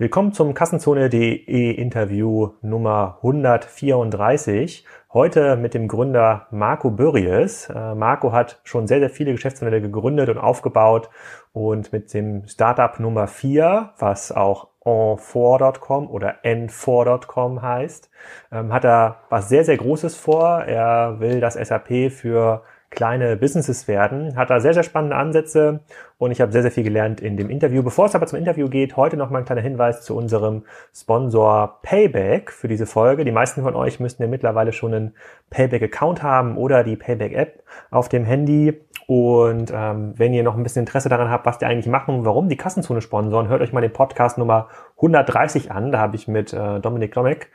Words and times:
Willkommen 0.00 0.32
zum 0.32 0.54
Kassenzone.de 0.54 1.72
Interview 1.72 2.50
Nummer 2.62 3.18
134. 3.20 4.84
Heute 5.12 5.56
mit 5.56 5.74
dem 5.74 5.88
Gründer 5.88 6.46
Marco 6.52 6.92
Börries. 6.92 7.68
Äh, 7.68 7.96
Marco 7.96 8.30
hat 8.30 8.60
schon 8.62 8.86
sehr, 8.86 9.00
sehr 9.00 9.10
viele 9.10 9.32
Geschäftsmodelle 9.32 9.82
gegründet 9.82 10.28
und 10.28 10.38
aufgebaut 10.38 11.10
und 11.52 11.92
mit 11.92 12.14
dem 12.14 12.46
Startup 12.46 13.00
Nummer 13.00 13.26
4, 13.26 13.90
was 13.98 14.30
auch 14.30 14.68
on4.com 14.84 16.08
oder 16.08 16.44
n4.com 16.44 17.60
heißt, 17.60 18.08
ähm, 18.52 18.72
hat 18.72 18.84
er 18.84 19.16
was 19.30 19.48
sehr, 19.48 19.64
sehr 19.64 19.78
Großes 19.78 20.14
vor. 20.14 20.62
Er 20.62 21.18
will 21.18 21.40
das 21.40 21.54
SAP 21.54 22.12
für 22.12 22.62
kleine 22.90 23.36
Businesses 23.36 23.86
werden. 23.86 24.36
Hat 24.36 24.50
da 24.50 24.60
sehr, 24.60 24.74
sehr 24.74 24.82
spannende 24.82 25.16
Ansätze 25.16 25.80
und 26.16 26.30
ich 26.30 26.40
habe 26.40 26.52
sehr, 26.52 26.62
sehr 26.62 26.70
viel 26.70 26.84
gelernt 26.84 27.20
in 27.20 27.36
dem 27.36 27.50
Interview. 27.50 27.82
Bevor 27.82 28.06
es 28.06 28.14
aber 28.14 28.26
zum 28.26 28.38
Interview 28.38 28.68
geht, 28.68 28.96
heute 28.96 29.16
noch 29.16 29.30
mal 29.30 29.38
ein 29.38 29.44
kleiner 29.44 29.60
Hinweis 29.60 30.02
zu 30.02 30.16
unserem 30.16 30.64
Sponsor 30.94 31.78
Payback 31.82 32.50
für 32.50 32.66
diese 32.66 32.86
Folge. 32.86 33.24
Die 33.24 33.32
meisten 33.32 33.62
von 33.62 33.74
euch 33.74 34.00
müssten 34.00 34.22
ja 34.22 34.28
mittlerweile 34.28 34.72
schon 34.72 34.94
einen 34.94 35.14
Payback-Account 35.50 36.22
haben 36.22 36.56
oder 36.56 36.82
die 36.82 36.96
Payback-App 36.96 37.62
auf 37.90 38.08
dem 38.08 38.24
Handy. 38.24 38.80
Und 39.06 39.72
ähm, 39.74 40.14
wenn 40.16 40.34
ihr 40.34 40.42
noch 40.42 40.56
ein 40.56 40.62
bisschen 40.62 40.80
Interesse 40.80 41.08
daran 41.08 41.30
habt, 41.30 41.46
was 41.46 41.58
die 41.58 41.64
eigentlich 41.64 41.86
machen 41.86 42.14
und 42.14 42.24
warum 42.24 42.48
die 42.48 42.56
Kassenzone 42.56 43.00
sponsoren, 43.00 43.48
hört 43.48 43.62
euch 43.62 43.72
mal 43.72 43.80
den 43.80 43.92
Podcast 43.92 44.38
Nummer 44.38 44.68
130 44.96 45.70
an. 45.70 45.92
Da 45.92 45.98
habe 45.98 46.16
ich 46.16 46.28
mit 46.28 46.52
äh, 46.52 46.80
Dominik 46.80 47.14
Lomek 47.14 47.48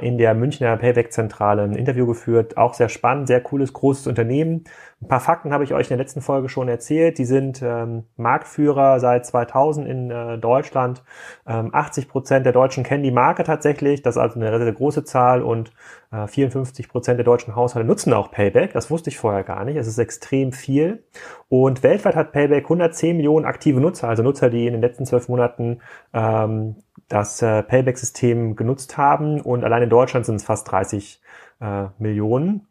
in 0.00 0.18
der 0.18 0.34
Münchner 0.34 0.76
Payback-Zentrale 0.76 1.62
ein 1.62 1.74
Interview 1.74 2.06
geführt. 2.06 2.56
Auch 2.56 2.74
sehr 2.74 2.88
spannend, 2.88 3.26
sehr 3.26 3.40
cooles, 3.40 3.72
großes 3.72 4.06
Unternehmen. 4.06 4.64
Ein 5.04 5.08
paar 5.08 5.20
Fakten 5.20 5.52
habe 5.52 5.64
ich 5.64 5.74
euch 5.74 5.90
in 5.90 5.98
der 5.98 5.98
letzten 5.98 6.22
Folge 6.22 6.48
schon 6.48 6.66
erzählt. 6.66 7.18
Die 7.18 7.26
sind 7.26 7.60
ähm, 7.62 8.04
Marktführer 8.16 9.00
seit 9.00 9.26
2000 9.26 9.86
in 9.86 10.10
äh, 10.10 10.38
Deutschland. 10.38 11.04
Ähm, 11.46 11.74
80 11.74 12.08
Prozent 12.08 12.46
der 12.46 12.54
Deutschen 12.54 12.84
kennen 12.84 13.02
die 13.02 13.10
Marke 13.10 13.44
tatsächlich. 13.44 14.00
Das 14.00 14.16
ist 14.16 14.22
also 14.22 14.40
eine 14.40 14.58
sehr, 14.58 14.72
große 14.72 15.04
Zahl 15.04 15.42
und 15.42 15.72
äh, 16.10 16.26
54 16.26 16.88
Prozent 16.88 17.18
der 17.18 17.26
deutschen 17.26 17.54
Haushalte 17.54 17.86
nutzen 17.86 18.14
auch 18.14 18.30
Payback. 18.30 18.72
Das 18.72 18.90
wusste 18.90 19.10
ich 19.10 19.18
vorher 19.18 19.44
gar 19.44 19.66
nicht. 19.66 19.76
Es 19.76 19.86
ist 19.86 19.98
extrem 19.98 20.52
viel. 20.52 21.04
Und 21.50 21.82
weltweit 21.82 22.16
hat 22.16 22.32
Payback 22.32 22.64
110 22.64 23.18
Millionen 23.18 23.44
aktive 23.44 23.82
Nutzer, 23.82 24.08
also 24.08 24.22
Nutzer, 24.22 24.48
die 24.48 24.66
in 24.66 24.72
den 24.72 24.80
letzten 24.80 25.04
zwölf 25.04 25.28
Monaten 25.28 25.82
ähm, 26.14 26.76
das 27.08 27.42
äh, 27.42 27.62
Payback-System 27.62 28.56
genutzt 28.56 28.96
haben 28.96 29.42
und 29.42 29.64
allein 29.64 29.82
in 29.82 29.90
Deutschland 29.90 30.24
sind 30.24 30.36
es 30.36 30.44
fast 30.44 30.70
30 30.72 31.20
äh, 31.60 31.88
Millionen. 31.98 32.66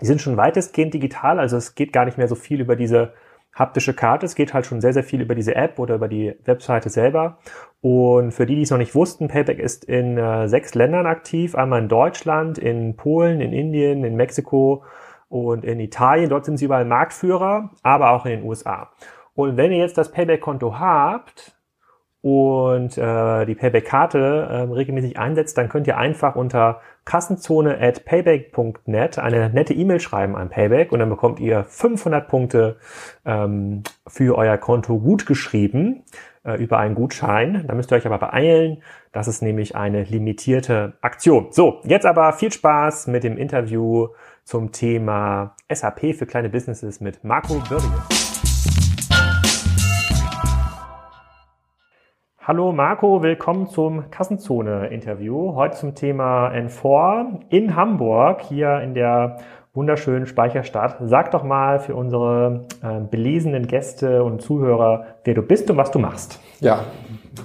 Die 0.00 0.06
sind 0.06 0.20
schon 0.20 0.36
weitestgehend 0.36 0.92
digital, 0.94 1.38
also 1.38 1.56
es 1.56 1.74
geht 1.74 1.92
gar 1.92 2.04
nicht 2.04 2.18
mehr 2.18 2.28
so 2.28 2.34
viel 2.34 2.60
über 2.60 2.76
diese 2.76 3.12
haptische 3.54 3.94
Karte, 3.94 4.26
es 4.26 4.34
geht 4.34 4.52
halt 4.52 4.66
schon 4.66 4.80
sehr, 4.80 4.92
sehr 4.92 5.04
viel 5.04 5.20
über 5.20 5.34
diese 5.34 5.54
App 5.54 5.78
oder 5.78 5.94
über 5.94 6.08
die 6.08 6.34
Webseite 6.44 6.90
selber. 6.90 7.38
Und 7.80 8.32
für 8.32 8.46
die, 8.46 8.56
die 8.56 8.62
es 8.62 8.70
noch 8.70 8.78
nicht 8.78 8.94
wussten, 8.94 9.28
Payback 9.28 9.58
ist 9.58 9.84
in 9.84 10.18
äh, 10.18 10.48
sechs 10.48 10.74
Ländern 10.74 11.06
aktiv, 11.06 11.54
einmal 11.54 11.82
in 11.82 11.88
Deutschland, 11.88 12.58
in 12.58 12.96
Polen, 12.96 13.40
in 13.40 13.52
Indien, 13.52 14.04
in 14.04 14.16
Mexiko 14.16 14.82
und 15.28 15.64
in 15.64 15.78
Italien. 15.78 16.30
Dort 16.30 16.44
sind 16.44 16.56
sie 16.56 16.64
überall 16.64 16.84
Marktführer, 16.84 17.70
aber 17.82 18.10
auch 18.10 18.26
in 18.26 18.32
den 18.32 18.44
USA. 18.44 18.90
Und 19.34 19.56
wenn 19.56 19.72
ihr 19.72 19.78
jetzt 19.78 19.98
das 19.98 20.10
Payback-Konto 20.10 20.78
habt, 20.78 21.53
und 22.24 22.96
äh, 22.96 23.44
die 23.44 23.54
Payback-Karte 23.54 24.18
äh, 24.18 24.72
regelmäßig 24.72 25.18
einsetzt, 25.18 25.58
dann 25.58 25.68
könnt 25.68 25.86
ihr 25.86 25.98
einfach 25.98 26.36
unter 26.36 26.80
kassenzone 27.04 27.78
at 27.78 28.06
payback.net 28.06 29.18
eine 29.18 29.50
nette 29.50 29.74
E-Mail 29.74 30.00
schreiben 30.00 30.34
an 30.34 30.48
Payback 30.48 30.90
und 30.90 31.00
dann 31.00 31.10
bekommt 31.10 31.38
ihr 31.38 31.64
500 31.64 32.26
Punkte 32.26 32.76
ähm, 33.26 33.82
für 34.06 34.38
euer 34.38 34.56
Konto 34.56 34.98
gut 35.00 35.26
geschrieben 35.26 36.04
äh, 36.46 36.54
über 36.54 36.78
einen 36.78 36.94
Gutschein. 36.94 37.66
Da 37.68 37.74
müsst 37.74 37.92
ihr 37.92 37.96
euch 37.96 38.06
aber 38.06 38.16
beeilen. 38.16 38.82
Das 39.12 39.28
ist 39.28 39.42
nämlich 39.42 39.76
eine 39.76 40.04
limitierte 40.04 40.94
Aktion. 41.02 41.48
So, 41.50 41.82
jetzt 41.84 42.06
aber 42.06 42.32
viel 42.32 42.50
Spaß 42.50 43.06
mit 43.08 43.22
dem 43.22 43.36
Interview 43.36 44.08
zum 44.44 44.72
Thema 44.72 45.54
SAP 45.70 46.14
für 46.14 46.24
kleine 46.24 46.48
Businesses 46.48 47.02
mit 47.02 47.22
Marco 47.22 47.62
Bördige. 47.68 48.33
Hallo 52.46 52.72
Marco, 52.72 53.22
willkommen 53.22 53.68
zum 53.70 54.10
Kassenzone-Interview. 54.10 55.54
Heute 55.54 55.78
zum 55.78 55.94
Thema 55.94 56.50
N4 56.50 57.40
in 57.48 57.74
Hamburg, 57.74 58.42
hier 58.42 58.82
in 58.82 58.92
der 58.92 59.38
wunderschönen 59.72 60.26
Speicherstadt. 60.26 60.98
Sag 61.06 61.30
doch 61.30 61.42
mal 61.42 61.80
für 61.80 61.94
unsere 61.94 62.66
äh, 62.82 63.00
belesenen 63.00 63.66
Gäste 63.66 64.22
und 64.22 64.42
Zuhörer, 64.42 65.06
wer 65.24 65.32
du 65.32 65.40
bist 65.40 65.70
und 65.70 65.78
was 65.78 65.90
du 65.90 65.98
machst. 65.98 66.38
Ja, 66.60 66.80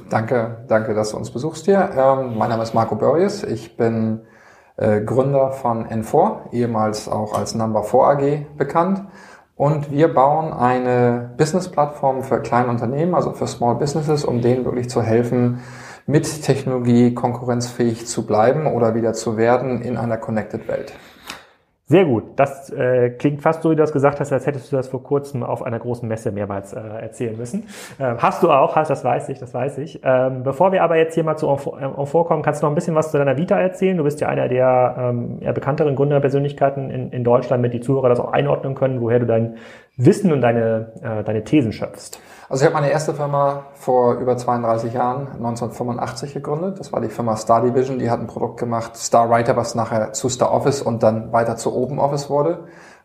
danke, 0.09 0.65
danke, 0.67 0.93
dass 0.93 1.11
du 1.11 1.17
uns 1.17 1.31
besuchst 1.31 1.63
hier. 1.63 1.91
Ähm, 1.97 2.37
mein 2.37 2.49
Name 2.49 2.63
ist 2.63 2.73
Marco 2.73 2.97
Börries. 2.97 3.45
Ich 3.45 3.77
bin 3.77 4.23
äh, 4.75 4.99
Gründer 4.99 5.53
von 5.53 5.85
N4, 5.87 6.51
ehemals 6.51 7.07
auch 7.07 7.37
als 7.37 7.55
Number 7.55 7.83
4 7.83 7.99
AG 8.01 8.57
bekannt. 8.57 9.03
Und 9.59 9.91
wir 9.91 10.07
bauen 10.13 10.53
eine 10.53 11.31
Business-Plattform 11.35 12.23
für 12.23 12.39
kleine 12.39 12.69
Unternehmen, 12.69 13.13
also 13.13 13.33
für 13.33 13.45
Small 13.45 13.75
Businesses, 13.75 14.23
um 14.23 14.39
denen 14.39 14.63
wirklich 14.63 14.89
zu 14.89 15.01
helfen, 15.01 15.59
mit 16.05 16.43
Technologie 16.43 17.13
konkurrenzfähig 17.13 18.07
zu 18.07 18.25
bleiben 18.25 18.67
oder 18.67 18.95
wieder 18.95 19.11
zu 19.11 19.35
werden 19.35 19.81
in 19.81 19.97
einer 19.97 20.15
Connected 20.15 20.69
Welt. 20.69 20.93
Sehr 21.91 22.05
gut. 22.05 22.23
Das 22.35 22.69
äh, 22.69 23.09
klingt 23.09 23.41
fast 23.41 23.63
so, 23.63 23.71
wie 23.71 23.75
du 23.75 23.81
das 23.81 23.91
gesagt 23.91 24.19
hast, 24.19 24.31
als 24.31 24.45
hättest 24.45 24.71
du 24.71 24.75
das 24.75 24.87
vor 24.87 25.01
kurzem 25.01 25.41
auf 25.41 25.63
einer 25.63 25.79
großen 25.79 26.07
Messe 26.07 26.31
mehrmals 26.31 26.71
äh, 26.71 26.79
erzählen 26.79 27.35
müssen. 27.35 27.67
Ähm, 27.99 28.17
hast 28.19 28.43
du 28.43 28.51
auch, 28.51 28.75
hast, 28.75 28.91
das 28.91 29.03
weiß 29.03 29.29
ich, 29.29 29.39
das 29.39 29.55
weiß 29.55 29.79
ich. 29.79 29.99
Ähm, 30.03 30.43
bevor 30.43 30.71
wir 30.71 30.83
aber 30.83 30.97
jetzt 30.97 31.15
hier 31.15 31.23
mal 31.23 31.35
zu 31.35 31.49
Enfort 31.49 32.27
kommen, 32.27 32.43
kannst 32.43 32.61
du 32.61 32.67
noch 32.67 32.71
ein 32.71 32.75
bisschen 32.75 32.93
was 32.93 33.09
zu 33.09 33.17
deiner 33.17 33.37
Vita 33.37 33.59
erzählen? 33.59 33.97
Du 33.97 34.03
bist 34.03 34.21
ja 34.21 34.27
einer 34.27 34.47
der 34.47 34.97
ähm, 34.99 35.39
bekannteren 35.39 35.95
Gründerpersönlichkeiten 35.95 36.91
in, 36.91 37.09
in 37.09 37.23
Deutschland, 37.23 37.63
damit 37.63 37.73
die 37.73 37.81
Zuhörer 37.81 38.09
das 38.09 38.19
auch 38.19 38.33
einordnen 38.33 38.75
können, 38.75 39.01
woher 39.01 39.17
du 39.17 39.25
dein 39.25 39.55
Wissen 40.01 40.31
und 40.31 40.39
deine, 40.39 40.93
äh, 41.01 41.23
deine 41.25 41.43
Thesen 41.43 41.73
schöpfst. 41.73 42.21
Also 42.47 42.63
ich 42.63 42.71
habe 42.71 42.81
meine 42.81 42.91
erste 42.91 43.13
Firma 43.13 43.65
vor 43.73 44.15
über 44.15 44.37
32 44.37 44.93
Jahren, 44.93 45.27
1985 45.33 46.33
gegründet. 46.33 46.79
Das 46.79 46.93
war 46.93 47.01
die 47.01 47.09
Firma 47.09 47.35
Star 47.35 47.61
Division. 47.61 47.99
Die 47.99 48.09
hat 48.09 48.21
ein 48.21 48.27
Produkt 48.27 48.57
gemacht, 48.61 48.95
Star 48.95 49.29
Writer, 49.29 49.57
was 49.57 49.75
nachher 49.75 50.13
zu 50.13 50.29
Star 50.29 50.53
Office 50.53 50.81
und 50.81 51.03
dann 51.03 51.33
weiter 51.33 51.57
zu 51.57 51.75
Open 51.75 51.99
Office 51.99 52.29
wurde. 52.29 52.63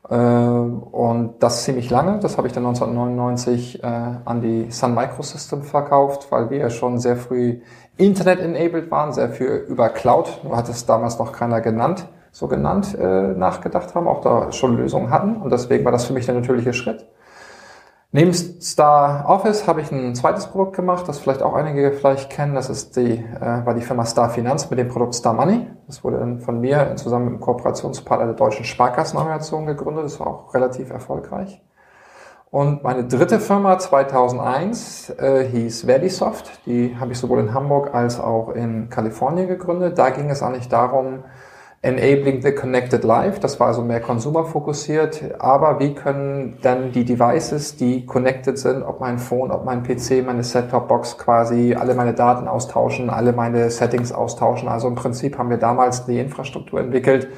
Äh, 0.09 0.15
und 0.15 1.35
das 1.41 1.65
ziemlich 1.65 1.91
lange. 1.91 2.21
Das 2.21 2.39
habe 2.39 2.47
ich 2.47 2.53
dann 2.53 2.65
1999 2.65 3.83
äh, 3.83 3.87
an 3.87 4.41
die 4.41 4.71
Sun 4.71 4.95
Microsystem 4.95 5.63
verkauft, 5.63 6.29
weil 6.31 6.51
wir 6.51 6.59
ja 6.59 6.71
schon 6.71 7.01
sehr 7.01 7.17
früh 7.17 7.61
Internet-enabled 7.97 8.93
waren, 8.93 9.13
sehr 9.13 9.31
viel 9.31 9.67
über 9.69 9.89
Cloud, 9.89 10.43
nur 10.45 10.57
hat 10.57 10.69
es 10.69 10.87
damals 10.87 11.19
noch 11.19 11.33
keiner 11.33 11.61
genannt, 11.61 12.07
so 12.35 12.49
genannt, 12.49 12.99
äh, 13.01 13.29
nachgedacht 13.29 13.95
haben, 13.95 14.09
auch 14.09 14.21
da 14.21 14.51
schon 14.51 14.77
Lösungen 14.77 15.11
hatten. 15.11 15.37
Und 15.37 15.53
deswegen 15.53 15.85
war 15.85 15.93
das 15.93 16.05
für 16.05 16.13
mich 16.13 16.27
der 16.27 16.35
natürliche 16.35 16.73
Schritt. 16.73 17.07
Neben 18.11 18.33
Star 18.35 19.25
Office 19.29 19.69
habe 19.69 19.81
ich 19.81 19.93
ein 19.93 20.17
zweites 20.17 20.49
Produkt 20.49 20.75
gemacht, 20.75 21.07
das 21.07 21.21
vielleicht 21.21 21.43
auch 21.43 21.55
einige 21.55 21.93
vielleicht 21.93 22.31
kennen. 22.31 22.57
Das 22.57 22.71
ist 22.71 22.97
die, 22.97 23.19
äh, 23.19 23.65
war 23.65 23.75
die 23.75 23.83
Firma 23.83 24.05
Star 24.05 24.31
Finanz 24.31 24.69
mit 24.69 24.81
dem 24.81 24.89
Produkt 24.89 25.15
Star 25.15 25.33
Money. 25.33 25.69
Das 25.87 26.03
wurde 26.03 26.19
dann 26.19 26.41
von 26.41 26.61
mir 26.61 26.97
zusammen 26.97 27.27
mit 27.27 27.35
dem 27.35 27.41
Kooperationspartner 27.41 28.27
der 28.27 28.35
Deutschen 28.35 28.65
Sparkassenorganisation 28.65 29.67
gegründet. 29.67 30.05
Das 30.05 30.19
war 30.19 30.27
auch 30.27 30.55
relativ 30.55 30.91
erfolgreich. 30.91 31.63
Und 32.51 32.83
meine 32.83 33.05
dritte 33.05 33.39
Firma 33.39 33.79
2001 33.79 35.11
äh, 35.21 35.45
hieß 35.45 35.83
Verdisoft. 35.83 36.67
Die 36.67 36.97
habe 36.99 37.13
ich 37.13 37.19
sowohl 37.19 37.39
in 37.39 37.55
Hamburg 37.55 37.95
als 37.95 38.19
auch 38.19 38.51
in 38.51 38.91
Kalifornien 38.91 39.47
gegründet. 39.47 39.99
Da 39.99 40.11
ging 40.11 40.31
es 40.31 40.43
eigentlich 40.43 40.69
darum, 40.69 41.23
Enabling 41.85 42.41
the 42.41 42.53
Connected 42.53 43.05
Life, 43.05 43.41
das 43.41 43.61
war 43.61 43.67
also 43.67 43.83
mehr 43.83 44.01
konsumerfokussiert, 44.01 45.23
aber 45.39 45.81
wie 45.81 45.95
können 45.95 46.57
dann 46.63 46.93
die 46.93 47.05
Devices, 47.05 47.77
die 47.77 48.07
connected 48.07 48.59
sind, 48.59 48.83
ob 48.83 49.01
mein 49.01 49.19
Phone, 49.19 49.51
ob 49.51 49.67
mein 49.67 49.83
PC, 49.83 50.25
meine 50.25 50.43
Set-Top-Box 50.43 51.19
quasi 51.19 51.75
alle 51.75 51.95
meine 51.95 52.15
Daten 52.15 52.49
austauschen, 52.49 53.11
alle 53.11 53.35
meine 53.35 53.69
Settings 53.69 54.13
austauschen. 54.13 54.67
Also 54.67 54.89
im 54.89 54.95
Prinzip 54.95 55.37
haben 55.37 55.51
wir 55.51 55.59
damals 55.59 56.07
die 56.07 56.19
Infrastruktur 56.19 56.81
entwickelt, 56.81 57.29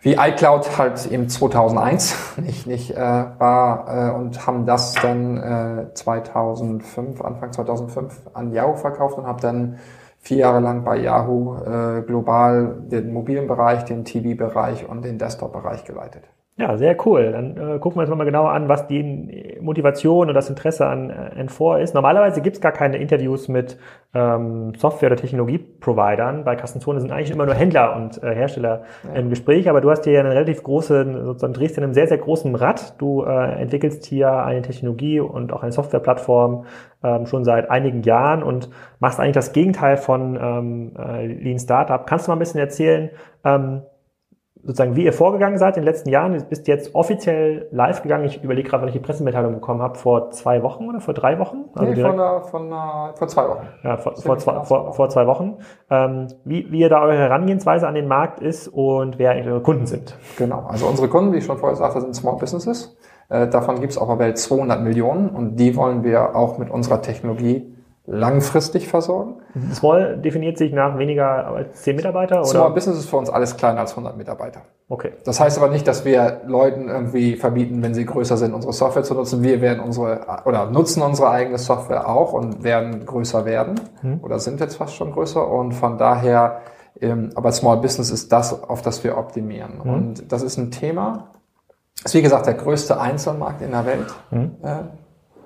wie 0.00 0.14
iCloud 0.14 0.78
halt 0.78 1.10
im 1.10 1.28
2001 1.28 2.16
nicht, 2.36 2.68
nicht 2.68 2.92
äh, 2.92 2.96
war 3.00 3.86
äh, 3.88 4.14
und 4.14 4.46
haben 4.46 4.64
das 4.64 4.94
dann 4.94 5.38
äh, 5.38 5.94
2005, 5.94 7.20
Anfang 7.20 7.52
2005 7.52 8.20
an 8.32 8.52
Yahoo 8.52 8.76
verkauft 8.76 9.18
und 9.18 9.26
habe 9.26 9.40
dann 9.40 9.80
vier 10.22 10.38
Jahre 10.38 10.60
lang 10.60 10.84
bei 10.84 10.98
Yahoo 10.98 11.56
äh, 11.56 12.02
global 12.02 12.76
den 12.86 13.12
mobilen 13.12 13.48
Bereich, 13.48 13.84
den 13.84 14.04
TV-Bereich 14.04 14.88
und 14.88 15.04
den 15.04 15.18
Desktop-Bereich 15.18 15.84
geleitet. 15.84 16.22
Ja, 16.62 16.76
sehr 16.76 16.96
cool. 17.06 17.32
Dann 17.32 17.56
äh, 17.56 17.78
gucken 17.80 17.96
wir 17.96 18.02
uns 18.06 18.16
mal 18.16 18.22
genauer 18.22 18.52
an, 18.52 18.68
was 18.68 18.86
die 18.86 19.58
Motivation 19.60 20.28
und 20.28 20.34
das 20.34 20.48
Interesse 20.48 20.86
an 20.86 21.10
äh, 21.10 21.42
N4 21.42 21.80
ist. 21.80 21.92
Normalerweise 21.92 22.40
gibt 22.40 22.54
es 22.54 22.60
gar 22.62 22.70
keine 22.70 22.98
Interviews 22.98 23.48
mit 23.48 23.80
ähm, 24.14 24.72
Software- 24.76 25.08
oder 25.10 25.16
Technologie-Providern. 25.16 26.44
Bei 26.44 26.54
Kassenzone 26.54 27.00
sind 27.00 27.10
eigentlich 27.10 27.32
immer 27.32 27.46
nur 27.46 27.56
Händler 27.56 27.96
und 27.96 28.22
äh, 28.22 28.32
Hersteller 28.32 28.84
ja. 29.02 29.14
im 29.14 29.28
Gespräch, 29.28 29.68
aber 29.68 29.80
du 29.80 29.90
hast 29.90 30.04
hier 30.04 30.20
eine 30.20 30.30
relativ 30.30 30.62
große, 30.62 31.24
sozusagen 31.24 31.52
drehst 31.52 31.78
in 31.78 31.82
einem 31.82 31.94
sehr, 31.94 32.06
sehr 32.06 32.18
großen 32.18 32.54
Rad. 32.54 32.94
Du 33.00 33.24
äh, 33.24 33.60
entwickelst 33.60 34.04
hier 34.04 34.32
eine 34.32 34.62
Technologie 34.62 35.18
und 35.18 35.52
auch 35.52 35.64
eine 35.64 35.72
Softwareplattform 35.72 36.66
ähm, 37.02 37.26
schon 37.26 37.44
seit 37.44 37.72
einigen 37.72 38.02
Jahren 38.04 38.44
und 38.44 38.70
machst 39.00 39.18
eigentlich 39.18 39.34
das 39.34 39.52
Gegenteil 39.52 39.96
von 39.96 40.38
ähm, 40.40 40.92
äh, 40.96 41.26
Lean 41.26 41.58
Startup. 41.58 42.06
Kannst 42.06 42.28
du 42.28 42.30
mal 42.30 42.36
ein 42.36 42.38
bisschen 42.38 42.60
erzählen, 42.60 43.10
ähm, 43.44 43.82
sozusagen, 44.64 44.94
wie 44.94 45.04
ihr 45.04 45.12
vorgegangen 45.12 45.58
seid 45.58 45.76
in 45.76 45.82
den 45.82 45.86
letzten 45.86 46.08
Jahren. 46.08 46.34
Du 46.34 46.44
bist 46.44 46.68
jetzt 46.68 46.94
offiziell 46.94 47.68
live 47.72 48.02
gegangen. 48.02 48.24
Ich 48.24 48.42
überlege 48.42 48.68
gerade, 48.68 48.82
wann 48.82 48.88
ich 48.88 48.94
die 48.94 49.00
Pressemitteilung 49.00 49.54
bekommen 49.54 49.82
habe, 49.82 49.98
vor 49.98 50.30
zwei 50.30 50.62
Wochen 50.62 50.88
oder 50.88 51.00
vor 51.00 51.14
drei 51.14 51.38
Wochen? 51.38 51.64
Also 51.74 51.92
nee, 51.92 52.00
von, 52.00 52.20
uh, 52.20 52.40
von, 52.42 52.72
uh, 52.72 53.14
vor 53.14 53.28
zwei 53.28 53.48
Wochen. 53.48 53.66
Ja, 53.82 53.96
vor, 53.96 54.16
vor, 54.16 54.38
zwei, 54.38 54.64
vor, 54.64 54.92
vor 54.92 55.08
zwei 55.08 55.26
Wochen. 55.26 55.58
Ähm, 55.90 56.28
wie, 56.44 56.70
wie 56.70 56.80
ihr 56.80 56.88
da 56.88 57.02
eure 57.02 57.16
Herangehensweise 57.16 57.88
an 57.88 57.94
den 57.94 58.06
Markt 58.06 58.40
ist 58.40 58.68
und 58.68 59.18
wer 59.18 59.34
eure 59.34 59.60
Kunden 59.60 59.86
sind. 59.86 60.16
Genau, 60.38 60.66
also 60.68 60.86
unsere 60.86 61.08
Kunden, 61.08 61.32
wie 61.32 61.38
ich 61.38 61.44
schon 61.44 61.58
vorher 61.58 61.76
sagte, 61.76 62.00
sind 62.00 62.14
Small 62.14 62.36
Businesses. 62.36 62.96
Äh, 63.28 63.48
davon 63.48 63.80
gibt 63.80 63.92
es 63.92 63.98
auf 63.98 64.08
der 64.08 64.18
Welt 64.18 64.38
200 64.38 64.80
Millionen 64.80 65.30
und 65.30 65.56
die 65.56 65.74
wollen 65.74 66.04
wir 66.04 66.36
auch 66.36 66.58
mit 66.58 66.70
unserer 66.70 67.02
Technologie 67.02 67.72
langfristig 68.04 68.88
versorgen. 68.88 69.36
Small 69.72 70.18
definiert 70.18 70.58
sich 70.58 70.72
nach 70.72 70.98
weniger 70.98 71.46
als 71.46 71.82
10 71.82 71.94
Mitarbeiter? 71.94 72.40
Oder? 72.40 72.46
Small 72.46 72.72
Business 72.72 72.98
ist 72.98 73.08
für 73.08 73.16
uns 73.16 73.30
alles 73.30 73.56
kleiner 73.56 73.80
als 73.80 73.92
100 73.92 74.16
Mitarbeiter. 74.16 74.62
Okay. 74.88 75.12
Das 75.24 75.38
heißt 75.38 75.56
aber 75.56 75.68
nicht, 75.68 75.86
dass 75.86 76.04
wir 76.04 76.40
Leuten 76.46 76.88
irgendwie 76.88 77.36
verbieten, 77.36 77.80
wenn 77.82 77.94
sie 77.94 78.04
größer 78.04 78.36
sind, 78.36 78.54
unsere 78.54 78.72
Software 78.72 79.04
zu 79.04 79.14
nutzen. 79.14 79.42
Wir 79.42 79.60
werden 79.60 79.80
unsere 79.80 80.26
oder 80.44 80.66
nutzen 80.66 81.02
unsere 81.02 81.30
eigene 81.30 81.58
Software 81.58 82.08
auch 82.08 82.32
und 82.32 82.64
werden 82.64 83.06
größer 83.06 83.44
werden 83.44 83.80
hm. 84.00 84.20
oder 84.22 84.40
sind 84.40 84.58
jetzt 84.60 84.76
fast 84.76 84.94
schon 84.96 85.12
größer 85.12 85.48
und 85.48 85.72
von 85.72 85.96
daher, 85.96 86.60
ähm, 87.00 87.30
aber 87.36 87.52
Small 87.52 87.76
Business 87.78 88.10
ist 88.10 88.32
das, 88.32 88.64
auf 88.64 88.82
das 88.82 89.04
wir 89.04 89.16
optimieren. 89.16 89.82
Hm. 89.82 89.94
Und 89.94 90.32
das 90.32 90.42
ist 90.42 90.58
ein 90.58 90.72
Thema, 90.72 91.28
ist 92.04 92.14
wie 92.14 92.22
gesagt 92.22 92.46
der 92.46 92.54
größte 92.54 93.00
Einzelmarkt 93.00 93.62
in 93.62 93.70
der 93.70 93.86
Welt. 93.86 94.12
Hm. 94.30 94.56
Äh, 94.62 94.76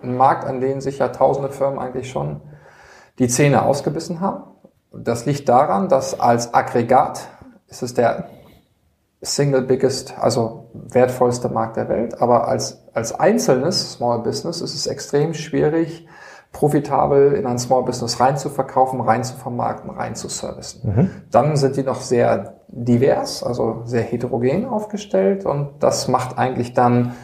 ein 0.02 0.16
Markt, 0.16 0.44
an 0.44 0.60
dem 0.60 0.80
sich 0.80 0.98
ja 0.98 1.08
tausende 1.08 1.50
Firmen 1.50 1.78
eigentlich 1.78 2.10
schon 2.10 2.40
die 3.18 3.28
Zähne 3.28 3.62
ausgebissen 3.62 4.20
haben. 4.20 4.44
Das 4.92 5.26
liegt 5.26 5.48
daran, 5.48 5.88
dass 5.88 6.18
als 6.18 6.54
Aggregat 6.54 7.28
ist 7.68 7.82
es 7.82 7.94
der 7.94 8.28
single 9.22 9.62
biggest, 9.62 10.18
also 10.18 10.70
wertvollste 10.72 11.48
Markt 11.48 11.76
der 11.76 11.88
Welt, 11.88 12.20
aber 12.20 12.48
als, 12.48 12.84
als 12.92 13.18
einzelnes 13.18 13.92
Small 13.92 14.20
Business 14.20 14.60
ist 14.60 14.74
es 14.74 14.86
extrem 14.86 15.34
schwierig, 15.34 16.06
profitabel 16.52 17.32
in 17.32 17.46
ein 17.46 17.58
Small 17.58 17.82
Business 17.82 18.20
rein 18.20 18.36
zu 18.36 18.48
verkaufen, 18.48 19.00
rein 19.00 19.24
zu 19.24 19.34
vermarkten, 19.34 19.90
rein 19.90 20.14
zu 20.14 20.28
servicen. 20.28 20.80
Mhm. 20.84 21.10
Dann 21.30 21.56
sind 21.56 21.76
die 21.76 21.82
noch 21.82 22.00
sehr 22.00 22.60
divers, 22.68 23.42
also 23.42 23.82
sehr 23.84 24.02
heterogen 24.02 24.66
aufgestellt 24.66 25.44
und 25.44 25.70
das 25.80 26.08
macht 26.08 26.38
eigentlich 26.38 26.72
dann 26.72 27.14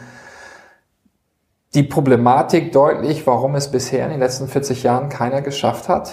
die 1.75 1.83
Problematik 1.83 2.71
deutlich, 2.71 3.25
warum 3.25 3.55
es 3.55 3.71
bisher 3.71 4.05
in 4.05 4.11
den 4.11 4.19
letzten 4.19 4.47
40 4.47 4.83
Jahren 4.83 5.09
keiner 5.09 5.41
geschafft 5.41 5.89
hat, 5.89 6.11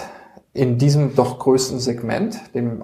in 0.53 0.77
diesem 0.77 1.15
doch 1.15 1.39
größten 1.39 1.79
Segment, 1.79 2.55
dem, 2.55 2.83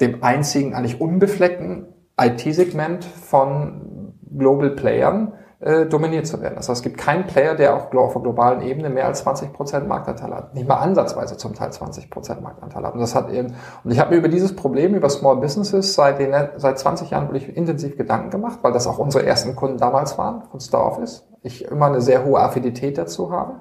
dem 0.00 0.22
einzigen 0.22 0.74
eigentlich 0.74 1.00
unbefleckten 1.00 1.86
IT-Segment 2.20 3.04
von 3.04 4.12
Global 4.36 4.70
Playern, 4.70 5.32
äh, 5.60 5.86
dominiert 5.86 6.26
zu 6.26 6.40
werden. 6.40 6.54
Das 6.56 6.68
heißt, 6.68 6.78
es 6.78 6.82
gibt 6.82 6.98
keinen 6.98 7.26
Player, 7.26 7.56
der 7.56 7.74
auch 7.74 7.92
auf 7.94 8.12
der 8.12 8.22
globalen 8.22 8.60
Ebene 8.62 8.90
mehr 8.90 9.06
als 9.06 9.20
20 9.20 9.52
Prozent 9.52 9.88
Marktanteil 9.88 10.32
hat. 10.32 10.54
Nicht 10.54 10.68
mal 10.68 10.76
ansatzweise 10.76 11.36
zum 11.36 11.54
Teil 11.54 11.72
20 11.72 12.10
Prozent 12.10 12.42
Marktanteil 12.42 12.84
hat. 12.84 12.94
Und 12.94 13.00
das 13.00 13.16
hat 13.16 13.30
eben, 13.32 13.54
und 13.82 13.90
ich 13.90 13.98
habe 13.98 14.10
mir 14.12 14.18
über 14.18 14.28
dieses 14.28 14.54
Problem, 14.54 14.94
über 14.94 15.10
Small 15.10 15.38
Businesses 15.38 15.94
seit, 15.94 16.20
den, 16.20 16.32
seit 16.56 16.78
20 16.78 17.10
Jahren 17.10 17.26
wirklich 17.32 17.56
intensiv 17.56 17.96
Gedanken 17.96 18.30
gemacht, 18.30 18.60
weil 18.62 18.72
das 18.72 18.86
auch 18.86 18.98
unsere 18.98 19.26
ersten 19.26 19.56
Kunden 19.56 19.78
damals 19.78 20.16
waren 20.16 20.42
von 20.42 20.60
Star 20.60 20.86
Office. 20.86 21.27
Ich 21.42 21.64
immer 21.64 21.86
eine 21.86 22.00
sehr 22.00 22.24
hohe 22.24 22.40
Affinität 22.40 22.98
dazu 22.98 23.30
habe. 23.30 23.60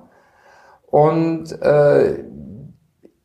Und 0.88 1.52
äh, 1.62 2.24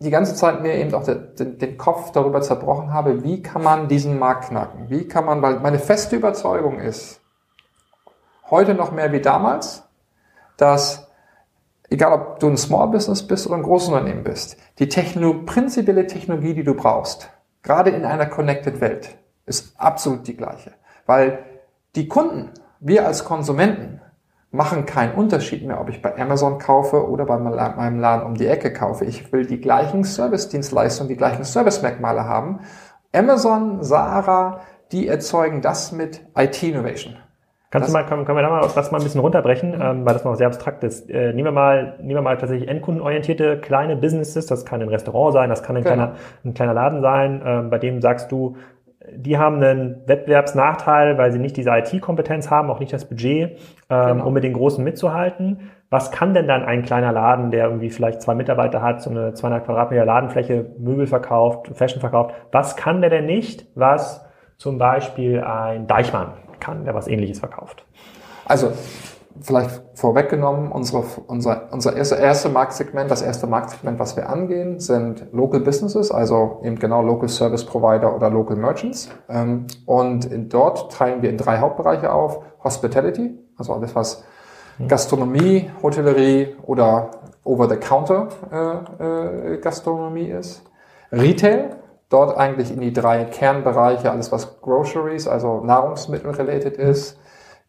die 0.00 0.10
ganze 0.10 0.34
Zeit 0.34 0.62
mir 0.62 0.74
eben 0.74 0.94
auch 0.94 1.04
den, 1.04 1.58
den 1.58 1.78
Kopf 1.78 2.10
darüber 2.12 2.40
zerbrochen 2.40 2.92
habe, 2.92 3.22
wie 3.22 3.42
kann 3.42 3.62
man 3.62 3.88
diesen 3.88 4.18
Markt 4.18 4.48
knacken? 4.48 4.90
Wie 4.90 5.06
kann 5.06 5.24
man, 5.24 5.42
weil 5.42 5.60
meine 5.60 5.78
feste 5.78 6.16
Überzeugung 6.16 6.80
ist, 6.80 7.20
heute 8.50 8.74
noch 8.74 8.92
mehr 8.92 9.12
wie 9.12 9.20
damals, 9.20 9.84
dass 10.56 11.08
egal 11.92 12.12
ob 12.12 12.40
du 12.40 12.48
ein 12.48 12.56
Small 12.56 12.88
Business 12.88 13.26
bist 13.26 13.46
oder 13.46 13.56
ein 13.56 13.62
Großunternehmen 13.62 14.24
bist, 14.24 14.56
die 14.78 14.88
Techno 14.88 15.44
prinzipielle 15.44 16.06
Technologie, 16.06 16.54
die 16.54 16.64
du 16.64 16.74
brauchst, 16.74 17.30
gerade 17.62 17.90
in 17.90 18.04
einer 18.04 18.26
connected 18.26 18.80
Welt, 18.80 19.16
ist 19.46 19.78
absolut 19.78 20.26
die 20.26 20.36
gleiche. 20.36 20.72
Weil 21.06 21.44
die 21.94 22.08
Kunden, 22.08 22.50
wir 22.80 23.06
als 23.06 23.24
Konsumenten, 23.24 24.00
machen 24.52 24.84
keinen 24.84 25.14
Unterschied 25.14 25.66
mehr, 25.66 25.80
ob 25.80 25.88
ich 25.88 26.02
bei 26.02 26.16
Amazon 26.20 26.58
kaufe 26.58 27.08
oder 27.08 27.24
bei 27.24 27.38
meinem 27.38 27.98
Laden 27.98 28.26
um 28.26 28.34
die 28.34 28.46
Ecke 28.46 28.72
kaufe. 28.72 29.06
Ich 29.06 29.32
will 29.32 29.46
die 29.46 29.60
gleichen 29.60 30.04
Service-Dienstleistungen, 30.04 31.08
die 31.08 31.16
gleichen 31.16 31.44
Service-Merkmale 31.44 32.26
haben. 32.26 32.60
Amazon, 33.14 33.82
Sarah, 33.82 34.60
die 34.92 35.08
erzeugen 35.08 35.62
das 35.62 35.90
mit 35.90 36.20
IT-Innovation. 36.36 37.16
Kannst 37.70 37.88
das 37.88 37.92
du 37.94 37.98
mal, 37.98 38.06
können, 38.06 38.26
können 38.26 38.36
wir 38.36 38.42
da 38.42 38.50
mal 38.50 38.68
das 38.74 38.92
mal 38.92 38.98
ein 38.98 39.04
bisschen 39.04 39.22
runterbrechen, 39.22 39.72
ähm, 39.80 40.04
weil 40.04 40.12
das 40.12 40.24
noch 40.24 40.34
sehr 40.34 40.46
abstrakt 40.46 40.84
ist. 40.84 41.08
Äh, 41.08 41.32
nehmen 41.32 41.46
wir 41.46 41.52
mal, 41.52 41.96
nehmen 42.00 42.16
wir 42.16 42.22
mal 42.22 42.36
tatsächlich 42.36 42.68
endkundenorientierte 42.68 43.58
kleine 43.58 43.96
Businesses. 43.96 44.44
Das 44.44 44.66
kann 44.66 44.82
ein 44.82 44.90
Restaurant 44.90 45.32
sein, 45.32 45.48
das 45.48 45.62
kann 45.62 45.78
ein, 45.78 45.82
genau. 45.82 45.94
kleiner, 45.94 46.14
ein 46.44 46.52
kleiner 46.52 46.74
Laden 46.74 47.00
sein, 47.00 47.42
ähm, 47.42 47.70
bei 47.70 47.78
dem 47.78 48.02
sagst 48.02 48.30
du, 48.30 48.56
die 49.10 49.38
haben 49.38 49.56
einen 49.56 50.02
Wettbewerbsnachteil, 50.06 51.18
weil 51.18 51.32
sie 51.32 51.38
nicht 51.38 51.56
diese 51.56 51.70
IT-Kompetenz 51.70 52.50
haben, 52.50 52.70
auch 52.70 52.80
nicht 52.80 52.92
das 52.92 53.04
Budget, 53.04 53.58
ähm, 53.90 54.06
genau. 54.06 54.26
um 54.26 54.32
mit 54.32 54.44
den 54.44 54.52
Großen 54.52 54.82
mitzuhalten. 54.82 55.70
Was 55.90 56.10
kann 56.10 56.34
denn 56.34 56.48
dann 56.48 56.62
ein 56.64 56.82
kleiner 56.82 57.12
Laden, 57.12 57.50
der 57.50 57.66
irgendwie 57.66 57.90
vielleicht 57.90 58.22
zwei 58.22 58.34
Mitarbeiter 58.34 58.80
hat, 58.80 59.02
so 59.02 59.10
eine 59.10 59.34
200 59.34 59.66
Quadratmeter 59.66 60.04
Ladenfläche, 60.04 60.66
Möbel 60.78 61.06
verkauft, 61.06 61.70
Fashion 61.74 62.00
verkauft, 62.00 62.34
was 62.50 62.76
kann 62.76 63.00
der 63.00 63.10
denn 63.10 63.26
nicht, 63.26 63.66
was 63.74 64.24
zum 64.56 64.78
Beispiel 64.78 65.42
ein 65.42 65.86
Deichmann 65.86 66.34
kann, 66.60 66.84
der 66.84 66.94
was 66.94 67.08
ähnliches 67.08 67.40
verkauft. 67.40 67.84
Also 68.44 68.72
vielleicht 69.40 69.82
vorweggenommen, 69.94 70.70
unsere, 70.70 71.04
unser, 71.26 71.68
unser 71.72 71.96
erste, 71.96 72.16
erste 72.16 72.48
Marktsegment, 72.48 73.10
das 73.10 73.22
erste 73.22 73.46
Marktsegment, 73.46 73.98
was 73.98 74.16
wir 74.16 74.28
angehen, 74.28 74.78
sind 74.80 75.26
Local 75.32 75.60
Businesses, 75.60 76.10
also 76.10 76.60
eben 76.62 76.78
genau 76.78 77.02
Local 77.02 77.28
Service 77.28 77.64
Provider 77.64 78.14
oder 78.14 78.30
Local 78.30 78.56
Merchants. 78.56 79.08
Ähm, 79.28 79.66
und 79.86 80.28
dort 80.52 80.92
teilen 80.92 81.22
wir 81.22 81.30
in 81.30 81.36
drei 81.36 81.58
Hauptbereiche 81.58 82.12
auf. 82.12 82.40
Hospitality, 82.62 83.38
also 83.56 83.72
alles 83.72 83.94
was 83.94 84.24
hm. 84.78 84.88
Gastronomie, 84.88 85.70
Hotellerie 85.82 86.56
oder 86.62 87.10
Over-the-Counter 87.44 88.28
äh, 88.52 89.54
äh, 89.54 89.58
Gastronomie 89.58 90.28
ist. 90.28 90.62
Retail, 91.10 91.76
dort 92.08 92.36
eigentlich 92.36 92.72
in 92.72 92.80
die 92.80 92.92
drei 92.92 93.24
Kernbereiche, 93.24 94.10
alles 94.10 94.30
was 94.32 94.60
Groceries, 94.60 95.26
also 95.26 95.60
Nahrungsmittel 95.64 96.30
related 96.30 96.76
ist, 96.76 97.18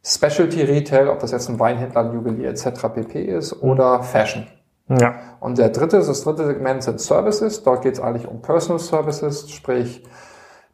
Specialty 0.05 0.63
Retail, 0.63 1.07
ob 1.07 1.19
das 1.19 1.31
jetzt 1.31 1.49
ein 1.49 1.59
Weinhändler, 1.59 2.01
ein 2.01 2.13
Juwelier 2.13 2.49
etc. 2.49 2.87
pp. 2.93 3.23
ist 3.23 3.61
oder 3.61 4.03
Fashion. 4.03 4.47
Ja. 4.89 5.15
Und 5.39 5.57
der 5.57 5.69
dritte, 5.69 5.97
das 5.97 6.23
dritte 6.23 6.45
Segment 6.45 6.83
sind 6.83 6.99
Services. 6.99 7.63
Dort 7.63 7.83
geht 7.83 7.93
es 7.93 7.99
eigentlich 8.01 8.27
um 8.27 8.41
Personal 8.41 8.79
Services, 8.79 9.49
sprich 9.49 10.03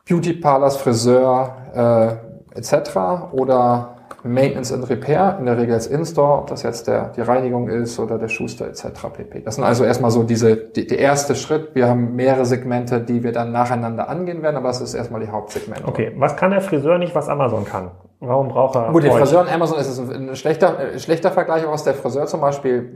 Beauty 0.07 0.33
Parlors, 0.33 0.77
Friseur 0.77 2.19
äh, 2.55 2.57
etc. 2.57 3.31
oder 3.31 3.95
Maintenance 4.23 4.73
and 4.73 4.89
Repair, 4.89 5.37
in 5.39 5.45
der 5.45 5.57
Regel 5.57 5.75
als 5.75 5.87
In-Store, 5.87 6.39
ob 6.39 6.47
das 6.47 6.63
jetzt 6.63 6.87
der, 6.87 7.09
die 7.09 7.21
Reinigung 7.21 7.69
ist 7.69 7.99
oder 7.99 8.17
der 8.17 8.27
Schuster 8.27 8.67
etc. 8.67 8.83
pp. 9.13 9.41
Das 9.41 9.55
sind 9.55 9.63
also 9.63 9.83
erstmal 9.83 10.11
so 10.11 10.23
diese, 10.23 10.57
die, 10.57 10.87
der 10.87 10.99
erste 10.99 11.35
Schritt. 11.35 11.75
Wir 11.75 11.87
haben 11.87 12.15
mehrere 12.15 12.45
Segmente, 12.45 12.99
die 12.99 13.23
wir 13.23 13.31
dann 13.31 13.51
nacheinander 13.51 14.09
angehen 14.09 14.41
werden, 14.41 14.57
aber 14.57 14.69
das 14.69 14.81
ist 14.81 14.95
erstmal 14.95 15.21
die 15.21 15.29
Hauptsegmente. 15.29 15.87
Okay, 15.87 16.11
was 16.17 16.35
kann 16.35 16.51
der 16.51 16.61
Friseur 16.61 16.97
nicht, 16.97 17.15
was 17.15 17.29
Amazon 17.29 17.63
kann? 17.63 17.91
Warum 18.21 18.49
braucht 18.49 18.75
er 18.75 18.91
Gut, 18.91 19.03
der 19.03 19.13
Friseur 19.13 19.39
und 19.39 19.49
Amazon 19.49 19.79
ist 19.79 19.87
es 19.87 19.97
ein 19.97 20.35
schlechter, 20.35 20.77
ein 20.77 20.99
schlechter 20.99 21.31
Vergleich, 21.31 21.65
was 21.65 21.85
der 21.85 21.93
Friseur 21.93 22.25
zum 22.25 22.41
Beispiel 22.41 22.93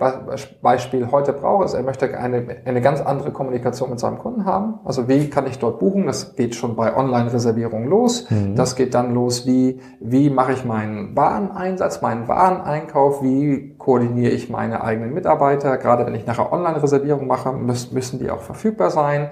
Beispiel 0.62 1.12
heute 1.12 1.32
braucht, 1.32 1.64
ist, 1.64 1.76
er 1.76 1.84
möchte 1.84 2.18
eine, 2.18 2.58
eine 2.66 2.82
ganz 2.82 3.00
andere 3.00 3.32
Kommunikation 3.32 3.90
mit 3.90 4.02
seinem 4.02 4.18
Kunden 4.18 4.44
haben. 4.44 4.80
Also 4.84 5.08
wie 5.08 5.30
kann 5.30 5.48
ich 5.48 5.60
dort 5.60 5.80
buchen? 5.80 6.08
Das 6.08 6.36
geht 6.36 6.56
schon 6.56 6.76
bei 6.76 6.94
Online-Reservierungen 6.94 7.88
los. 7.88 8.30
Mhm. 8.30 8.56
Das 8.56 8.76
geht 8.76 8.94
dann 8.96 9.14
los, 9.14 9.48
wie, 9.48 9.80
wie 10.02 10.30
mache 10.30 10.52
ich 10.52 10.66
meinen 10.66 11.16
Wareneinsatz, 11.16 12.02
meinen 12.02 12.28
Wareneinkauf, 12.28 13.24
wie 13.24 13.76
koordiniere 13.78 14.34
ich 14.34 14.50
meine 14.50 14.84
eigenen 14.84 15.14
Mitarbeiter. 15.14 15.78
Gerade 15.78 16.06
wenn 16.06 16.16
ich 16.16 16.26
nachher 16.26 16.52
Online-Reservierung 16.52 17.28
mache, 17.28 17.54
müssen, 17.54 17.94
müssen 17.94 18.20
die 18.20 18.30
auch 18.30 18.42
verfügbar 18.42 18.90
sein. 18.90 19.30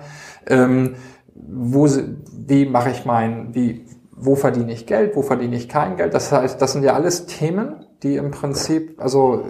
Ähm, 0.48 0.96
wo, 1.36 1.86
wie 1.86 2.66
mache 2.66 2.92
ich 2.92 3.06
mein, 3.06 3.54
wie, 3.54 3.86
wo 4.22 4.36
verdiene 4.36 4.72
ich 4.72 4.86
Geld, 4.86 5.16
wo 5.16 5.24
verdiene 5.24 5.56
ich 5.56 5.68
kein 5.68 5.98
Geld. 5.98 6.14
Das 6.14 6.32
heißt, 6.32 6.62
das 6.62 6.74
sind 6.74 6.84
ja 6.84 6.94
alles 6.94 7.26
Themen, 7.26 7.86
die 8.04 8.16
im 8.16 8.32
Prinzip, 8.32 9.02
also 9.02 9.44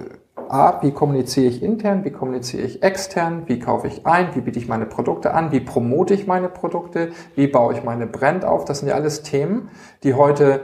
A, 0.50 0.82
wie 0.82 0.92
kommuniziere 0.92 1.48
ich 1.48 1.62
intern, 1.62 2.04
wie 2.04 2.12
kommuniziere 2.12 2.64
ich 2.64 2.82
extern, 2.82 3.44
wie 3.46 3.60
kaufe 3.60 3.88
ich 3.88 4.06
ein, 4.06 4.34
wie 4.34 4.42
biete 4.42 4.60
ich 4.60 4.68
meine 4.68 4.86
Produkte 4.86 5.34
an, 5.34 5.52
wie 5.52 5.60
promote 5.60 6.14
ich 6.14 6.26
meine 6.26 6.50
Produkte, 6.50 7.12
wie 7.36 7.48
baue 7.48 7.74
ich 7.74 7.84
meine 7.84 8.08
Brand 8.08 8.44
auf. 8.44 8.66
Das 8.66 8.80
sind 8.80 8.88
ja 8.88 8.96
alles 8.96 9.24
Themen, 9.24 9.70
die 10.04 10.14
heute 10.14 10.62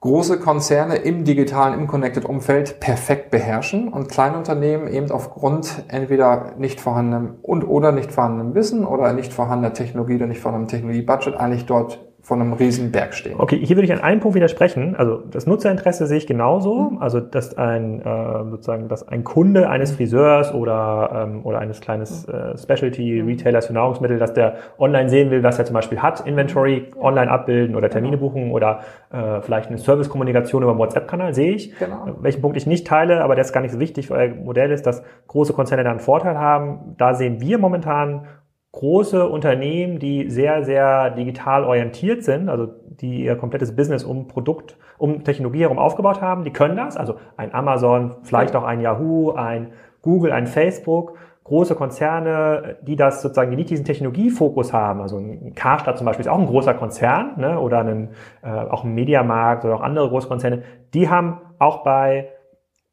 große 0.00 0.40
Konzerne 0.40 0.96
im 0.96 1.24
digitalen, 1.24 1.78
im 1.78 1.86
Connected-Umfeld 1.86 2.80
perfekt 2.80 3.30
beherrschen 3.30 3.88
und 3.88 4.08
Kleinunternehmen 4.08 4.88
eben 4.88 5.10
aufgrund 5.10 5.84
entweder 5.88 6.54
nicht 6.58 6.80
vorhandenem 6.80 7.36
und 7.42 7.64
oder 7.64 7.92
nicht 7.92 8.12
vorhandenem 8.12 8.54
Wissen 8.54 8.84
oder 8.84 9.12
nicht 9.12 9.32
vorhandener 9.32 9.72
Technologie 9.72 10.16
oder 10.16 10.26
nicht 10.26 10.40
vorhandenem 10.40 10.68
Technologiebudget 10.68 11.36
eigentlich 11.36 11.66
dort 11.66 12.11
von 12.22 12.40
einem 12.40 12.52
riesen 12.52 12.92
Berg 12.92 13.14
stehen. 13.14 13.34
Okay, 13.38 13.58
hier 13.58 13.76
würde 13.76 13.84
ich 13.84 13.92
an 13.92 14.00
einem 14.00 14.20
Punkt 14.20 14.36
widersprechen. 14.36 14.94
Also 14.94 15.24
das 15.28 15.46
Nutzerinteresse 15.46 16.06
sehe 16.06 16.18
ich 16.18 16.28
genauso. 16.28 16.90
Mhm. 16.90 16.98
Also 16.98 17.18
dass 17.18 17.58
ein 17.58 18.00
äh, 18.00 18.44
sozusagen, 18.48 18.86
dass 18.86 19.08
ein 19.08 19.24
Kunde 19.24 19.68
eines 19.68 19.90
mhm. 19.90 19.96
Friseurs 19.96 20.54
oder 20.54 21.26
ähm, 21.26 21.40
oder 21.44 21.58
eines 21.58 21.80
kleines 21.80 22.28
mhm. 22.28 22.34
äh, 22.34 22.56
Specialty 22.58 23.20
Retailers 23.22 23.66
für 23.66 23.72
Nahrungsmittel, 23.72 24.18
dass 24.18 24.32
der 24.34 24.54
online 24.78 25.08
sehen 25.08 25.32
will, 25.32 25.42
was 25.42 25.58
er 25.58 25.64
zum 25.64 25.74
Beispiel 25.74 26.00
hat, 26.00 26.24
Inventory 26.24 26.90
online 27.00 27.28
abbilden 27.28 27.74
oder 27.74 27.90
Termine 27.90 28.16
genau. 28.16 28.28
buchen 28.28 28.52
oder 28.52 28.80
äh, 29.12 29.40
vielleicht 29.40 29.68
eine 29.68 29.78
Servicekommunikation 29.78 30.62
über 30.62 30.78
WhatsApp-Kanal 30.78 31.34
sehe 31.34 31.54
ich. 31.54 31.76
Genau. 31.76 32.06
Welchen 32.20 32.40
Punkt 32.40 32.56
ich 32.56 32.68
nicht 32.68 32.86
teile, 32.86 33.24
aber 33.24 33.34
der 33.34 33.42
ist 33.42 33.52
gar 33.52 33.62
nicht 33.62 33.72
so 33.72 33.80
wichtig 33.80 34.06
für 34.06 34.14
euer 34.14 34.28
Modell 34.28 34.70
ist, 34.70 34.86
dass 34.86 35.02
große 35.26 35.54
Konzerne 35.54 35.82
da 35.82 35.90
einen 35.90 35.98
Vorteil 35.98 36.38
haben. 36.38 36.94
Da 36.98 37.14
sehen 37.14 37.40
wir 37.40 37.58
momentan 37.58 38.26
große 38.72 39.28
Unternehmen, 39.28 39.98
die 39.98 40.30
sehr, 40.30 40.64
sehr 40.64 41.10
digital 41.10 41.64
orientiert 41.64 42.24
sind, 42.24 42.48
also 42.48 42.68
die 43.00 43.24
ihr 43.24 43.36
komplettes 43.36 43.76
Business 43.76 44.02
um 44.02 44.28
Produkt, 44.28 44.76
um 44.98 45.24
Technologie 45.24 45.60
herum 45.60 45.78
aufgebaut 45.78 46.20
haben, 46.20 46.44
die 46.44 46.52
können 46.52 46.76
das. 46.76 46.96
Also 46.96 47.16
ein 47.36 47.54
Amazon, 47.54 48.16
vielleicht 48.22 48.56
auch 48.56 48.64
ein 48.64 48.80
Yahoo, 48.80 49.32
ein 49.32 49.72
Google, 50.00 50.32
ein 50.32 50.46
Facebook, 50.46 51.16
große 51.44 51.74
Konzerne, 51.74 52.76
die 52.82 52.96
das 52.96 53.20
sozusagen, 53.20 53.50
die 53.50 53.56
nicht 53.56 53.70
diesen 53.70 53.84
Technologiefokus 53.84 54.72
haben. 54.72 55.00
Also 55.00 55.18
ein 55.18 55.54
Karstadt 55.54 55.98
zum 55.98 56.06
Beispiel 56.06 56.24
ist 56.24 56.30
auch 56.30 56.38
ein 56.38 56.46
großer 56.46 56.74
Konzern, 56.74 57.32
ne, 57.36 57.58
oder 57.58 57.80
ein, 57.80 58.10
äh, 58.42 58.48
auch 58.48 58.84
ein 58.84 58.94
Mediamarkt 58.94 59.64
oder 59.64 59.74
auch 59.74 59.80
andere 59.82 60.08
Großkonzerne, 60.08 60.62
die 60.94 61.10
haben 61.10 61.40
auch 61.58 61.82
bei 61.82 62.28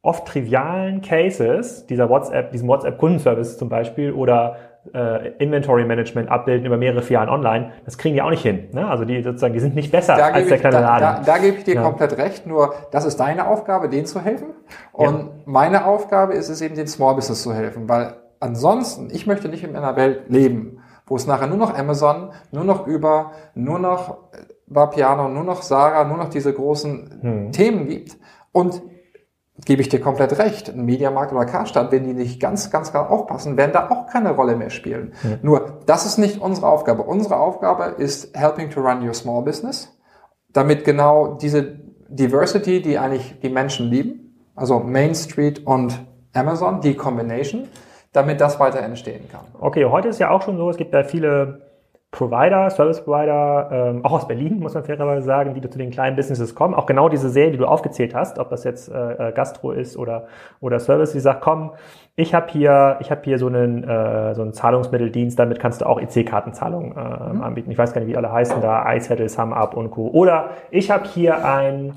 oft 0.02 0.28
trivialen 0.28 1.02
Cases, 1.02 1.86
dieser 1.86 2.10
WhatsApp, 2.10 2.52
diesem 2.52 2.68
WhatsApp-Kundenservice 2.68 3.58
zum 3.58 3.70
Beispiel 3.70 4.14
oder 4.14 4.56
äh, 4.94 5.30
Inventory 5.38 5.86
Management 5.86 6.30
abbilden 6.30 6.66
über 6.66 6.78
mehrere 6.78 7.02
Filialen 7.02 7.30
online, 7.30 7.72
das 7.86 7.98
kriegen 7.98 8.16
die 8.16 8.22
auch 8.22 8.30
nicht 8.30 8.44
hin. 8.44 8.70
Ne? 8.72 8.88
Also 8.88 9.06
die 9.06 9.22
sozusagen, 9.22 9.54
die 9.54 9.60
sind 9.60 9.76
nicht 9.76 9.92
besser 9.92 10.16
da 10.16 10.28
als 10.28 10.48
der 10.48 10.58
kleine 10.58 10.78
ich, 10.78 10.82
Laden. 10.82 11.02
Da, 11.02 11.14
da, 11.14 11.24
da 11.24 11.38
gebe 11.38 11.58
ich 11.58 11.64
dir 11.64 11.76
ja. 11.76 11.82
komplett 11.82 12.18
recht, 12.18 12.46
nur 12.46 12.74
das 12.92 13.06
ist 13.06 13.20
deine 13.20 13.48
Aufgabe, 13.48 13.90
denen 13.90 14.06
zu 14.06 14.22
helfen. 14.22 14.48
Und 14.92 15.20
ja. 15.20 15.28
meine 15.46 15.86
Aufgabe 15.86 16.34
ist 16.34 16.50
es 16.50 16.62
eben, 16.62 16.76
den 16.76 16.88
Small 16.88 17.16
Business 17.16 17.42
zu 17.44 17.54
helfen, 17.54 17.88
weil 17.90 18.16
ansonsten, 18.40 19.10
ich 19.12 19.28
möchte 19.28 19.50
nicht 19.50 19.64
in 19.64 19.76
einer 19.76 19.96
Welt 19.96 20.30
leben, 20.30 20.80
wo 21.06 21.16
es 21.16 21.28
nachher 21.28 21.48
nur 21.48 21.58
noch 21.58 21.78
Amazon, 21.78 22.32
nur 22.52 22.64
noch 22.64 22.88
Uber, 22.88 23.32
nur 23.56 23.80
noch 23.80 24.18
Vapiano, 24.68 25.28
nur 25.28 25.44
noch 25.44 25.64
Sarah, 25.64 26.04
nur 26.04 26.18
noch 26.18 26.30
diese 26.30 26.54
großen 26.54 27.20
hm. 27.22 27.52
Themen 27.52 27.88
gibt. 27.88 28.18
Und 28.52 28.82
gebe 29.66 29.82
ich 29.82 29.90
dir 29.90 30.00
komplett 30.00 30.38
recht. 30.40 30.70
Ein 30.70 30.86
Mediamarkt 30.86 31.32
oder 31.32 31.46
Karstadt, 31.46 31.92
wenn 31.92 32.04
die 32.04 32.14
nicht 32.14 32.40
ganz, 32.40 32.72
ganz 32.72 32.92
klar 32.92 33.10
aufpassen, 33.10 33.58
werden 33.58 33.72
da 33.74 33.90
auch 33.90 34.08
keine 34.08 34.32
Rolle 34.32 34.56
mehr 34.56 34.70
spielen. 34.70 35.14
Ja. 35.24 35.38
Nur, 35.42 35.80
das 35.86 36.06
ist 36.06 36.18
nicht 36.18 36.42
unsere 36.42 36.68
Aufgabe. 36.68 37.04
Unsere 37.04 37.38
Aufgabe 37.38 37.96
ist 37.98 38.36
helping 38.38 38.70
to 38.70 38.82
run 38.82 39.06
your 39.06 39.14
small 39.14 39.44
business, 39.44 39.98
damit 40.54 40.86
genau 40.86 41.36
diese 41.36 41.80
Diversity, 42.08 42.82
die 42.82 42.98
eigentlich 42.98 43.40
die 43.42 43.50
Menschen 43.50 43.88
lieben, 43.88 44.52
also 44.56 44.80
Main 44.80 45.14
Street 45.14 45.66
und 45.66 46.06
Amazon, 46.34 46.82
die 46.82 46.96
Combination, 46.96 47.68
damit 48.12 48.42
das 48.42 48.60
weiter 48.60 48.80
entstehen 48.80 49.30
kann. 49.32 49.46
Okay, 49.60 49.86
heute 49.86 50.08
ist 50.08 50.20
ja 50.20 50.32
auch 50.32 50.42
schon 50.42 50.58
so, 50.58 50.70
es 50.70 50.78
gibt 50.78 50.94
ja 50.94 51.04
viele 51.04 51.69
Provider, 52.12 52.72
Service 52.72 53.04
Provider, 53.04 53.70
ähm, 53.72 54.04
auch 54.04 54.14
aus 54.14 54.28
Berlin, 54.28 54.60
muss 54.60 54.74
man 54.74 54.84
fairerweise 54.84 55.24
sagen, 55.24 55.54
die 55.54 55.62
zu 55.70 55.78
den 55.78 55.92
kleinen 55.92 56.16
Businesses 56.16 56.56
kommen. 56.56 56.74
Auch 56.74 56.88
genau 56.88 57.08
diese 57.08 57.30
Serien, 57.30 57.52
die 57.52 57.60
du 57.60 57.68
aufgezählt 57.68 58.16
hast, 58.16 58.40
ob 58.40 58.50
das 58.50 58.64
jetzt 58.64 58.90
äh, 58.90 59.30
äh 59.30 59.32
Gastro 59.32 59.72
ist 59.72 59.96
oder, 59.96 60.26
oder 60.60 60.80
Service, 60.80 61.12
die 61.12 61.20
sagt, 61.20 61.42
komm, 61.42 61.74
ich 62.16 62.34
habe 62.34 62.48
hier, 62.50 62.98
ich 63.00 63.12
habe 63.12 63.22
hier 63.24 63.38
so 63.38 63.46
einen, 63.46 63.84
äh, 63.84 64.34
so 64.34 64.42
einen 64.42 64.54
Zahlungsmitteldienst, 64.54 65.38
damit 65.38 65.60
kannst 65.60 65.82
du 65.82 65.86
auch 65.86 66.02
EC-Kartenzahlungen 66.02 66.98
äh, 66.98 67.34
mhm. 67.34 67.42
anbieten. 67.44 67.70
Ich 67.70 67.78
weiß 67.78 67.94
gar 67.94 68.02
nicht, 68.02 68.10
wie 68.10 68.18
alle 68.18 68.32
heißen 68.32 68.60
da, 68.60 68.92
iSettle, 68.92 69.30
SumUp 69.30 69.76
und 69.76 69.92
Co. 69.92 70.08
Oder 70.08 70.50
ich 70.72 70.90
habe 70.90 71.06
hier 71.06 71.46
ein 71.46 71.94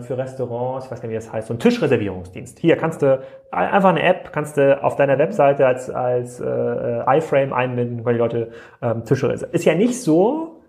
für 0.00 0.18
Restaurants, 0.18 0.86
ich 0.86 0.92
weiß 0.92 1.00
gar 1.00 1.08
nicht, 1.08 1.16
wie 1.16 1.24
das 1.24 1.32
heißt, 1.32 1.48
so 1.48 1.54
ein 1.54 1.58
Tischreservierungsdienst. 1.58 2.58
Hier 2.58 2.76
kannst 2.76 3.02
du 3.02 3.20
einfach 3.50 3.90
eine 3.90 4.02
App, 4.02 4.32
kannst 4.32 4.56
du 4.56 4.82
auf 4.82 4.96
deiner 4.96 5.18
Webseite 5.18 5.66
als, 5.66 5.90
als 5.90 6.40
äh, 6.40 7.18
iFrame 7.18 7.52
einbinden, 7.52 8.04
weil 8.04 8.14
die 8.14 8.20
Leute 8.20 8.50
ähm, 8.82 9.04
Tische 9.04 9.28
reservieren. 9.28 9.54
Ist 9.54 9.64
ja 9.64 9.74
nicht 9.74 10.00
so, 10.00 10.60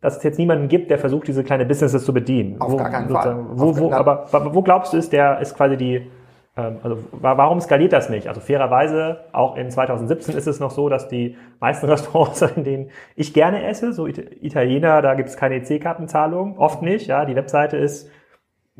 dass 0.00 0.16
es 0.16 0.22
jetzt 0.22 0.38
niemanden 0.38 0.68
gibt, 0.68 0.90
der 0.90 0.98
versucht, 0.98 1.26
diese 1.26 1.42
kleine 1.42 1.64
Businesses 1.64 2.04
zu 2.04 2.14
bedienen. 2.14 2.60
Auf 2.60 2.72
wo, 2.72 2.76
gar 2.76 2.90
keinen 2.90 3.08
Fall. 3.08 3.36
Wo, 3.50 3.76
wo, 3.76 3.92
aber 3.92 4.26
wo 4.54 4.62
glaubst 4.62 4.92
du, 4.92 4.96
ist 4.96 5.12
der, 5.12 5.40
ist 5.40 5.56
quasi 5.56 5.76
die, 5.76 6.08
ähm, 6.56 6.78
also 6.82 6.98
warum 7.12 7.60
skaliert 7.60 7.92
das 7.92 8.08
nicht? 8.08 8.28
Also 8.28 8.40
fairerweise, 8.40 9.24
auch 9.32 9.56
in 9.56 9.70
2017 9.70 10.36
ist 10.36 10.46
es 10.46 10.60
noch 10.60 10.70
so, 10.70 10.88
dass 10.88 11.08
die 11.08 11.36
meisten 11.58 11.86
Restaurants, 11.90 12.42
in 12.42 12.64
denen 12.64 12.90
ich 13.16 13.34
gerne 13.34 13.64
esse, 13.64 13.92
so 13.92 14.06
Italiener, 14.06 15.02
da 15.02 15.14
gibt 15.14 15.30
es 15.30 15.36
keine 15.36 15.56
EC-Kartenzahlung, 15.56 16.58
oft 16.58 16.82
nicht. 16.82 17.08
Ja, 17.08 17.24
die 17.24 17.34
Webseite 17.34 17.76
ist 17.76 18.08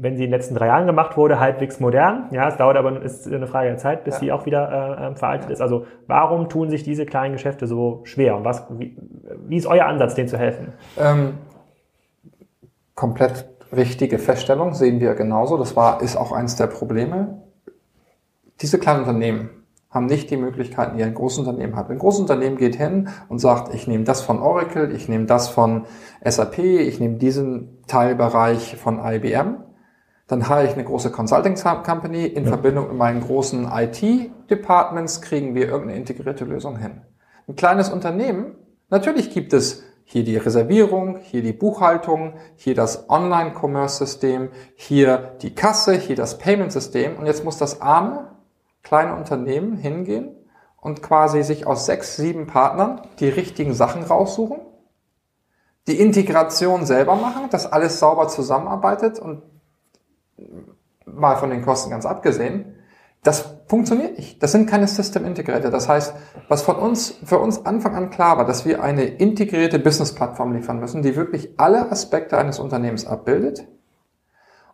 wenn 0.01 0.17
sie 0.17 0.25
in 0.25 0.31
den 0.31 0.39
letzten 0.39 0.55
drei 0.55 0.69
Jahren 0.69 0.87
gemacht 0.87 1.17
wurde, 1.17 1.41
halbwegs 1.41 1.81
modern. 1.81 2.29
Ja, 2.31 2.49
es 2.49 2.57
dauert 2.57 2.77
aber 2.77 3.03
ist 3.03 3.27
eine 3.27 3.49
Frage 3.49 3.69
der 3.69 3.79
Zeit, 3.79 4.05
bis 4.05 4.15
ja. 4.15 4.21
sie 4.21 4.33
auch 4.33 4.47
wieder 4.47 4.97
äh, 5.01 5.07
ähm, 5.09 5.17
veraltet 5.17 5.51
ist. 5.51 5.61
Also 5.61 5.87
warum 6.07 6.49
tun 6.49 6.71
sich 6.71 6.85
diese 6.85 7.05
kleinen 7.05 7.33
Geschäfte 7.33 7.67
so 7.67 8.01
schwer? 8.05 8.37
Und 8.37 8.45
was, 8.45 8.65
wie, 8.71 8.97
wie 9.47 9.57
ist 9.57 9.67
euer 9.67 9.87
Ansatz, 9.87 10.15
denen 10.15 10.29
zu 10.29 10.39
helfen? 10.39 10.73
Ähm, 10.97 11.35
komplett 12.95 13.49
richtige 13.77 14.19
Feststellung, 14.19 14.73
sehen 14.73 15.01
wir 15.01 15.15
genauso. 15.15 15.59
Das 15.59 15.75
war, 15.75 16.01
ist 16.01 16.17
auch 16.17 16.31
eins 16.31 16.55
der 16.55 16.69
Probleme. 16.69 17.43
Diese 18.61 18.79
kleinen 18.79 19.01
Unternehmen 19.01 19.51
haben 19.91 20.07
nicht 20.07 20.31
die 20.31 20.37
Möglichkeiten, 20.37 20.97
die 20.97 21.03
ein 21.03 21.15
Großunternehmen 21.15 21.75
hat. 21.75 21.91
Ein 21.91 21.99
Großunternehmen 21.99 22.57
geht 22.57 22.77
hin 22.77 23.09
und 23.29 23.41
sagt, 23.41 23.75
ich 23.75 23.89
nehme 23.89 24.05
das 24.05 24.21
von 24.21 24.39
Oracle, 24.39 24.95
ich 24.95 25.09
nehme 25.09 25.25
das 25.25 25.49
von 25.49 25.87
SAP, 26.25 26.59
ich 26.59 27.01
nehme 27.01 27.17
diesen 27.17 27.83
Teilbereich 27.87 28.77
von 28.77 29.01
IBM 29.05 29.65
dann 30.29 30.49
habe 30.49 30.65
ich 30.65 30.75
eine 30.75 30.85
große 30.85 31.11
Consulting 31.11 31.57
Company. 31.57 32.27
In 32.27 32.45
ja. 32.45 32.51
Verbindung 32.51 32.89
mit 32.89 32.97
meinen 32.97 33.23
großen 33.23 33.67
IT-Departments 33.73 35.23
kriegen 35.23 35.55
wir 35.55 35.69
irgendeine 35.69 35.99
integrierte 35.99 36.45
Lösung 36.45 36.77
hin. 36.79 37.01
Ein 37.49 37.57
kleines 37.57 37.89
Unternehmen, 37.89 38.55
natürlich 38.91 39.31
gibt 39.31 39.55
es 39.55 39.83
hier 40.05 40.25
die 40.25 40.37
Reservierung, 40.37 41.17
hier 41.17 41.43
die 41.43 41.53
Buchhaltung, 41.53 42.35
hier 42.57 42.75
das 42.75 43.09
Online-Commerce-System, 43.09 44.51
hier 44.75 45.37
die 45.43 45.55
Kasse, 45.55 45.95
hier 45.95 46.17
das 46.17 46.39
Payment-System. 46.39 47.17
Und 47.17 47.27
jetzt 47.27 47.45
muss 47.45 47.57
das 47.57 47.81
arme 47.81 48.37
kleine 48.83 49.17
Unternehmen 49.17 49.77
hingehen 49.77 50.35
und 50.81 51.03
quasi 51.03 51.43
sich 51.43 51.67
aus 51.67 51.87
sechs, 51.87 52.17
sieben 52.17 52.47
Partnern 52.47 53.03
die 53.19 53.29
richtigen 53.29 53.75
Sachen 53.75 54.03
raussuchen, 54.03 54.61
die 55.87 56.01
Integration 56.01 56.85
selber 56.85 57.17
machen, 57.17 57.49
dass 57.51 57.71
alles 57.71 57.99
sauber 57.99 58.29
zusammenarbeitet 58.29 59.19
und 59.19 59.43
mal 61.15 61.37
von 61.37 61.51
den 61.51 61.63
Kosten 61.63 61.91
ganz 61.91 62.07
abgesehen, 62.07 62.75
das 63.23 63.57
funktioniert 63.67 64.17
nicht. 64.17 64.43
Das 64.43 64.53
sind 64.53 64.69
keine 64.69 64.87
System 64.87 65.25
Integrator. 65.25 65.71
Das 65.71 65.89
heißt, 65.89 66.15
was 66.49 66.63
von 66.63 66.77
uns, 66.77 67.19
für 67.25 67.39
uns 67.39 67.67
Anfang 67.67 67.95
an 67.95 68.11
klar 68.11 68.39
war, 68.39 68.45
dass 68.45 68.65
wir 68.65 68.83
eine 68.83 69.05
integrierte 69.05 69.79
Business-Plattform 69.79 70.53
liefern 70.53 70.79
müssen, 70.79 71.03
die 71.03 71.17
wirklich 71.17 71.59
alle 71.59 71.91
Aspekte 71.91 72.39
eines 72.39 72.59
Unternehmens 72.59 73.07
abbildet 73.07 73.67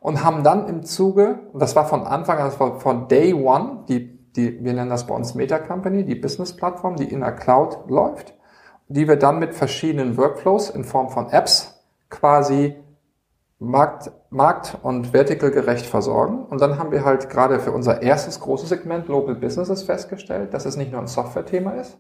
und 0.01 0.23
haben 0.23 0.45
dann 0.45 0.69
im 0.69 0.85
Zuge, 0.85 1.41
und 1.53 1.61
das 1.61 1.75
war 1.75 1.87
von 1.87 2.07
Anfang 2.07 2.39
an, 2.39 2.45
das 2.45 2.61
war 2.61 2.79
von 2.79 3.09
Day 3.09 3.33
One, 3.33 3.85
die, 3.89 4.19
die, 4.37 4.63
wir 4.63 4.75
nennen 4.75 4.91
das 4.91 5.07
bei 5.07 5.15
uns 5.15 5.35
Meta 5.35 5.59
Company, 5.59 6.05
die 6.05 6.15
Business-Plattform, 6.15 6.97
die 6.97 7.11
in 7.11 7.21
der 7.21 7.33
Cloud 7.33 7.89
läuft, 7.89 8.35
die 8.89 9.09
wir 9.09 9.17
dann 9.17 9.39
mit 9.39 9.55
verschiedenen 9.55 10.19
Workflows 10.19 10.69
in 10.71 10.85
Form 10.85 11.09
von 11.09 11.31
Apps 11.31 11.83
quasi 12.11 12.77
Markt, 13.59 14.11
Markt- 14.31 14.79
und 14.83 15.09
verticalgerecht 15.09 15.87
versorgen. 15.87 16.45
Und 16.47 16.61
dann 16.61 16.79
haben 16.79 16.91
wir 16.91 17.05
halt 17.05 17.31
gerade 17.31 17.61
für 17.61 17.73
unser 17.73 18.03
erstes 18.03 18.41
großes 18.41 18.69
Segment 18.69 19.07
Global 19.07 19.35
Businesses 19.35 19.85
festgestellt, 19.85 20.53
dass 20.53 20.67
es 20.67 20.77
nicht 20.77 20.93
nur 20.93 21.01
ein 21.01 21.07
Software-Thema 21.07 21.73
ist, 21.73 21.99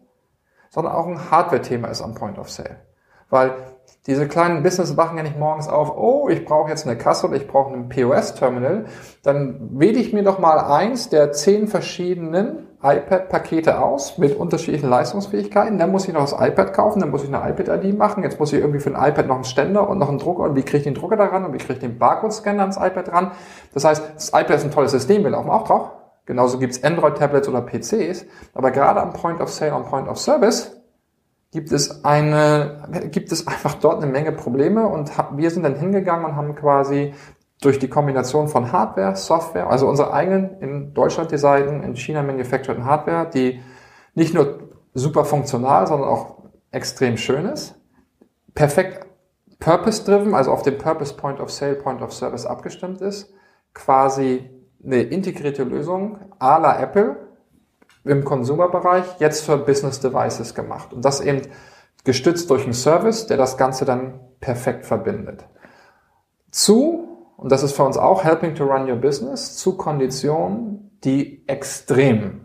sondern 0.70 0.94
auch 0.94 1.06
ein 1.06 1.30
Hardware-Thema 1.30 1.88
ist 1.88 2.02
am 2.02 2.14
Point 2.14 2.38
of 2.38 2.50
Sale. 2.50 2.78
Weil 3.30 3.54
diese 4.06 4.28
kleinen 4.28 4.62
Business 4.62 4.96
wachen 4.96 5.16
ja 5.16 5.22
nicht 5.22 5.38
morgens 5.38 5.68
auf, 5.68 5.96
oh, 5.96 6.28
ich 6.28 6.44
brauche 6.44 6.68
jetzt 6.68 6.86
eine 6.86 6.98
Kasse 6.98 7.26
oder 7.26 7.36
ich 7.36 7.48
brauche 7.48 7.72
ein 7.72 7.88
POS-Terminal. 7.88 8.86
Dann 9.22 9.78
wähle 9.78 9.98
ich 9.98 10.12
mir 10.12 10.22
doch 10.22 10.38
mal 10.38 10.58
eins 10.58 11.08
der 11.08 11.32
zehn 11.32 11.68
verschiedenen 11.68 12.63
iPad-Pakete 12.84 13.80
aus 13.80 14.18
mit 14.18 14.36
unterschiedlichen 14.36 14.88
Leistungsfähigkeiten. 14.88 15.78
Dann 15.78 15.90
muss 15.90 16.06
ich 16.06 16.14
noch 16.14 16.20
das 16.20 16.32
iPad 16.32 16.72
kaufen, 16.72 17.00
dann 17.00 17.10
muss 17.10 17.24
ich 17.24 17.34
eine 17.34 17.50
iPad-ID 17.50 17.96
machen. 17.96 18.22
Jetzt 18.22 18.38
muss 18.38 18.52
ich 18.52 18.60
irgendwie 18.60 18.80
für 18.80 18.94
ein 18.94 19.10
iPad 19.10 19.26
noch 19.26 19.36
einen 19.36 19.44
Ständer 19.44 19.88
und 19.88 19.98
noch 19.98 20.08
einen 20.08 20.18
Drucker. 20.18 20.44
Und 20.44 20.56
wie 20.56 20.62
kriege 20.62 20.78
ich 20.78 20.84
den 20.84 20.94
Drucker 20.94 21.16
daran? 21.16 21.44
Und 21.44 21.54
wie 21.54 21.58
kriege 21.58 21.74
ich 21.74 21.78
den 21.80 21.98
Barcode-Scanner 21.98 22.60
ans 22.60 22.76
iPad 22.76 23.12
ran? 23.12 23.32
Das 23.72 23.84
heißt, 23.84 24.02
das 24.14 24.28
iPad 24.28 24.50
ist 24.50 24.64
ein 24.64 24.70
tolles 24.70 24.92
System, 24.92 25.24
wir 25.24 25.30
laufen 25.30 25.50
auch 25.50 25.64
drauf. 25.64 25.90
Genauso 26.26 26.58
gibt's 26.58 26.82
Android-Tablets 26.82 27.48
oder 27.48 27.62
PCs. 27.62 28.26
Aber 28.54 28.70
gerade 28.70 29.00
am 29.00 29.12
Point 29.12 29.40
of 29.40 29.50
Sale 29.50 29.74
und 29.74 29.86
Point 29.86 30.08
of 30.08 30.18
Service 30.18 30.76
gibt 31.54 31.70
es 31.70 32.04
eine, 32.04 33.08
gibt 33.12 33.30
es 33.30 33.46
einfach 33.46 33.74
dort 33.74 34.02
eine 34.02 34.10
Menge 34.10 34.32
Probleme 34.32 34.88
und 34.88 35.12
wir 35.36 35.50
sind 35.52 35.62
dann 35.62 35.76
hingegangen 35.76 36.24
und 36.26 36.34
haben 36.34 36.56
quasi 36.56 37.14
durch 37.64 37.78
die 37.78 37.88
Kombination 37.88 38.48
von 38.48 38.72
Hardware, 38.72 39.16
Software, 39.16 39.70
also 39.70 39.88
unsere 39.88 40.12
eigenen 40.12 40.60
in 40.60 40.94
Deutschland 40.94 41.30
designten, 41.30 41.82
in 41.82 41.96
China 41.96 42.22
manufactureden 42.22 42.84
Hardware, 42.84 43.28
die 43.32 43.60
nicht 44.14 44.34
nur 44.34 44.68
super 44.92 45.24
funktional, 45.24 45.86
sondern 45.86 46.08
auch 46.08 46.42
extrem 46.70 47.16
schön 47.16 47.46
ist, 47.46 47.74
perfekt 48.54 49.06
purpose-driven, 49.58 50.34
also 50.34 50.50
auf 50.50 50.62
dem 50.62 50.78
Purpose 50.78 51.14
Point 51.14 51.40
of 51.40 51.50
Sale, 51.50 51.74
Point 51.74 52.02
of 52.02 52.12
Service 52.12 52.44
abgestimmt 52.44 53.00
ist, 53.00 53.32
quasi 53.72 54.50
eine 54.84 55.02
integrierte 55.02 55.64
Lösung 55.64 56.18
à 56.38 56.60
la 56.60 56.78
Apple 56.78 57.16
im 58.04 58.24
Consumer-Bereich 58.24 59.04
jetzt 59.18 59.44
für 59.44 59.56
Business 59.56 60.00
Devices 60.00 60.54
gemacht. 60.54 60.92
Und 60.92 61.04
das 61.04 61.20
eben 61.20 61.42
gestützt 62.04 62.50
durch 62.50 62.64
einen 62.64 62.74
Service, 62.74 63.26
der 63.26 63.38
das 63.38 63.56
Ganze 63.56 63.86
dann 63.86 64.20
perfekt 64.40 64.84
verbindet. 64.84 65.46
Zu 66.50 67.13
und 67.36 67.52
das 67.52 67.62
ist 67.62 67.76
für 67.76 67.84
uns 67.84 67.96
auch 67.96 68.24
Helping 68.24 68.54
to 68.54 68.64
Run 68.64 68.88
Your 68.90 68.96
Business, 68.96 69.56
zu 69.56 69.76
Konditionen, 69.76 70.98
die 71.04 71.46
extrem 71.46 72.44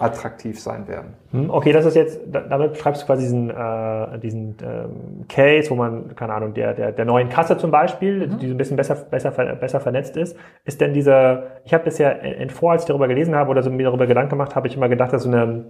attraktiv 0.00 0.58
sein 0.58 0.88
werden. 0.88 1.14
Hm, 1.30 1.50
okay, 1.50 1.72
das 1.72 1.84
ist 1.84 1.94
jetzt, 1.94 2.20
damit 2.32 2.78
schreibst 2.78 3.02
du 3.02 3.06
quasi 3.06 3.24
diesen, 3.24 3.50
äh, 3.50 4.18
diesen 4.18 4.56
ähm, 4.62 5.26
Case, 5.28 5.70
wo 5.70 5.74
man, 5.74 6.14
keine 6.16 6.32
Ahnung, 6.32 6.54
der, 6.54 6.72
der, 6.72 6.92
der 6.92 7.04
neuen 7.04 7.28
Kasse 7.28 7.58
zum 7.58 7.70
Beispiel, 7.70 8.26
mhm. 8.26 8.38
die 8.38 8.46
ein 8.46 8.56
bisschen 8.56 8.78
besser, 8.78 8.94
besser, 8.94 9.30
besser 9.30 9.78
vernetzt 9.78 10.16
ist, 10.16 10.36
ist 10.64 10.80
denn 10.80 10.94
dieser, 10.94 11.60
ich 11.64 11.74
habe 11.74 11.84
bisher 11.84 12.22
in, 12.22 12.32
in 12.32 12.50
vor, 12.50 12.72
als 12.72 12.82
ich 12.82 12.88
darüber 12.88 13.08
gelesen 13.08 13.34
habe 13.34 13.50
oder 13.50 13.62
so 13.62 13.70
mir 13.70 13.84
darüber 13.84 14.06
Gedanken 14.06 14.30
gemacht 14.30 14.56
habe, 14.56 14.68
ich 14.68 14.76
immer 14.76 14.88
gedacht, 14.88 15.12
dass 15.12 15.24
so 15.24 15.28
eine 15.28 15.66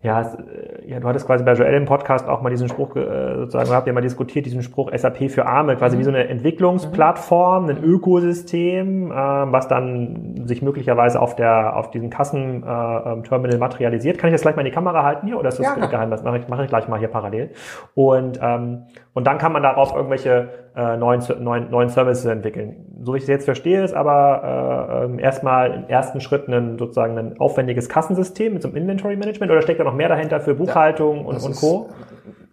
ja, 0.00 0.20
äh, 0.20 0.88
ja, 0.88 1.00
du 1.00 1.08
hattest 1.08 1.26
quasi 1.26 1.42
bei 1.42 1.54
Joel 1.54 1.74
im 1.74 1.84
Podcast 1.84 2.28
auch 2.28 2.40
mal 2.40 2.50
diesen 2.50 2.68
Spruch 2.68 2.94
äh, 2.94 3.36
sozusagen, 3.36 3.70
habt 3.70 3.86
ihr 3.88 3.92
mal 3.92 4.00
diskutiert, 4.00 4.46
diesen 4.46 4.62
Spruch 4.62 4.92
SAP 4.96 5.28
für 5.28 5.46
Arme, 5.46 5.76
quasi 5.76 5.96
mhm. 5.96 6.00
wie 6.00 6.04
so 6.04 6.10
eine 6.10 6.28
Entwicklungsplattform, 6.28 7.68
ein 7.68 7.82
Ökosystem, 7.82 9.10
äh, 9.10 9.14
was 9.14 9.66
dann 9.66 10.46
sich 10.46 10.62
möglicherweise 10.62 11.20
auf 11.20 11.34
der 11.34 11.76
auf 11.76 11.90
diesem 11.90 12.10
Kassenterminal 12.10 13.54
äh, 13.54 13.58
materialisiert. 13.58 14.18
Kann 14.18 14.28
ich 14.28 14.34
das 14.34 14.42
gleich 14.42 14.54
mal 14.54 14.62
in 14.62 14.66
die 14.66 14.72
Kamera 14.72 15.02
halten 15.02 15.26
hier 15.26 15.38
oder 15.38 15.48
ist 15.48 15.58
das 15.58 15.66
ja, 15.66 15.86
geheim? 15.86 16.10
Das 16.10 16.22
mache 16.22 16.38
ich, 16.38 16.48
mache 16.48 16.62
ich 16.62 16.68
gleich 16.68 16.86
mal 16.86 17.00
hier 17.00 17.08
parallel. 17.08 17.50
Und 17.94 18.38
ähm, 18.40 18.84
und 19.18 19.26
dann 19.26 19.38
kann 19.38 19.50
man 19.50 19.64
darauf 19.64 19.96
irgendwelche 19.96 20.48
äh, 20.76 20.96
neuen, 20.96 21.20
neuen, 21.40 21.70
neuen 21.70 21.88
Services 21.88 22.24
entwickeln. 22.24 22.87
So 23.00 23.14
wie 23.14 23.18
ich 23.18 23.24
es 23.24 23.28
jetzt 23.28 23.44
verstehe, 23.44 23.84
ist 23.84 23.94
aber 23.94 25.02
äh, 25.02 25.04
ähm, 25.04 25.18
erstmal 25.18 25.72
im 25.72 25.88
ersten 25.88 26.20
Schritt 26.20 26.48
ein 26.48 26.78
sozusagen 26.78 27.16
ein 27.16 27.38
aufwendiges 27.38 27.88
Kassensystem 27.88 28.54
mit 28.54 28.62
so 28.62 28.68
einem 28.68 28.76
Inventory 28.76 29.16
Management 29.16 29.52
oder 29.52 29.62
steckt 29.62 29.78
da 29.78 29.84
noch 29.84 29.94
mehr 29.94 30.08
dahinter 30.08 30.40
für 30.40 30.54
Buchhaltung 30.54 31.18
ja, 31.18 31.26
und, 31.26 31.42
und 31.42 31.56
Co? 31.56 31.90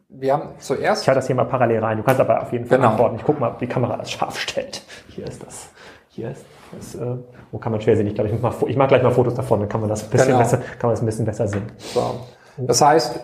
Wir 0.10 0.34
haben 0.34 0.50
zuerst. 0.60 1.02
Ich 1.02 1.08
halte 1.08 1.20
das 1.20 1.28
hier 1.28 1.36
mal 1.36 1.46
parallel 1.46 1.80
rein. 1.80 1.98
Du 1.98 2.04
kannst 2.04 2.22
aber 2.22 2.42
auf 2.42 2.52
jeden 2.54 2.66
Fall 2.66 2.78
genau. 2.78 2.92
antworten. 2.92 3.16
Ich 3.18 3.24
gucke 3.24 3.40
mal, 3.40 3.52
ob 3.52 3.60
die 3.60 3.68
Kamera 3.68 3.98
das 3.98 4.12
scharf 4.12 4.40
stellt. 4.40 4.84
Hier 5.10 5.28
ist 5.28 5.46
das. 5.46 5.70
Hier 6.10 6.32
ist 6.32 6.46
das. 6.72 6.96
Äh, 6.96 7.18
wo 7.52 7.58
kann 7.58 7.72
man 7.72 7.82
schwer 7.82 7.98
sehen? 7.98 8.08
Ich 8.08 8.16
glaube, 8.16 8.30
ich, 8.30 8.42
mach, 8.42 8.62
ich 8.64 8.78
mache 8.78 8.90
gleich 8.90 9.04
mal 9.04 9.12
Fotos 9.12 9.34
davon, 9.34 9.60
dann 9.60 9.70
kann 9.70 9.82
man 9.82 9.90
das 9.90 10.04
ein 10.04 10.10
bisschen 10.10 10.28
genau. 10.28 10.40
besser, 10.40 10.58
kann 10.58 10.84
man 10.84 10.92
das 10.92 11.02
ein 11.02 11.06
bisschen 11.06 11.26
besser 11.26 11.48
sehen. 11.48 11.64
So. 11.78 12.20
Das 12.58 12.82
heißt, 12.82 13.20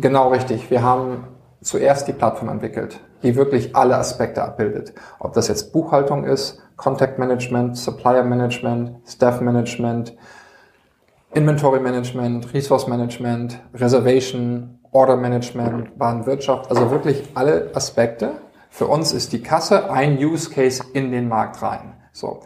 genau 0.00 0.28
richtig. 0.28 0.70
Wir 0.70 0.82
haben 0.82 1.24
zuerst 1.60 2.06
die 2.06 2.12
Plattform 2.12 2.48
entwickelt, 2.50 3.00
die 3.22 3.36
wirklich 3.36 3.74
alle 3.74 3.96
Aspekte 3.96 4.42
abbildet. 4.42 4.92
Ob 5.18 5.32
das 5.32 5.48
jetzt 5.48 5.72
Buchhaltung 5.72 6.24
ist, 6.24 6.60
Contact 6.76 7.18
Management, 7.18 7.76
Supplier 7.76 8.22
Management, 8.22 8.96
Staff 9.06 9.40
Management, 9.40 10.16
Inventory 11.34 11.80
Management, 11.80 12.52
Resource 12.54 12.86
Management, 12.86 13.60
Reservation, 13.74 14.78
Order 14.92 15.16
Management, 15.16 15.90
Warenwirtschaft, 15.98 16.70
also 16.70 16.90
wirklich 16.90 17.22
alle 17.34 17.70
Aspekte. 17.74 18.32
Für 18.70 18.86
uns 18.86 19.12
ist 19.12 19.32
die 19.32 19.42
Kasse 19.42 19.90
ein 19.90 20.18
Use 20.18 20.50
Case 20.50 20.82
in 20.94 21.10
den 21.10 21.28
Markt 21.28 21.60
rein. 21.62 21.94
So. 22.12 22.40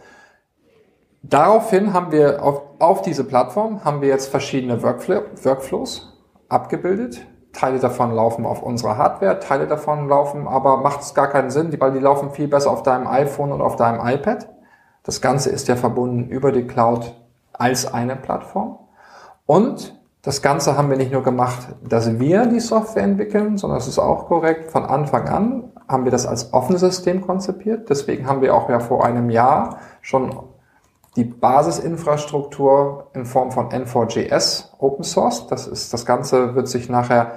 Daraufhin 1.22 1.92
haben 1.92 2.10
wir 2.10 2.42
auf, 2.42 2.62
auf 2.80 3.02
diese 3.02 3.24
Plattform 3.24 3.84
haben 3.84 4.00
wir 4.00 4.08
jetzt 4.08 4.28
verschiedene 4.28 4.82
Workflow, 4.82 5.22
Workflows 5.42 6.18
abgebildet, 6.48 7.24
Teile 7.52 7.78
davon 7.78 8.12
laufen 8.12 8.46
auf 8.46 8.62
unserer 8.62 8.96
Hardware, 8.96 9.40
Teile 9.40 9.66
davon 9.66 10.08
laufen, 10.08 10.48
aber 10.48 10.78
macht 10.78 11.00
es 11.02 11.14
gar 11.14 11.28
keinen 11.28 11.50
Sinn, 11.50 11.74
weil 11.78 11.92
die 11.92 11.98
laufen 11.98 12.30
viel 12.30 12.48
besser 12.48 12.70
auf 12.70 12.82
deinem 12.82 13.06
iPhone 13.06 13.52
und 13.52 13.60
auf 13.60 13.76
deinem 13.76 14.06
iPad. 14.06 14.48
Das 15.02 15.20
Ganze 15.20 15.50
ist 15.50 15.68
ja 15.68 15.76
verbunden 15.76 16.28
über 16.28 16.52
die 16.52 16.66
Cloud 16.66 17.14
als 17.52 17.92
eine 17.92 18.16
Plattform. 18.16 18.78
Und 19.46 19.98
das 20.22 20.40
Ganze 20.40 20.76
haben 20.76 20.88
wir 20.88 20.96
nicht 20.96 21.12
nur 21.12 21.22
gemacht, 21.24 21.74
dass 21.82 22.20
wir 22.20 22.46
die 22.46 22.60
Software 22.60 23.02
entwickeln, 23.02 23.58
sondern 23.58 23.78
es 23.78 23.88
ist 23.88 23.98
auch 23.98 24.26
korrekt, 24.26 24.70
von 24.70 24.84
Anfang 24.84 25.28
an 25.28 25.72
haben 25.88 26.04
wir 26.04 26.12
das 26.12 26.26
als 26.26 26.54
offenes 26.54 26.80
System 26.80 27.20
konzipiert. 27.20 27.90
Deswegen 27.90 28.26
haben 28.26 28.40
wir 28.40 28.54
auch 28.54 28.70
ja 28.70 28.78
vor 28.78 29.04
einem 29.04 29.30
Jahr 29.30 29.78
schon 30.00 30.32
die 31.16 31.24
Basisinfrastruktur 31.24 33.10
in 33.14 33.26
Form 33.26 33.52
von 33.52 33.68
N4JS 33.68 34.78
Open 34.78 35.04
Source. 35.04 35.46
Das 35.46 35.66
ist, 35.66 35.92
das 35.92 36.06
Ganze 36.06 36.54
wird 36.54 36.68
sich 36.68 36.88
nachher 36.88 37.32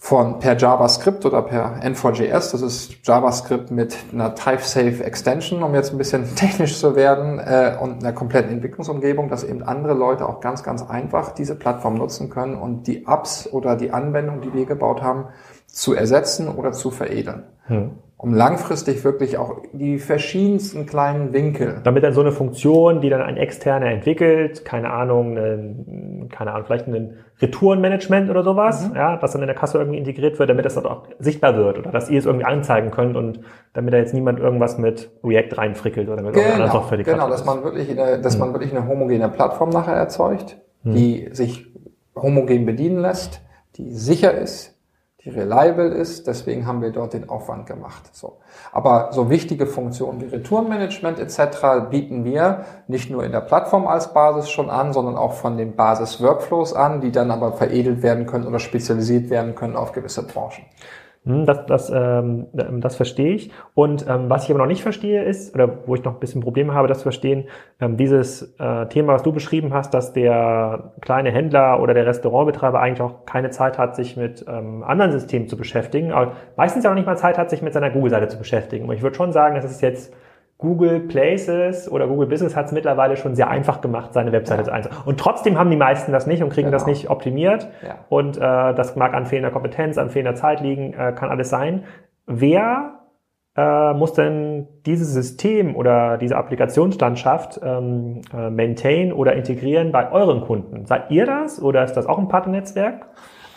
von 0.00 0.38
per 0.38 0.56
JavaScript 0.56 1.26
oder 1.26 1.42
per 1.42 1.82
N4JS, 1.82 2.52
das 2.52 2.62
ist 2.62 2.94
JavaScript 3.02 3.72
mit 3.72 3.96
einer 4.12 4.36
Type-Safe 4.36 5.02
Extension, 5.02 5.64
um 5.64 5.74
jetzt 5.74 5.90
ein 5.90 5.98
bisschen 5.98 6.34
technisch 6.36 6.78
zu 6.78 6.94
werden, 6.94 7.40
äh, 7.40 7.76
und 7.80 8.00
einer 8.00 8.12
kompletten 8.12 8.52
Entwicklungsumgebung, 8.52 9.28
dass 9.28 9.42
eben 9.42 9.64
andere 9.64 9.94
Leute 9.94 10.26
auch 10.28 10.40
ganz, 10.40 10.62
ganz 10.62 10.88
einfach 10.88 11.32
diese 11.32 11.56
Plattform 11.56 11.94
nutzen 11.94 12.30
können 12.30 12.54
und 12.54 12.86
die 12.86 13.06
Apps 13.06 13.48
oder 13.52 13.74
die 13.74 13.90
Anwendung, 13.90 14.40
die 14.40 14.54
wir 14.54 14.66
gebaut 14.66 15.02
haben, 15.02 15.26
zu 15.78 15.94
ersetzen 15.94 16.48
oder 16.48 16.72
zu 16.72 16.90
veredeln. 16.90 17.44
Hm 17.66 17.90
um 18.20 18.34
langfristig 18.34 19.04
wirklich 19.04 19.38
auch 19.38 19.62
die 19.72 20.00
verschiedensten 20.00 20.86
kleinen 20.86 21.32
Winkel. 21.32 21.80
Damit 21.84 22.02
dann 22.02 22.12
so 22.12 22.20
eine 22.20 22.32
Funktion, 22.32 23.00
die 23.00 23.10
dann 23.10 23.22
ein 23.22 23.36
Externer 23.36 23.86
entwickelt, 23.92 24.64
keine 24.64 24.90
Ahnung, 24.90 25.38
eine, 25.38 26.26
keine 26.28 26.50
Ahnung, 26.50 26.66
vielleicht 26.66 26.88
ein 26.88 27.18
Retourenmanagement 27.40 28.28
oder 28.28 28.42
sowas, 28.42 28.88
mhm. 28.88 28.96
ja, 28.96 29.16
das 29.18 29.32
dann 29.32 29.42
in 29.42 29.46
der 29.46 29.54
Kasse 29.54 29.78
irgendwie 29.78 29.98
integriert 29.98 30.36
wird, 30.40 30.50
damit 30.50 30.64
das 30.64 30.74
dann 30.74 30.86
auch 30.86 31.04
sichtbar 31.20 31.56
wird 31.56 31.78
oder 31.78 31.92
dass 31.92 32.10
ihr 32.10 32.18
es 32.18 32.26
irgendwie 32.26 32.44
anzeigen 32.44 32.90
könnt 32.90 33.16
und 33.16 33.38
damit 33.72 33.94
da 33.94 33.98
jetzt 33.98 34.14
niemand 34.14 34.40
irgendwas 34.40 34.78
mit 34.78 35.12
React 35.22 35.56
reinfrickelt 35.56 36.08
oder 36.08 36.20
mit 36.20 36.32
genau, 36.32 36.44
irgendeiner 36.44 36.72
Software. 36.72 36.98
Die 36.98 37.04
genau, 37.04 37.30
dass 37.30 37.44
man 37.44 37.62
wirklich 37.62 37.88
eine, 37.88 38.20
dass 38.20 38.34
mhm. 38.34 38.40
man 38.40 38.52
wirklich 38.52 38.76
eine 38.76 38.88
homogene 38.88 39.28
Plattform 39.28 39.70
nachher 39.70 39.94
erzeugt, 39.94 40.58
mhm. 40.82 40.94
die 40.94 41.28
sich 41.30 41.68
homogen 42.16 42.66
bedienen 42.66 43.00
lässt, 43.00 43.42
die 43.76 43.92
sicher 43.92 44.36
ist, 44.36 44.74
reliable 45.28 45.88
ist. 45.88 46.26
Deswegen 46.26 46.66
haben 46.66 46.82
wir 46.82 46.90
dort 46.90 47.12
den 47.12 47.28
Aufwand 47.28 47.66
gemacht. 47.66 48.14
So. 48.14 48.38
Aber 48.72 49.08
so 49.12 49.30
wichtige 49.30 49.66
Funktionen 49.66 50.20
wie 50.20 50.26
Retourenmanagement 50.26 51.18
etc. 51.18 51.90
bieten 51.90 52.24
wir 52.24 52.64
nicht 52.86 53.10
nur 53.10 53.24
in 53.24 53.32
der 53.32 53.40
Plattform 53.40 53.86
als 53.86 54.12
Basis 54.12 54.50
schon 54.50 54.70
an, 54.70 54.92
sondern 54.92 55.16
auch 55.16 55.34
von 55.34 55.56
den 55.56 55.76
Basis-Workflows 55.76 56.74
an, 56.74 57.00
die 57.00 57.12
dann 57.12 57.30
aber 57.30 57.52
veredelt 57.52 58.02
werden 58.02 58.26
können 58.26 58.46
oder 58.46 58.58
spezialisiert 58.58 59.30
werden 59.30 59.54
können 59.54 59.76
auf 59.76 59.92
gewisse 59.92 60.22
Branchen. 60.26 60.64
Hm, 61.28 61.44
das, 61.44 61.66
das, 61.66 61.92
ähm, 61.94 62.46
das 62.52 62.96
verstehe 62.96 63.34
ich. 63.34 63.50
Und 63.74 64.06
ähm, 64.08 64.30
was 64.30 64.44
ich 64.44 64.50
aber 64.50 64.60
noch 64.60 64.66
nicht 64.66 64.82
verstehe 64.82 65.22
ist, 65.22 65.54
oder 65.54 65.86
wo 65.86 65.94
ich 65.94 66.02
noch 66.02 66.14
ein 66.14 66.20
bisschen 66.20 66.40
Probleme 66.40 66.72
habe, 66.72 66.88
das 66.88 66.98
zu 66.98 67.02
verstehen, 67.02 67.44
ähm, 67.80 67.98
dieses 67.98 68.54
äh, 68.58 68.86
Thema, 68.86 69.12
was 69.12 69.24
du 69.24 69.32
beschrieben 69.32 69.74
hast, 69.74 69.92
dass 69.92 70.14
der 70.14 70.94
kleine 71.02 71.30
Händler 71.30 71.82
oder 71.82 71.92
der 71.92 72.06
Restaurantbetreiber 72.06 72.80
eigentlich 72.80 73.02
auch 73.02 73.26
keine 73.26 73.50
Zeit 73.50 73.76
hat, 73.76 73.94
sich 73.94 74.16
mit 74.16 74.42
ähm, 74.48 74.82
anderen 74.82 75.12
Systemen 75.12 75.48
zu 75.48 75.58
beschäftigen, 75.58 76.12
aber 76.12 76.32
meistens 76.56 76.86
auch 76.86 76.94
nicht 76.94 77.06
mal 77.06 77.18
Zeit 77.18 77.36
hat, 77.36 77.50
sich 77.50 77.60
mit 77.60 77.74
seiner 77.74 77.90
Google-Seite 77.90 78.28
zu 78.28 78.38
beschäftigen. 78.38 78.88
Und 78.88 78.94
ich 78.94 79.02
würde 79.02 79.16
schon 79.16 79.32
sagen, 79.32 79.54
das 79.54 79.66
ist 79.66 79.82
jetzt 79.82 80.14
Google 80.58 81.00
Places 81.00 81.90
oder 81.90 82.08
Google 82.08 82.26
Business 82.26 82.56
hat 82.56 82.66
es 82.66 82.72
mittlerweile 82.72 83.16
schon 83.16 83.36
sehr 83.36 83.48
einfach 83.48 83.80
gemacht, 83.80 84.12
seine 84.12 84.32
Webseite 84.32 84.68
ja. 84.68 84.74
einzusetzen. 84.74 85.02
Und 85.06 85.20
trotzdem 85.20 85.56
haben 85.56 85.70
die 85.70 85.76
meisten 85.76 86.10
das 86.10 86.26
nicht 86.26 86.42
und 86.42 86.50
kriegen 86.50 86.66
genau. 86.66 86.76
das 86.76 86.86
nicht 86.86 87.08
optimiert. 87.08 87.68
Ja. 87.86 87.94
Und 88.08 88.36
äh, 88.36 88.40
das 88.40 88.96
mag 88.96 89.14
an 89.14 89.26
fehlender 89.26 89.52
Kompetenz, 89.52 89.98
an 89.98 90.10
fehlender 90.10 90.34
Zeit 90.34 90.60
liegen, 90.60 90.94
äh, 90.94 91.12
kann 91.12 91.30
alles 91.30 91.48
sein. 91.48 91.84
Wer 92.26 92.98
äh, 93.56 93.94
muss 93.94 94.14
denn 94.14 94.66
dieses 94.84 95.12
System 95.12 95.76
oder 95.76 96.18
diese 96.18 96.36
Applikationslandschaft 96.36 97.60
ähm, 97.62 98.22
äh, 98.32 98.50
maintain 98.50 99.12
oder 99.12 99.34
integrieren 99.34 99.92
bei 99.92 100.10
euren 100.10 100.40
Kunden? 100.40 100.86
Seid 100.86 101.12
ihr 101.12 101.24
das 101.24 101.62
oder 101.62 101.84
ist 101.84 101.94
das 101.94 102.06
auch 102.06 102.18
ein 102.18 102.26
Partnernetzwerk? 102.26 103.06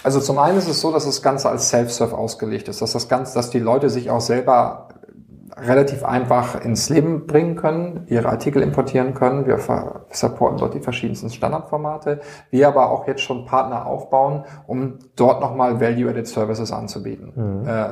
Also 0.03 0.19
zum 0.19 0.37
einen 0.37 0.57
ist 0.57 0.67
es 0.67 0.81
so, 0.81 0.91
dass 0.91 1.05
das 1.05 1.21
Ganze 1.21 1.49
als 1.49 1.69
Self-Serve 1.69 2.17
ausgelegt 2.17 2.67
ist, 2.67 2.81
dass 2.81 2.93
das 2.93 3.09
Ganze, 3.09 3.35
dass 3.35 3.49
die 3.49 3.59
Leute 3.59 3.89
sich 3.89 4.09
auch 4.09 4.21
selber 4.21 4.87
relativ 5.57 6.03
einfach 6.03 6.63
ins 6.63 6.89
Leben 6.89 7.27
bringen 7.27 7.55
können, 7.55 8.05
ihre 8.07 8.29
Artikel 8.29 8.61
importieren 8.61 9.13
können. 9.13 9.45
Wir 9.45 9.59
supporten 10.09 10.57
dort 10.57 10.73
die 10.73 10.79
verschiedensten 10.79 11.29
Standardformate. 11.29 12.21
Wir 12.49 12.67
aber 12.67 12.89
auch 12.89 13.07
jetzt 13.07 13.21
schon 13.21 13.45
Partner 13.45 13.85
aufbauen, 13.85 14.45
um 14.67 14.99
dort 15.15 15.41
nochmal 15.41 15.81
Value-Added 15.81 16.27
Services 16.27 16.71
anzubieten. 16.71 17.33
Mhm. 17.35 17.67
Äh, 17.67 17.89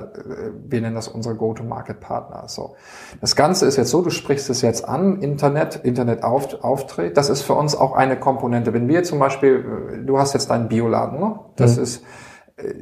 wir 0.67 0.81
nennen 0.81 0.95
das 0.95 1.07
unsere 1.07 1.35
Go-to-Market-Partner. 1.35 2.43
So. 2.47 2.75
Das 3.21 3.35
Ganze 3.35 3.65
ist 3.65 3.75
jetzt 3.75 3.89
so, 3.89 4.01
du 4.01 4.09
sprichst 4.09 4.49
es 4.49 4.61
jetzt 4.61 4.87
an, 4.87 5.21
Internet, 5.21 5.77
Internet-Auftritt. 5.83 7.17
Das 7.17 7.29
ist 7.29 7.41
für 7.41 7.53
uns 7.53 7.75
auch 7.75 7.93
eine 7.93 8.17
Komponente. 8.19 8.73
Wenn 8.73 8.87
wir 8.87 9.03
zum 9.03 9.19
Beispiel, 9.19 10.03
du 10.05 10.17
hast 10.17 10.33
jetzt 10.33 10.49
deinen 10.49 10.69
Bioladen, 10.69 11.19
ne? 11.19 11.39
das 11.55 11.77
mhm. 11.77 11.83
ist 11.83 12.03
äh, 12.57 12.73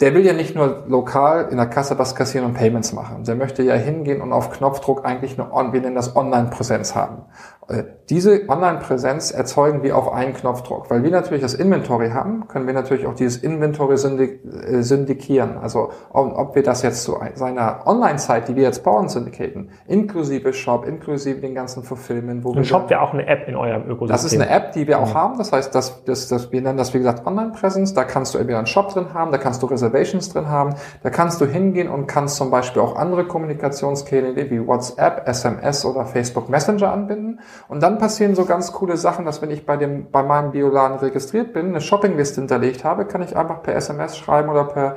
der 0.00 0.12
will 0.12 0.26
ja 0.26 0.34
nicht 0.34 0.54
nur 0.54 0.84
lokal 0.88 1.48
in 1.50 1.56
der 1.56 1.66
Kasse 1.66 1.98
was 1.98 2.14
kassieren 2.14 2.46
und 2.46 2.54
Payments 2.54 2.92
machen. 2.92 3.24
Der 3.24 3.34
möchte 3.34 3.62
ja 3.62 3.74
hingehen 3.74 4.20
und 4.20 4.32
auf 4.32 4.50
Knopfdruck 4.50 5.06
eigentlich 5.06 5.40
eine, 5.40 5.72
wir 5.72 5.80
nennen 5.80 5.94
das 5.94 6.14
Online-Präsenz 6.14 6.94
haben. 6.94 7.24
Äh, 7.68 7.82
diese 8.08 8.48
Online-Präsenz 8.48 9.32
erzeugen 9.32 9.82
wir 9.82 9.96
auf 9.96 10.12
einen 10.12 10.32
Knopfdruck. 10.34 10.88
Weil 10.88 11.02
wir 11.02 11.10
natürlich 11.10 11.42
das 11.42 11.54
Inventory 11.54 12.10
haben, 12.10 12.46
können 12.46 12.68
wir 12.68 12.74
natürlich 12.74 13.06
auch 13.06 13.14
dieses 13.14 13.38
Inventory 13.42 13.94
äh, 13.94 14.82
syndikieren. 14.82 15.58
Also 15.58 15.90
ob 16.10 16.54
wir 16.54 16.62
das 16.62 16.82
jetzt 16.82 17.02
zu 17.02 17.18
seiner 17.34 17.84
Online-Zeit, 17.84 18.46
die 18.46 18.54
wir 18.54 18.62
jetzt 18.62 18.84
bauen, 18.84 19.08
syndicaten, 19.08 19.70
inklusive 19.88 20.52
Shop, 20.52 20.86
inklusive 20.86 21.40
den 21.40 21.56
ganzen 21.56 21.82
Fulfillment. 21.82 22.44
Wo 22.44 22.54
Ein 22.54 22.64
Shop 22.64 22.88
wäre 22.88 23.00
auch 23.00 23.12
eine 23.12 23.26
App 23.26 23.48
in 23.48 23.56
eurem 23.56 23.82
Ökosystem. 23.82 24.08
Das 24.08 24.24
ist 24.24 24.34
eine 24.34 24.48
App, 24.48 24.70
die 24.72 24.86
wir 24.86 25.00
auch 25.00 25.10
mhm. 25.10 25.14
haben. 25.14 25.38
Das 25.38 25.50
heißt, 25.50 25.74
dass, 25.74 26.04
dass, 26.04 26.28
dass 26.28 26.52
wir 26.52 26.62
nennen 26.62 26.78
das, 26.78 26.94
wie 26.94 26.98
gesagt, 26.98 27.26
Online-Präsenz. 27.26 27.94
Da 27.94 28.04
kannst 28.04 28.34
du 28.34 28.38
entweder 28.38 28.58
einen 28.58 28.68
Shop 28.68 28.90
drin 28.92 29.14
haben, 29.14 29.32
da 29.32 29.38
kannst 29.38 29.64
du 29.64 29.66
Reservations 29.66 30.28
drin 30.28 30.48
haben, 30.48 30.76
da 31.02 31.10
kannst 31.10 31.40
du 31.40 31.46
hingehen 31.46 31.88
und 31.88 32.06
kannst 32.06 32.36
zum 32.36 32.52
Beispiel 32.52 32.80
auch 32.80 32.94
andere 32.94 33.26
Kommunikationskanäle 33.26 34.48
wie 34.50 34.64
WhatsApp, 34.64 35.26
SMS 35.26 35.84
oder 35.84 36.06
Facebook 36.06 36.48
Messenger 36.48 36.92
anbinden. 36.92 37.40
Und 37.68 37.82
dann 37.82 37.98
passieren 37.98 38.34
so 38.34 38.44
ganz 38.44 38.72
coole 38.72 38.96
Sachen, 38.96 39.24
dass 39.24 39.42
wenn 39.42 39.50
ich 39.50 39.66
bei 39.66 39.76
dem, 39.76 40.10
bei 40.10 40.22
meinem 40.22 40.52
Bioladen 40.52 40.98
registriert 40.98 41.52
bin, 41.52 41.68
eine 41.68 41.80
Shoppingliste 41.80 42.40
hinterlegt 42.40 42.84
habe, 42.84 43.06
kann 43.06 43.22
ich 43.22 43.36
einfach 43.36 43.62
per 43.62 43.74
SMS 43.74 44.16
schreiben 44.16 44.48
oder 44.48 44.64
per, 44.64 44.96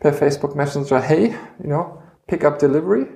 per 0.00 0.12
Facebook 0.12 0.54
Messenger, 0.54 1.00
hey, 1.00 1.34
you 1.58 1.66
know, 1.66 1.98
pick 2.26 2.44
up 2.44 2.58
delivery. 2.58 3.06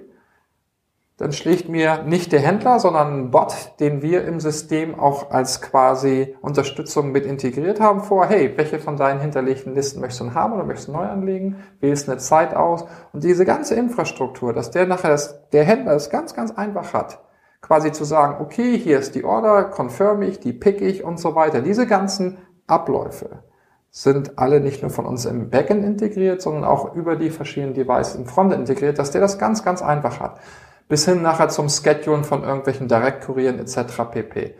Dann 1.17 1.31
schlägt 1.33 1.69
mir 1.69 2.03
nicht 2.03 2.33
der 2.33 2.41
Händler, 2.41 2.81
sondern 2.81 3.27
ein 3.27 3.31
Bot, 3.31 3.55
den 3.79 4.03
wir 4.03 4.25
im 4.25 4.41
System 4.41 4.99
auch 4.99 5.31
als 5.31 5.63
quasi 5.63 6.35
Unterstützung 6.41 7.13
mit 7.13 7.25
integriert 7.25 7.79
haben, 7.79 8.01
vor, 8.01 8.27
hey, 8.27 8.53
welche 8.57 8.81
von 8.81 8.97
deinen 8.97 9.21
hinterlegten 9.21 9.77
Listen 9.77 10.01
möchtest 10.01 10.23
du 10.23 10.35
haben 10.35 10.55
oder 10.55 10.65
möchtest 10.65 10.89
du 10.89 10.93
neu 10.93 11.07
anlegen? 11.07 11.63
Wählst 11.79 12.09
eine 12.09 12.19
Zeit 12.19 12.57
aus. 12.57 12.85
Und 13.13 13.23
diese 13.23 13.45
ganze 13.45 13.77
Infrastruktur, 13.77 14.53
dass 14.53 14.73
der 14.73 14.87
nachher 14.87 15.11
das, 15.11 15.49
der 15.51 15.63
Händler 15.63 15.93
es 15.93 16.11
ganz, 16.11 16.35
ganz 16.35 16.51
einfach 16.51 16.93
hat, 16.93 17.24
quasi 17.65 17.93
zu 17.93 18.05
sagen, 18.05 18.37
okay, 18.41 18.79
hier 18.79 18.99
ist 18.99 19.15
die 19.15 19.25
Order, 19.25 19.65
confirm 19.65 20.21
ich, 20.21 20.39
die 20.39 20.53
pick 20.53 20.83
ich 20.83 21.03
und 21.03 21.19
so 21.19 21.35
weiter. 21.35 21.63
Diese 21.63 21.87
ganzen 21.87 22.37
Abläufe 22.67 23.43
sind 23.91 24.39
alle 24.39 24.61
nicht 24.61 24.83
nur 24.83 24.91
von 24.91 25.07
uns 25.07 25.25
im 25.25 25.49
Backend 25.49 25.83
integriert, 25.83 26.43
sondern 26.43 26.65
auch 26.65 26.95
über 26.95 27.17
die 27.17 27.31
verschiedenen 27.31 27.73
Devices 27.73 28.17
im 28.17 28.27
Frontend 28.27 28.69
integriert, 28.69 28.99
dass 28.99 29.13
der 29.13 29.23
das 29.23 29.39
ganz, 29.39 29.65
ganz 29.65 29.81
einfach 29.81 30.21
hat. 30.21 30.41
Bis 30.89 31.07
hin 31.07 31.23
nachher 31.23 31.49
zum 31.49 31.71
Schedulen 31.71 32.25
von 32.25 32.43
irgendwelchen 32.43 32.87
Direktkurieren 32.87 33.59
etc. 33.59 34.11
pp. 34.11 34.55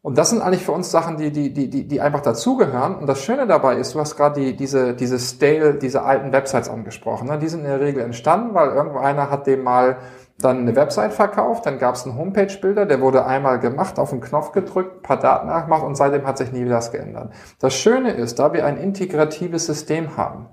Und 0.00 0.16
das 0.16 0.30
sind 0.30 0.40
eigentlich 0.40 0.64
für 0.64 0.72
uns 0.72 0.90
Sachen, 0.90 1.18
die, 1.18 1.32
die, 1.32 1.52
die, 1.52 1.68
die, 1.68 1.86
die 1.86 2.00
einfach 2.00 2.20
dazugehören. 2.20 2.94
Und 2.94 3.08
das 3.08 3.20
Schöne 3.20 3.46
dabei 3.46 3.76
ist, 3.76 3.94
du 3.94 4.00
hast 4.00 4.16
gerade 4.16 4.40
die, 4.40 4.56
diese, 4.56 4.94
diese 4.94 5.18
Stale, 5.18 5.74
diese 5.74 6.02
alten 6.02 6.32
Websites 6.32 6.70
angesprochen. 6.70 7.28
Ne? 7.28 7.38
Die 7.38 7.48
sind 7.48 7.60
in 7.60 7.66
der 7.66 7.80
Regel 7.80 8.02
entstanden, 8.02 8.54
weil 8.54 8.70
irgendwo 8.70 8.98
einer 9.00 9.28
hat 9.30 9.46
dem 9.46 9.64
mal 9.64 9.98
dann 10.38 10.58
eine 10.58 10.76
Website 10.76 11.14
verkauft, 11.14 11.64
dann 11.66 11.78
gab 11.78 11.94
es 11.94 12.04
einen 12.04 12.18
Homepage-Bilder, 12.18 12.86
der 12.86 13.00
wurde 13.00 13.24
einmal 13.24 13.58
gemacht, 13.58 13.98
auf 13.98 14.10
den 14.10 14.20
Knopf 14.20 14.52
gedrückt, 14.52 15.02
paar 15.02 15.18
Daten 15.18 15.46
nachgemacht 15.46 15.82
und 15.82 15.96
seitdem 15.96 16.26
hat 16.26 16.38
sich 16.38 16.52
nie 16.52 16.64
wieder 16.64 16.76
was 16.76 16.92
geändert. 16.92 17.32
Das 17.58 17.74
Schöne 17.74 18.12
ist, 18.12 18.38
da 18.38 18.52
wir 18.52 18.66
ein 18.66 18.76
integratives 18.76 19.66
System 19.66 20.16
haben, 20.16 20.48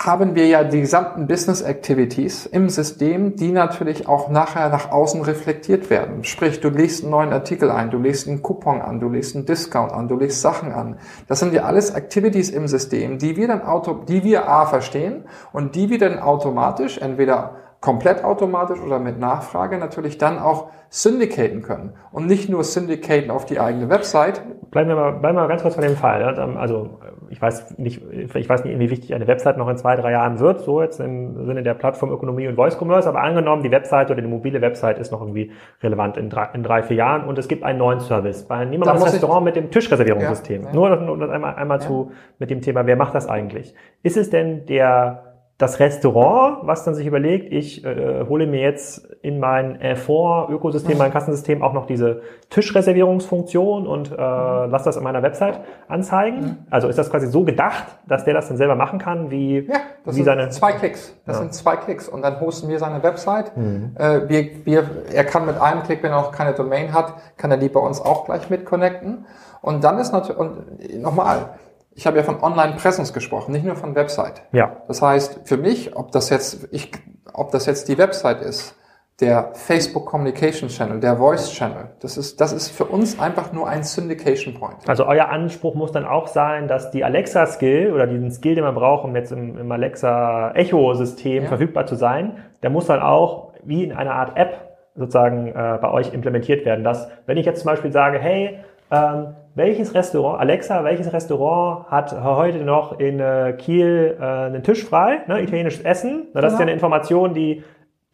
haben 0.00 0.34
wir 0.34 0.46
ja 0.46 0.64
die 0.64 0.80
gesamten 0.80 1.26
Business 1.26 1.60
Activities 1.60 2.46
im 2.46 2.70
System, 2.70 3.36
die 3.36 3.52
natürlich 3.52 4.08
auch 4.08 4.30
nachher 4.30 4.70
nach 4.70 4.90
außen 4.90 5.20
reflektiert 5.22 5.90
werden. 5.90 6.24
Sprich, 6.24 6.60
du 6.60 6.70
legst 6.70 7.02
einen 7.02 7.10
neuen 7.10 7.32
Artikel 7.32 7.70
ein, 7.70 7.90
du 7.90 7.98
legst 7.98 8.26
einen 8.26 8.42
Coupon 8.42 8.80
an, 8.80 9.00
du 9.00 9.10
legst 9.10 9.36
einen 9.36 9.44
Discount 9.44 9.92
an, 9.92 10.08
du 10.08 10.16
legst 10.16 10.40
Sachen 10.40 10.72
an. 10.72 10.98
Das 11.28 11.40
sind 11.40 11.52
ja 11.52 11.64
alles 11.64 11.90
Activities 11.90 12.50
im 12.50 12.66
System, 12.68 13.18
die 13.18 13.36
wir 13.36 13.48
dann 13.48 13.62
auto, 13.62 13.92
die 13.92 14.24
wir 14.24 14.48
A 14.48 14.64
verstehen 14.64 15.24
und 15.52 15.74
die 15.74 15.90
wir 15.90 15.98
dann 15.98 16.18
automatisch 16.18 16.98
entweder 16.98 17.56
komplett 17.82 18.24
automatisch 18.24 18.80
oder 18.80 19.00
mit 19.00 19.18
Nachfrage 19.18 19.76
natürlich 19.76 20.16
dann 20.16 20.38
auch 20.38 20.70
syndicaten 20.88 21.62
können. 21.62 21.94
Und 22.12 22.26
nicht 22.26 22.48
nur 22.48 22.62
syndicaten 22.64 23.30
auf 23.30 23.44
die 23.44 23.58
eigene 23.58 23.90
Website. 23.90 24.40
Bleiben 24.70 24.88
wir 24.88 24.96
mal, 24.96 25.10
bleiben 25.12 25.36
wir 25.36 25.42
mal 25.42 25.48
ganz 25.48 25.62
kurz 25.62 25.76
bei 25.76 25.82
dem 25.82 25.96
Fall. 25.96 26.22
Also 26.56 27.00
ich 27.28 27.42
weiß 27.42 27.78
nicht, 27.78 28.00
ich 28.10 28.48
weiß 28.48 28.64
nicht, 28.64 28.78
wie 28.78 28.88
wichtig 28.88 29.14
eine 29.14 29.26
Website 29.26 29.56
noch 29.56 29.68
in 29.68 29.76
zwei, 29.76 29.96
drei 29.96 30.12
Jahren 30.12 30.38
wird, 30.38 30.60
so 30.60 30.80
jetzt 30.80 31.00
im 31.00 31.44
Sinne 31.44 31.64
der 31.64 31.74
Plattformökonomie 31.74 32.46
und 32.46 32.54
Voice 32.54 32.78
Commerce, 32.80 33.08
aber 33.08 33.20
angenommen, 33.20 33.64
die 33.64 33.70
Website 33.72 34.10
oder 34.10 34.20
die 34.20 34.28
mobile 34.28 34.60
Website 34.60 34.98
ist 34.98 35.10
noch 35.10 35.20
irgendwie 35.20 35.50
relevant 35.82 36.16
in 36.16 36.30
drei, 36.30 36.50
in 36.54 36.62
drei 36.62 36.82
vier 36.82 36.96
Jahren 36.96 37.24
und 37.24 37.36
es 37.38 37.48
gibt 37.48 37.64
einen 37.64 37.78
neuen 37.78 38.00
Service. 38.00 38.44
Bei 38.44 38.64
mal 38.64 38.78
das 38.80 39.04
Restaurant 39.04 39.44
mit 39.44 39.56
dem 39.56 39.70
Tischreservierungssystem. 39.70 40.62
Ja, 40.62 40.68
ja. 40.68 40.74
Nur, 40.74 41.16
nur 41.16 41.32
einmal, 41.32 41.56
einmal 41.56 41.80
ja. 41.80 41.86
zu 41.86 42.12
mit 42.38 42.50
dem 42.50 42.60
Thema, 42.60 42.86
wer 42.86 42.96
macht 42.96 43.14
das 43.14 43.28
eigentlich? 43.28 43.74
Ist 44.02 44.16
es 44.16 44.30
denn 44.30 44.66
der 44.66 45.31
das 45.62 45.78
Restaurant, 45.78 46.58
was 46.66 46.84
dann 46.84 46.94
sich 46.94 47.06
überlegt, 47.06 47.52
ich 47.52 47.84
äh, 47.84 48.24
hole 48.28 48.46
mir 48.46 48.60
jetzt 48.60 49.06
in 49.22 49.38
mein 49.38 49.78
Fonds-Ökosystem, 49.96 50.98
mein 50.98 51.12
Kassensystem 51.12 51.62
auch 51.62 51.72
noch 51.72 51.86
diese 51.86 52.22
Tischreservierungsfunktion 52.50 53.86
und 53.86 54.10
äh, 54.10 54.16
lasse 54.16 54.86
das 54.86 54.96
in 54.96 55.04
meiner 55.04 55.22
Website 55.22 55.60
anzeigen. 55.86 56.40
Mhm. 56.40 56.58
Also 56.70 56.88
ist 56.88 56.98
das 56.98 57.10
quasi 57.10 57.28
so 57.28 57.44
gedacht, 57.44 57.84
dass 58.08 58.24
der 58.24 58.34
das 58.34 58.48
dann 58.48 58.56
selber 58.56 58.74
machen 58.74 58.98
kann, 58.98 59.30
wie, 59.30 59.60
ja, 59.60 59.74
das 60.04 60.14
wie 60.14 60.18
sind 60.18 60.24
seine 60.24 60.48
zwei 60.50 60.72
Klicks. 60.72 61.16
Das 61.26 61.36
ja. 61.36 61.42
sind 61.42 61.54
zwei 61.54 61.76
Klicks 61.76 62.08
und 62.08 62.22
dann 62.22 62.40
hosten 62.40 62.68
wir 62.68 62.80
seine 62.80 63.02
Website. 63.04 63.56
Mhm. 63.56 63.94
Äh, 63.96 64.28
wir, 64.28 64.50
wir, 64.64 64.84
er 65.12 65.24
kann 65.24 65.46
mit 65.46 65.60
einem 65.60 65.84
Klick, 65.84 66.02
wenn 66.02 66.10
er 66.10 66.20
noch 66.20 66.32
keine 66.32 66.54
Domain 66.54 66.92
hat, 66.92 67.14
kann 67.36 67.52
er 67.52 67.56
die 67.56 67.68
bei 67.68 67.80
uns 67.80 68.00
auch 68.00 68.24
gleich 68.24 68.50
mit 68.50 68.64
connecten. 68.64 69.26
Und 69.60 69.84
dann 69.84 69.98
ist 69.98 70.12
natürlich 70.12 70.38
und 70.38 71.00
nochmal 71.00 71.50
ich 71.94 72.06
habe 72.06 72.16
ja 72.16 72.22
von 72.22 72.42
Online-Presence 72.42 73.12
gesprochen, 73.12 73.52
nicht 73.52 73.64
nur 73.64 73.76
von 73.76 73.94
Website. 73.94 74.42
Ja. 74.52 74.76
Das 74.88 75.02
heißt, 75.02 75.40
für 75.44 75.56
mich, 75.56 75.96
ob 75.96 76.12
das 76.12 76.30
jetzt, 76.30 76.68
ich, 76.70 76.90
ob 77.32 77.50
das 77.50 77.66
jetzt 77.66 77.88
die 77.88 77.98
Website 77.98 78.40
ist, 78.42 78.76
der 79.20 79.50
Facebook 79.52 80.06
Communication 80.06 80.68
Channel, 80.68 80.98
der 80.98 81.16
Voice 81.16 81.52
Channel, 81.52 81.90
das 82.00 82.16
ist, 82.16 82.40
das 82.40 82.52
ist 82.52 82.70
für 82.70 82.86
uns 82.86 83.20
einfach 83.20 83.52
nur 83.52 83.68
ein 83.68 83.84
Syndication 83.84 84.54
Point. 84.54 84.76
Also 84.88 85.06
euer 85.06 85.28
Anspruch 85.28 85.74
muss 85.74 85.92
dann 85.92 86.04
auch 86.04 86.26
sein, 86.26 86.66
dass 86.66 86.90
die 86.90 87.04
Alexa 87.04 87.46
Skill 87.46 87.92
oder 87.92 88.06
diesen 88.06 88.30
Skill, 88.30 88.56
den 88.56 88.64
man 88.64 88.74
braucht, 88.74 89.04
um 89.04 89.14
jetzt 89.14 89.30
im, 89.30 89.58
im 89.58 89.70
Alexa 89.70 90.52
Echo 90.54 90.94
System 90.94 91.44
ja. 91.44 91.48
verfügbar 91.48 91.86
zu 91.86 91.94
sein, 91.94 92.38
der 92.62 92.70
muss 92.70 92.86
dann 92.86 93.00
auch 93.00 93.52
wie 93.62 93.84
in 93.84 93.92
einer 93.92 94.14
Art 94.14 94.36
App 94.36 94.76
sozusagen 94.96 95.48
äh, 95.48 95.78
bei 95.80 95.90
euch 95.90 96.12
implementiert 96.12 96.64
werden. 96.64 96.82
Dass, 96.82 97.08
wenn 97.26 97.36
ich 97.36 97.46
jetzt 97.46 97.60
zum 97.60 97.70
Beispiel 97.70 97.92
sage, 97.92 98.18
hey, 98.18 98.58
ähm, 98.90 99.34
welches 99.54 99.94
Restaurant, 99.94 100.40
Alexa, 100.40 100.84
welches 100.84 101.12
Restaurant 101.12 101.86
hat 101.90 102.12
heute 102.12 102.58
noch 102.58 102.98
in 102.98 103.20
äh, 103.20 103.54
Kiel 103.58 104.16
äh, 104.18 104.24
einen 104.24 104.62
Tisch 104.62 104.84
frei, 104.84 105.22
ne, 105.26 105.42
italienisches 105.42 105.84
Essen? 105.84 106.28
Na, 106.32 106.40
das 106.40 106.50
genau. 106.50 106.54
ist 106.54 106.58
ja 106.58 106.62
eine 106.62 106.72
Information, 106.72 107.34
die 107.34 107.62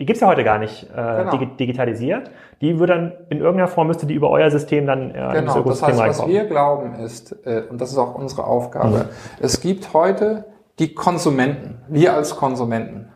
die 0.00 0.06
gibt's 0.06 0.20
ja 0.20 0.28
heute 0.28 0.44
gar 0.44 0.58
nicht 0.58 0.84
äh, 0.84 1.24
genau. 1.24 1.36
digitalisiert. 1.58 2.30
Die 2.60 2.78
würde 2.78 2.94
dann 2.94 3.12
in 3.30 3.38
irgendeiner 3.38 3.66
Form 3.66 3.88
müsste 3.88 4.06
die 4.06 4.14
über 4.14 4.30
euer 4.30 4.50
System 4.50 4.86
dann 4.86 5.10
äh, 5.10 5.14
genau. 5.14 5.56
ins 5.56 5.80
das 5.80 5.82
heißt, 5.82 5.98
reinkommen. 5.98 6.18
Was 6.20 6.28
wir 6.28 6.44
glauben 6.44 6.94
ist, 6.94 7.34
äh, 7.44 7.64
und 7.68 7.80
das 7.80 7.90
ist 7.90 7.98
auch 7.98 8.14
unsere 8.14 8.44
Aufgabe, 8.44 8.98
mhm. 8.98 9.04
es 9.40 9.60
gibt 9.60 9.92
heute 9.94 10.44
die 10.78 10.94
Konsumenten, 10.94 11.82
wir 11.88 12.14
als 12.14 12.36
Konsumenten 12.36 13.08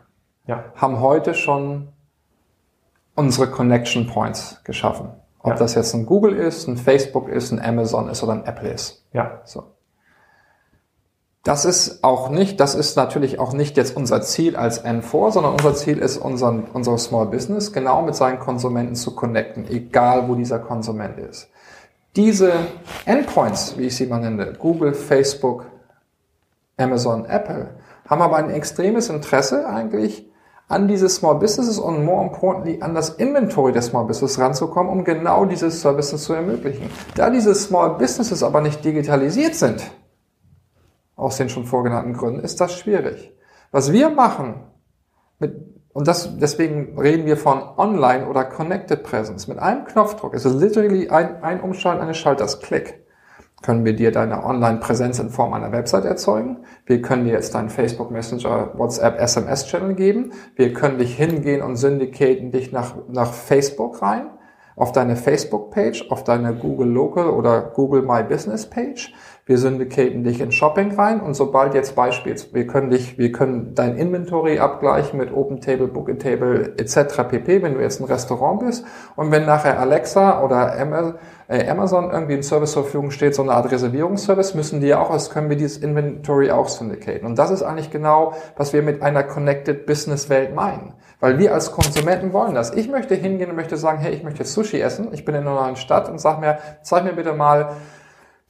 ja. 0.45 0.65
haben 0.75 0.99
heute 0.99 1.33
schon 1.33 1.87
unsere 3.15 3.47
Connection 3.49 4.07
Points 4.07 4.61
geschaffen. 4.65 5.09
Ob 5.43 5.51
ja. 5.51 5.57
das 5.57 5.75
jetzt 5.75 5.93
ein 5.93 6.05
Google 6.05 6.35
ist, 6.35 6.67
ein 6.67 6.77
Facebook 6.77 7.27
ist, 7.27 7.51
ein 7.51 7.61
Amazon 7.61 8.09
ist 8.09 8.23
oder 8.23 8.31
ein 8.31 8.45
Apple 8.45 8.69
ist. 8.69 9.05
Ja. 9.11 9.41
So. 9.43 9.63
Das 11.43 11.65
ist 11.65 12.05
auch 12.05 12.29
nicht, 12.29 12.61
das 12.61 12.73
ist 12.73 12.95
natürlich 12.95 13.37
auch 13.37 13.51
nicht 13.51 13.75
jetzt 13.75 13.97
unser 13.97 14.21
Ziel 14.21 14.55
als 14.55 14.85
N4, 14.85 15.31
sondern 15.31 15.51
unser 15.51 15.75
Ziel 15.75 15.97
ist, 15.97 16.17
unseren, 16.17 16.63
unser 16.71 16.97
Small 16.97 17.25
Business 17.25 17.73
genau 17.73 18.01
mit 18.01 18.15
seinen 18.15 18.39
Konsumenten 18.39 18.95
zu 18.95 19.13
connecten, 19.13 19.67
egal 19.67 20.29
wo 20.29 20.35
dieser 20.35 20.59
Konsument 20.59 21.19
ist. 21.19 21.49
Diese 22.15 22.53
Endpoints, 23.05 23.77
wie 23.77 23.87
ich 23.87 23.97
sie 23.97 24.05
mal 24.05 24.21
nenne, 24.21 24.53
Google, 24.53 24.93
Facebook, 24.93 25.65
Amazon, 26.77 27.25
Apple, 27.25 27.71
haben 28.07 28.21
aber 28.21 28.37
ein 28.37 28.49
extremes 28.49 29.09
Interesse 29.09 29.67
eigentlich 29.67 30.25
an 30.67 30.87
diese 30.87 31.09
Small 31.09 31.35
Businesses 31.35 31.77
und 31.77 32.03
more 32.03 32.23
importantly 32.23 32.81
an 32.81 32.95
das 32.95 33.09
Inventory 33.09 33.71
der 33.71 33.81
Small 33.81 34.05
Business 34.05 34.39
ranzukommen, 34.39 34.91
um 34.91 35.03
genau 35.03 35.45
diese 35.45 35.69
Services 35.69 36.23
zu 36.23 36.33
ermöglichen. 36.33 36.89
Da 37.15 37.29
diese 37.29 37.53
Small 37.53 37.97
Businesses 37.97 38.43
aber 38.43 38.61
nicht 38.61 38.83
digitalisiert 38.83 39.55
sind, 39.55 39.83
aus 41.15 41.37
den 41.37 41.49
schon 41.49 41.65
vorgenannten 41.65 42.13
Gründen, 42.13 42.39
ist 42.39 42.59
das 42.59 42.77
schwierig. 42.77 43.33
Was 43.71 43.91
wir 43.91 44.09
machen 44.09 44.63
mit 45.39 45.73
und 45.93 46.07
das, 46.07 46.37
deswegen 46.39 46.99
reden 46.99 47.27
wir 47.27 47.37
von 47.37 47.61
Online 47.77 48.27
oder 48.27 48.45
Connected 48.45 49.03
Presence. 49.03 49.47
Mit 49.47 49.59
einem 49.59 49.85
Knopfdruck, 49.85 50.33
es 50.33 50.43
ist 50.43 50.59
literally 50.59 51.09
ein, 51.09 51.43
ein 51.43 51.61
Umschalten 51.61 52.01
eines 52.01 52.17
Schalters, 52.17 52.59
Klick, 52.59 53.02
können 53.63 53.85
wir 53.85 53.95
dir 53.95 54.11
deine 54.11 54.45
Online-Präsenz 54.45 55.17
in 55.19 55.29
Form 55.29 55.53
einer 55.53 55.71
Website 55.71 56.05
erzeugen. 56.05 56.57
Wir 56.85 57.01
können 57.01 57.25
dir 57.25 57.31
jetzt 57.31 57.55
deinen 57.55 57.69
Facebook 57.69 58.11
Messenger, 58.11 58.73
WhatsApp, 58.75 59.19
SMS-Channel 59.19 59.95
geben. 59.95 60.33
Wir 60.55 60.73
können 60.73 60.99
dich 60.99 61.15
hingehen 61.15 61.63
und 61.63 61.77
syndicaten 61.77 62.51
dich 62.51 62.71
nach, 62.71 62.93
nach 63.07 63.33
Facebook 63.33 64.01
rein 64.01 64.27
auf 64.75 64.91
deine 64.91 65.15
Facebook-Page, 65.15 66.09
auf 66.09 66.23
deine 66.23 66.55
Google 66.55 66.89
Local 66.89 67.29
oder 67.29 67.61
Google 67.61 68.01
My 68.01 68.23
Business 68.23 68.67
Page. 68.69 69.13
Wir 69.45 69.57
syndicaten 69.57 70.23
dich 70.23 70.39
in 70.39 70.51
Shopping 70.51 70.95
rein 70.95 71.19
und 71.19 71.33
sobald 71.33 71.73
jetzt 71.73 71.95
beispielsweise, 71.95 72.53
wir 72.53 72.65
können 72.65 72.89
dich, 72.89 73.17
wir 73.17 73.31
können 73.31 73.75
dein 73.75 73.97
Inventory 73.97 74.59
abgleichen 74.59 75.19
mit 75.19 75.33
OpenTable, 75.33 75.87
Bookatable 75.87 76.73
etc. 76.77 77.23
pp, 77.29 77.61
wenn 77.61 77.73
du 77.73 77.81
jetzt 77.81 77.99
ein 77.99 78.05
Restaurant 78.05 78.61
bist 78.61 78.85
und 79.17 79.31
wenn 79.31 79.45
nachher 79.45 79.79
Alexa 79.79 80.41
oder 80.43 80.77
äh, 80.77 80.85
Amazon 81.69 82.11
irgendwie 82.11 82.33
ein 82.33 82.43
Service 82.43 82.71
zur 82.71 82.83
Verfügung 82.83 83.11
steht, 83.11 83.35
so 83.35 83.41
eine 83.41 83.51
Art 83.51 83.71
Reservierungsservice, 83.71 84.53
müssen 84.55 84.81
die 84.81 84.93
auch, 84.95 85.11
das 85.11 85.29
können 85.29 85.49
wir 85.49 85.57
dieses 85.57 85.77
Inventory 85.77 86.51
auch 86.51 86.67
syndicaten. 86.67 87.25
Und 87.25 87.37
das 87.37 87.51
ist 87.51 87.63
eigentlich 87.63 87.91
genau, 87.91 88.33
was 88.55 88.73
wir 88.73 88.81
mit 88.81 89.01
einer 89.01 89.23
Connected 89.23 89.85
Business 89.85 90.29
Welt 90.29 90.55
meinen. 90.55 90.93
Weil 91.19 91.39
wir 91.39 91.53
als 91.53 91.71
Konsumenten 91.71 92.33
wollen 92.33 92.53
das. 92.53 92.73
Ich 92.73 92.89
möchte 92.89 93.15
hingehen 93.15 93.49
und 93.49 93.55
möchte 93.55 93.77
sagen, 93.77 93.99
hey, 93.99 94.13
ich 94.13 94.23
möchte 94.23 94.43
Sushi 94.43 94.81
essen. 94.81 95.09
Ich 95.13 95.23
bin 95.23 95.35
in 95.35 95.41
einer 95.41 95.55
neuen 95.55 95.75
Stadt 95.75 96.09
und 96.09 96.19
sag 96.19 96.39
mir, 96.39 96.57
zeig 96.81 97.03
mir 97.03 97.13
bitte 97.13 97.33
mal 97.33 97.75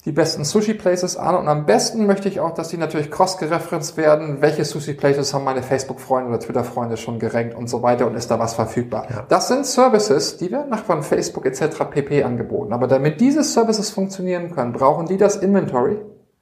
die 0.06 0.12
besten 0.12 0.44
Sushi 0.44 0.74
Places 0.74 1.16
an 1.16 1.36
und 1.36 1.48
am 1.48 1.66
besten 1.66 2.06
möchte 2.06 2.28
ich 2.28 2.42
auch, 2.42 2.54
dass 2.54 2.68
die 2.68 2.78
natürlich 2.78 3.10
cross-gereferenced 3.10 3.96
werden. 3.96 4.42
Welche 4.42 4.66
Sushi 4.66 4.94
Places 4.94 5.34
haben 5.34 5.46
meine 5.46 5.64
Facebook-Freunde 5.64 6.30
oder 6.30 6.40
Twitter-Freunde 6.40 6.98
schon 6.98 7.20
gerankt 7.20 7.56
und 7.56 7.68
so 7.68 7.82
weiter 7.82 8.06
und 8.06 8.16
ist 8.16 8.30
da 8.30 8.38
was 8.38 8.54
verfügbar? 8.54 9.08
Ja. 9.10 9.26
Das 9.30 9.48
sind 9.48 9.66
Services, 9.66 10.38
die 10.38 10.52
werden 10.52 10.70
nach 10.70 10.84
von 10.84 11.04
Facebook 11.04 11.46
etc. 11.46 11.86
pp. 11.90 12.24
angeboten. 12.24 12.74
Aber 12.74 12.88
damit 12.88 13.22
diese 13.22 13.44
Services 13.44 13.92
funktionieren 13.92 14.52
können, 14.54 14.74
brauchen 14.74 15.06
die 15.06 15.18
das 15.18 15.38
Inventory 15.38 16.02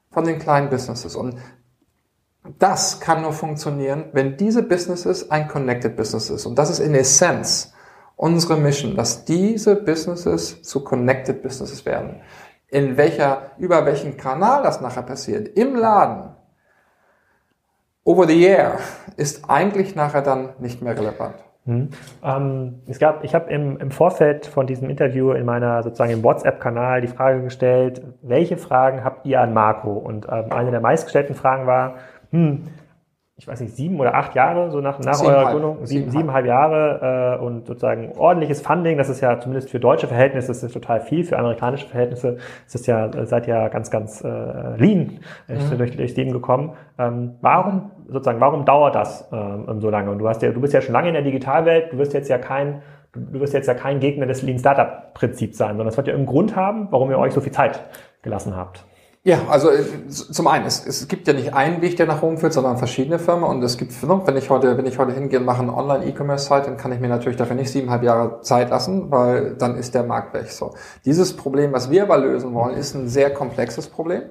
von 0.10 0.26
den 0.26 0.40
kleinen 0.40 0.70
Businesses 0.70 1.16
und 1.16 1.36
das 2.58 3.00
kann 3.00 3.22
nur 3.22 3.34
funktionieren, 3.34 4.06
wenn 4.14 4.36
diese 4.38 4.64
Businesses 4.64 5.30
ein 5.30 5.48
Connected 5.48 5.96
Business 5.96 6.32
ist. 6.32 6.48
Und 6.48 6.58
das 6.58 6.72
ist 6.72 6.80
in 6.80 6.96
Essenz 6.96 7.74
unsere 8.16 8.58
Mission, 8.58 8.96
dass 8.96 9.26
diese 9.26 9.76
Businesses 9.76 10.64
zu 10.64 10.84
Connected 10.84 11.44
Businesses 11.44 11.86
werden 11.86 12.22
in 12.72 12.98
welcher, 12.98 13.52
über 13.58 13.86
welchen 13.86 14.18
Kanal 14.18 14.64
das 14.64 14.82
nachher 14.82 15.04
passiert, 15.04 15.50
im 15.58 15.76
Laden, 15.76 16.32
over 18.04 18.26
the 18.26 18.44
air, 18.44 18.80
ist 19.18 19.50
eigentlich 19.50 19.96
nachher 19.96 20.22
dann 20.22 20.54
nicht 20.60 20.82
mehr 20.82 20.98
relevant. 20.98 21.36
Hm. 21.66 21.90
Ähm, 22.24 22.82
es 22.88 22.98
gab, 22.98 23.24
ich 23.24 23.36
habe 23.36 23.52
im, 23.52 23.78
im 23.78 23.92
Vorfeld 23.92 24.48
von 24.48 24.66
diesem 24.66 24.90
Interview 24.90 25.32
in 25.34 25.46
meiner 25.46 25.84
sozusagen 25.84 26.12
im 26.12 26.24
WhatsApp-Kanal 26.24 27.02
die 27.02 27.08
Frage 27.08 27.44
gestellt, 27.44 28.02
welche 28.24 28.58
Fragen 28.58 29.04
habt 29.04 29.28
ihr 29.28 29.40
an 29.40 29.54
Marco? 29.54 29.92
Und 29.92 30.26
ähm, 30.28 30.52
eine 30.52 30.72
der 30.72 30.82
meistgestellten 30.82 31.36
Fragen 31.36 31.68
war, 31.68 31.96
hm, 32.32 32.64
ich 33.42 33.48
weiß 33.48 33.60
nicht, 33.60 33.76
sieben 33.76 34.00
oder 34.00 34.14
acht 34.14 34.36
Jahre, 34.36 34.70
so 34.70 34.82
nach, 34.82 35.00
nach 35.00 35.20
eurer 35.20 35.52
Gründung, 35.52 35.84
sieben, 35.88 36.12
siebeneinhalb 36.12 36.46
Jahre 36.46 37.40
äh, 37.40 37.44
und 37.44 37.66
sozusagen 37.66 38.12
ordentliches 38.16 38.62
Funding, 38.62 39.00
das 39.00 39.10
ist 39.10 39.20
ja 39.20 39.40
zumindest 39.40 39.72
für 39.72 39.80
deutsche 39.80 40.08
Verhältnisse 40.08 40.50
das 40.50 40.62
ist 40.62 40.74
total 40.74 41.02
viel, 41.02 41.24
für 41.24 41.40
amerikanische 41.40 41.88
Verhältnisse 41.88 42.38
ist 42.68 42.76
es 42.76 42.86
ja, 42.86 43.10
seid 43.26 43.48
ja 43.48 43.68
ganz, 43.70 43.90
ganz 43.90 44.24
äh, 44.24 44.28
lean 44.28 45.22
mhm. 45.48 45.76
durch, 45.76 45.98
durchs 45.98 46.16
Leben 46.16 46.34
gekommen. 46.34 46.74
Ähm, 47.00 47.38
warum, 47.42 47.90
sozusagen, 48.08 48.40
warum 48.42 48.64
dauert 48.64 48.94
das 48.94 49.28
ähm, 49.34 49.82
so 49.82 49.90
lange? 49.90 50.12
Und 50.12 50.20
du 50.20 50.30
hast 50.30 50.44
ja, 50.44 50.52
du 50.52 50.62
bist 50.62 50.76
ja 50.76 50.82
schon 50.82 50.94
lange 50.94 51.08
in 51.08 51.16
der 51.16 51.24
Digitalwelt, 51.24 51.94
du 51.94 51.98
wirst 51.98 52.14
jetzt 52.14 52.30
ja 52.30 52.38
kein, 52.38 52.84
du 53.14 53.40
wirst 53.40 53.56
jetzt 53.56 53.66
ja 53.66 53.74
kein 53.74 54.00
Gegner 54.00 54.28
des 54.28 54.44
Lean 54.44 54.60
Startup 54.60 55.16
Prinzips 55.16 55.58
sein, 55.58 55.78
sondern 55.78 55.88
es 55.88 55.98
wird 55.98 56.06
ja 56.06 56.14
irgendeinen 56.14 56.36
Grund 56.36 56.56
haben, 56.56 56.90
warum 56.92 57.10
ihr 57.10 57.18
euch 57.18 57.34
so 57.34 57.42
viel 57.42 57.54
Zeit 57.54 57.82
gelassen 58.22 58.56
habt. 58.56 58.86
Ja, 59.24 59.48
also 59.50 59.70
äh, 59.70 60.08
zum 60.08 60.48
einen, 60.48 60.66
es, 60.66 60.84
es 60.88 61.08
gibt 61.08 61.28
ja 61.28 61.34
nicht 61.34 61.54
einen 61.54 61.82
Weg, 61.84 61.96
der 61.96 62.08
nach 62.08 62.24
Rom 62.24 62.40
führt, 62.40 62.54
sondern 62.54 62.78
verschiedene 62.78 63.20
Firmen 63.20 63.44
und 63.44 63.62
es 63.62 63.78
gibt, 63.78 63.94
wenn 64.02 64.36
ich 64.36 64.50
heute, 64.50 64.80
wenn 64.80 64.88
ich 64.88 64.98
heute 64.98 65.14
hingehe 65.14 65.38
und 65.38 65.46
mache 65.46 65.62
eine 65.62 65.76
Online-E-Commerce-Site, 65.76 66.64
dann 66.66 66.78
kann 66.78 66.92
ich 66.92 67.00
mir 67.00 67.08
natürlich 67.08 67.38
dafür 67.38 67.56
nicht 67.56 67.72
siebeneinhalb 67.72 68.02
Jahre 68.02 68.42
Zeit 68.42 68.72
lassen, 68.72 69.12
weil 69.12 69.54
dann 69.58 69.76
ist 69.76 69.94
der 69.94 70.04
Markt 70.04 70.34
weg. 70.34 70.50
So. 70.50 70.74
Dieses 71.06 71.38
Problem, 71.38 71.72
was 71.72 71.92
wir 71.92 72.02
aber 72.02 72.18
lösen 72.18 72.56
wollen, 72.56 72.76
ist 72.76 72.96
ein 72.96 73.08
sehr 73.08 73.32
komplexes 73.32 73.90
Problem, 73.90 74.24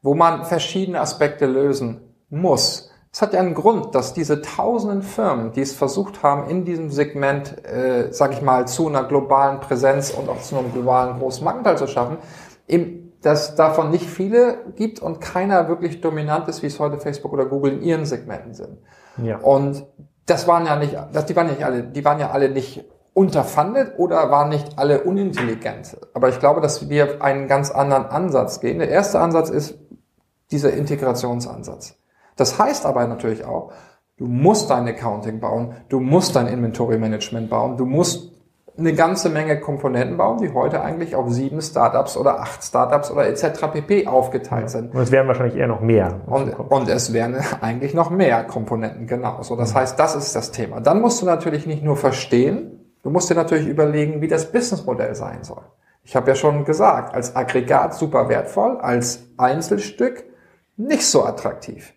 wo 0.00 0.14
man 0.14 0.46
verschiedene 0.46 1.02
Aspekte 1.02 1.44
lösen 1.44 2.00
muss. 2.30 2.90
Es 3.12 3.20
hat 3.20 3.34
ja 3.34 3.40
einen 3.40 3.54
Grund, 3.54 3.94
dass 3.94 4.14
diese 4.14 4.40
tausenden 4.40 5.02
Firmen, 5.02 5.52
die 5.52 5.60
es 5.60 5.74
versucht 5.74 6.22
haben, 6.22 6.48
in 6.48 6.64
diesem 6.64 6.90
Segment, 6.90 7.62
äh, 7.66 8.10
sag 8.10 8.32
ich 8.32 8.40
mal, 8.40 8.66
zu 8.66 8.88
einer 8.88 9.04
globalen 9.04 9.60
Präsenz 9.60 10.10
und 10.10 10.30
auch 10.30 10.40
zu 10.40 10.56
einem 10.56 10.72
globalen 10.72 11.18
großen 11.18 11.44
Marktanteil 11.44 11.76
zu 11.76 11.86
schaffen, 11.86 12.16
im 12.66 13.03
dass 13.24 13.54
davon 13.54 13.90
nicht 13.90 14.06
viele 14.06 14.58
gibt 14.76 15.00
und 15.00 15.18
keiner 15.18 15.66
wirklich 15.66 16.02
dominant 16.02 16.46
ist, 16.46 16.62
wie 16.62 16.66
es 16.66 16.78
heute 16.78 16.98
Facebook 16.98 17.32
oder 17.32 17.46
Google 17.46 17.72
in 17.72 17.82
ihren 17.82 18.04
Segmenten 18.04 18.52
sind. 18.52 18.76
Ja. 19.16 19.38
Und 19.38 19.86
das 20.26 20.46
waren 20.46 20.66
ja 20.66 20.76
nicht, 20.76 20.94
das, 21.10 21.24
die 21.24 21.34
waren 21.34 21.46
ja 21.46 21.54
nicht 21.54 21.64
alle, 21.64 21.82
die 21.84 22.04
waren 22.04 22.20
ja 22.20 22.30
alle 22.30 22.50
nicht 22.50 22.84
unterfundet 23.14 23.94
oder 23.96 24.30
waren 24.30 24.50
nicht 24.50 24.78
alle 24.78 25.04
unintelligent. 25.04 25.96
Aber 26.12 26.28
ich 26.28 26.38
glaube, 26.38 26.60
dass 26.60 26.90
wir 26.90 27.22
einen 27.22 27.48
ganz 27.48 27.70
anderen 27.70 28.04
Ansatz 28.04 28.60
gehen. 28.60 28.78
Der 28.78 28.90
erste 28.90 29.20
Ansatz 29.20 29.48
ist 29.48 29.78
dieser 30.50 30.74
Integrationsansatz. 30.74 31.94
Das 32.36 32.58
heißt 32.58 32.84
aber 32.84 33.06
natürlich 33.06 33.46
auch, 33.46 33.72
du 34.18 34.26
musst 34.26 34.68
dein 34.68 34.86
Accounting 34.86 35.40
bauen, 35.40 35.72
du 35.88 35.98
musst 35.98 36.36
dein 36.36 36.46
Inventory 36.46 36.98
Management 36.98 37.48
bauen, 37.48 37.78
du 37.78 37.86
musst 37.86 38.33
eine 38.76 38.92
ganze 38.92 39.30
Menge 39.30 39.60
Komponenten 39.60 40.16
bauen, 40.16 40.38
die 40.38 40.52
heute 40.52 40.80
eigentlich 40.80 41.14
auf 41.14 41.30
sieben 41.30 41.62
Startups 41.62 42.16
oder 42.16 42.40
acht 42.40 42.62
Startups 42.64 43.10
oder 43.10 43.26
etc. 43.28 43.66
pp. 43.72 44.06
aufgeteilt 44.08 44.68
sind. 44.70 44.94
Und 44.94 45.00
es 45.00 45.12
werden 45.12 45.28
wahrscheinlich 45.28 45.56
eher 45.56 45.68
noch 45.68 45.80
mehr. 45.80 46.20
Und, 46.26 46.52
und 46.54 46.88
es 46.88 47.12
werden 47.12 47.36
eigentlich 47.60 47.94
noch 47.94 48.10
mehr 48.10 48.42
Komponenten, 48.44 49.06
genau. 49.06 49.42
So, 49.42 49.54
das 49.54 49.72
mhm. 49.72 49.78
heißt, 49.78 49.98
das 49.98 50.16
ist 50.16 50.34
das 50.34 50.50
Thema. 50.50 50.80
Dann 50.80 51.00
musst 51.00 51.22
du 51.22 51.26
natürlich 51.26 51.66
nicht 51.66 51.84
nur 51.84 51.96
verstehen, 51.96 52.80
du 53.02 53.10
musst 53.10 53.30
dir 53.30 53.36
natürlich 53.36 53.68
überlegen, 53.68 54.20
wie 54.20 54.28
das 54.28 54.50
Businessmodell 54.50 55.14
sein 55.14 55.44
soll. 55.44 55.62
Ich 56.02 56.16
habe 56.16 56.28
ja 56.28 56.34
schon 56.34 56.64
gesagt, 56.64 57.14
als 57.14 57.34
Aggregat 57.34 57.94
super 57.94 58.28
wertvoll, 58.28 58.78
als 58.78 59.28
Einzelstück 59.38 60.24
nicht 60.76 61.06
so 61.06 61.24
attraktiv. 61.24 61.94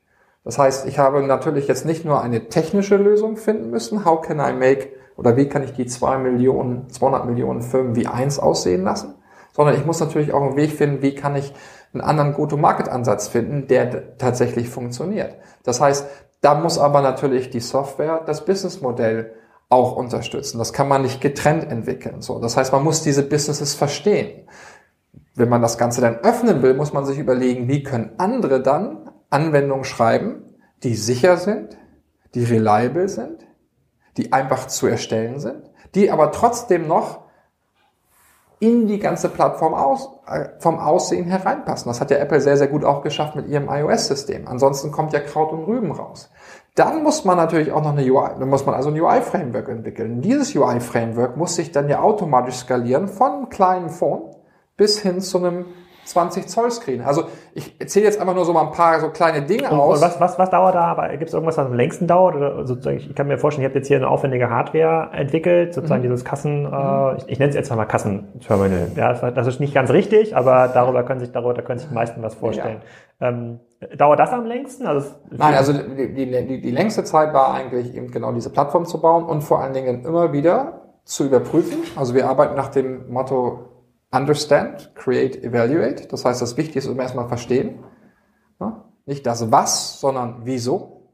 Das 0.47 0.57
heißt, 0.57 0.87
ich 0.87 0.97
habe 0.97 1.21
natürlich 1.23 1.67
jetzt 1.67 1.85
nicht 1.85 2.05
nur 2.05 2.21
eine 2.21 2.47
technische 2.47 2.95
Lösung 2.95 3.35
finden 3.35 3.69
müssen, 3.69 4.05
how 4.05 4.21
can 4.21 4.39
I 4.39 4.53
make 4.53 4.87
oder 5.17 5.35
wie 5.35 5.49
kann 5.49 5.61
ich 5.61 5.73
die 5.73 5.87
zwei 5.87 6.17
Millionen, 6.17 6.89
200 6.89 7.25
Millionen 7.25 7.61
Firmen 7.61 7.97
wie 7.97 8.07
eins 8.07 8.39
aussehen 8.39 8.85
lassen, 8.85 9.15
sondern 9.51 9.75
ich 9.75 9.85
muss 9.85 9.99
natürlich 9.99 10.31
auch 10.31 10.41
einen 10.41 10.55
Weg 10.55 10.71
finden, 10.71 11.01
wie 11.01 11.15
kann 11.15 11.35
ich 11.35 11.53
einen 11.91 11.99
anderen 11.99 12.31
Go-to-Market-Ansatz 12.31 13.27
finden, 13.27 13.67
der 13.67 14.17
tatsächlich 14.19 14.69
funktioniert. 14.69 15.35
Das 15.63 15.81
heißt, 15.81 16.07
da 16.39 16.55
muss 16.55 16.79
aber 16.79 17.01
natürlich 17.01 17.49
die 17.49 17.59
Software 17.59 18.21
das 18.25 18.45
Businessmodell 18.45 19.33
auch 19.67 19.97
unterstützen. 19.97 20.59
Das 20.59 20.71
kann 20.71 20.87
man 20.87 21.01
nicht 21.01 21.19
getrennt 21.19 21.69
entwickeln. 21.69 22.21
So, 22.21 22.39
das 22.39 22.55
heißt, 22.55 22.71
man 22.71 22.85
muss 22.85 23.01
diese 23.01 23.23
Businesses 23.23 23.73
verstehen. 23.73 24.47
Wenn 25.35 25.49
man 25.49 25.61
das 25.61 25.77
Ganze 25.77 25.99
dann 25.99 26.19
öffnen 26.19 26.61
will, 26.61 26.73
muss 26.73 26.93
man 26.93 27.05
sich 27.05 27.19
überlegen, 27.19 27.67
wie 27.67 27.83
können 27.83 28.11
andere 28.17 28.61
dann 28.61 29.09
Anwendungen 29.29 29.83
schreiben, 29.83 30.55
die 30.83 30.95
sicher 30.95 31.37
sind, 31.37 31.77
die 32.33 32.43
reliable 32.43 33.09
sind, 33.09 33.47
die 34.17 34.33
einfach 34.33 34.67
zu 34.67 34.87
erstellen 34.87 35.39
sind, 35.39 35.69
die 35.95 36.11
aber 36.11 36.31
trotzdem 36.31 36.87
noch 36.87 37.27
in 38.59 38.87
die 38.87 38.99
ganze 38.99 39.29
Plattform 39.29 39.73
aus, 39.73 40.09
äh, 40.27 40.49
vom 40.59 40.79
Aussehen 40.79 41.25
hereinpassen. 41.25 41.89
Das 41.89 42.01
hat 42.01 42.09
ja 42.09 42.17
Apple 42.17 42.41
sehr, 42.41 42.57
sehr 42.57 42.67
gut 42.67 42.83
auch 42.83 43.03
geschafft 43.03 43.35
mit 43.35 43.47
ihrem 43.47 43.69
iOS-System. 43.69 44.47
Ansonsten 44.47 44.91
kommt 44.91 45.13
ja 45.13 45.19
Kraut 45.19 45.51
und 45.51 45.65
Rüben 45.65 45.91
raus. 45.91 46.31
Dann 46.73 47.03
muss 47.03 47.23
man 47.23 47.37
natürlich 47.37 47.71
auch 47.71 47.83
noch 47.83 47.95
eine 47.95 48.01
UI, 48.01 48.29
dann 48.39 48.49
muss 48.49 48.65
man 48.65 48.75
also 48.75 48.89
ein 48.89 48.99
UI-Framework 48.99 49.67
entwickeln. 49.69 50.21
Dieses 50.21 50.55
UI-Framework 50.55 51.37
muss 51.37 51.55
sich 51.55 51.71
dann 51.71 51.89
ja 51.89 52.01
automatisch 52.01 52.55
skalieren 52.55 53.07
von 53.07 53.31
einem 53.31 53.49
kleinen 53.49 53.89
Phone 53.89 54.35
bis 54.75 54.99
hin 54.99 55.21
zu 55.21 55.39
einem 55.39 55.65
20 56.07 56.47
Zoll 56.47 56.71
Screen. 56.71 57.01
Also 57.01 57.25
ich 57.53 57.79
erzähle 57.79 58.05
jetzt 58.05 58.19
einfach 58.19 58.33
nur 58.33 58.45
so 58.45 58.53
mal 58.53 58.67
ein 58.67 58.71
paar 58.71 58.99
so 58.99 59.09
kleine 59.09 59.41
Dinge 59.41 59.69
und, 59.69 59.79
aus. 59.79 59.97
Und 59.97 60.05
was, 60.05 60.19
was, 60.19 60.39
was 60.39 60.49
dauert 60.49 60.75
da? 60.75 60.85
Aber 60.85 61.09
gibt 61.09 61.27
es 61.27 61.33
irgendwas, 61.33 61.57
was 61.57 61.65
am 61.65 61.73
längsten 61.73 62.07
dauert? 62.07 62.35
Oder 62.35 62.65
sozusagen, 62.65 62.97
ich 62.97 63.13
kann 63.15 63.27
mir 63.27 63.37
vorstellen, 63.37 63.63
ihr 63.63 63.69
habt 63.69 63.75
jetzt 63.75 63.87
hier 63.87 63.97
eine 63.97 64.07
aufwendige 64.07 64.49
Hardware 64.49 65.09
entwickelt, 65.13 65.73
sozusagen 65.73 66.01
mhm. 66.01 66.07
dieses 66.07 66.23
Kassen, 66.23 66.65
äh, 66.65 66.69
mhm. 66.69 67.17
ich, 67.17 67.29
ich 67.29 67.39
nenne 67.39 67.49
es 67.49 67.55
jetzt 67.55 67.75
mal 67.75 67.85
Kassenterminal. 67.85 68.91
Ja, 68.95 69.13
das 69.31 69.47
ist 69.47 69.59
nicht 69.59 69.73
ganz 69.73 69.91
richtig, 69.91 70.35
aber 70.35 70.69
darüber 70.73 71.03
können 71.03 71.19
sich 71.19 71.31
darüber 71.31 71.53
da 71.53 71.61
können 71.61 71.79
sich 71.79 71.89
die 71.89 71.95
meisten 71.95 72.23
was 72.23 72.35
vorstellen. 72.35 72.81
Ja. 73.19 73.29
Ähm, 73.29 73.59
dauert 73.97 74.19
das 74.19 74.31
am 74.31 74.45
längsten? 74.45 74.87
Also 74.87 75.09
Nein, 75.29 75.55
also 75.55 75.73
die, 75.73 76.13
die, 76.13 76.61
die 76.61 76.71
längste 76.71 77.03
Zeit 77.03 77.33
war 77.33 77.53
eigentlich 77.53 77.93
eben 77.95 78.11
genau 78.11 78.31
diese 78.31 78.49
Plattform 78.49 78.85
zu 78.85 79.01
bauen 79.01 79.25
und 79.25 79.41
vor 79.41 79.61
allen 79.61 79.73
Dingen 79.73 80.05
immer 80.05 80.31
wieder 80.31 80.81
zu 81.03 81.25
überprüfen. 81.25 81.79
Also 81.95 82.13
wir 82.13 82.29
arbeiten 82.29 82.55
nach 82.55 82.69
dem 82.69 83.11
Motto 83.11 83.76
Understand, 84.17 84.91
Create, 84.95 85.43
Evaluate. 85.43 86.07
Das 86.07 86.25
heißt, 86.25 86.41
das 86.41 86.57
Wichtigste 86.57 86.89
ist 86.89 86.93
immer 86.93 87.03
erstmal 87.03 87.27
verstehen. 87.27 87.83
Nicht 89.07 89.25
das 89.25 89.51
Was, 89.51 90.01
sondern 90.01 90.41
wieso. 90.43 91.09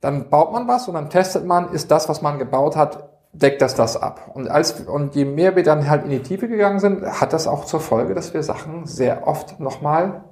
Dann 0.00 0.28
baut 0.28 0.52
man 0.52 0.66
was 0.66 0.88
und 0.88 0.94
dann 0.94 1.08
testet 1.08 1.46
man, 1.46 1.72
ist 1.72 1.92
das, 1.92 2.08
was 2.08 2.20
man 2.20 2.40
gebaut 2.40 2.74
hat, 2.74 3.10
deckt 3.32 3.62
das 3.62 3.76
das 3.76 3.96
ab. 3.96 4.32
Und 4.34 4.50
als, 4.50 4.80
und 4.80 5.14
je 5.14 5.24
mehr 5.24 5.54
wir 5.54 5.62
dann 5.62 5.88
halt 5.88 6.04
in 6.04 6.10
die 6.10 6.22
Tiefe 6.22 6.48
gegangen 6.48 6.80
sind, 6.80 7.06
hat 7.06 7.32
das 7.32 7.46
auch 7.46 7.64
zur 7.64 7.78
Folge, 7.78 8.14
dass 8.14 8.34
wir 8.34 8.42
Sachen 8.42 8.86
sehr 8.86 9.28
oft 9.28 9.60
nochmal 9.60 10.24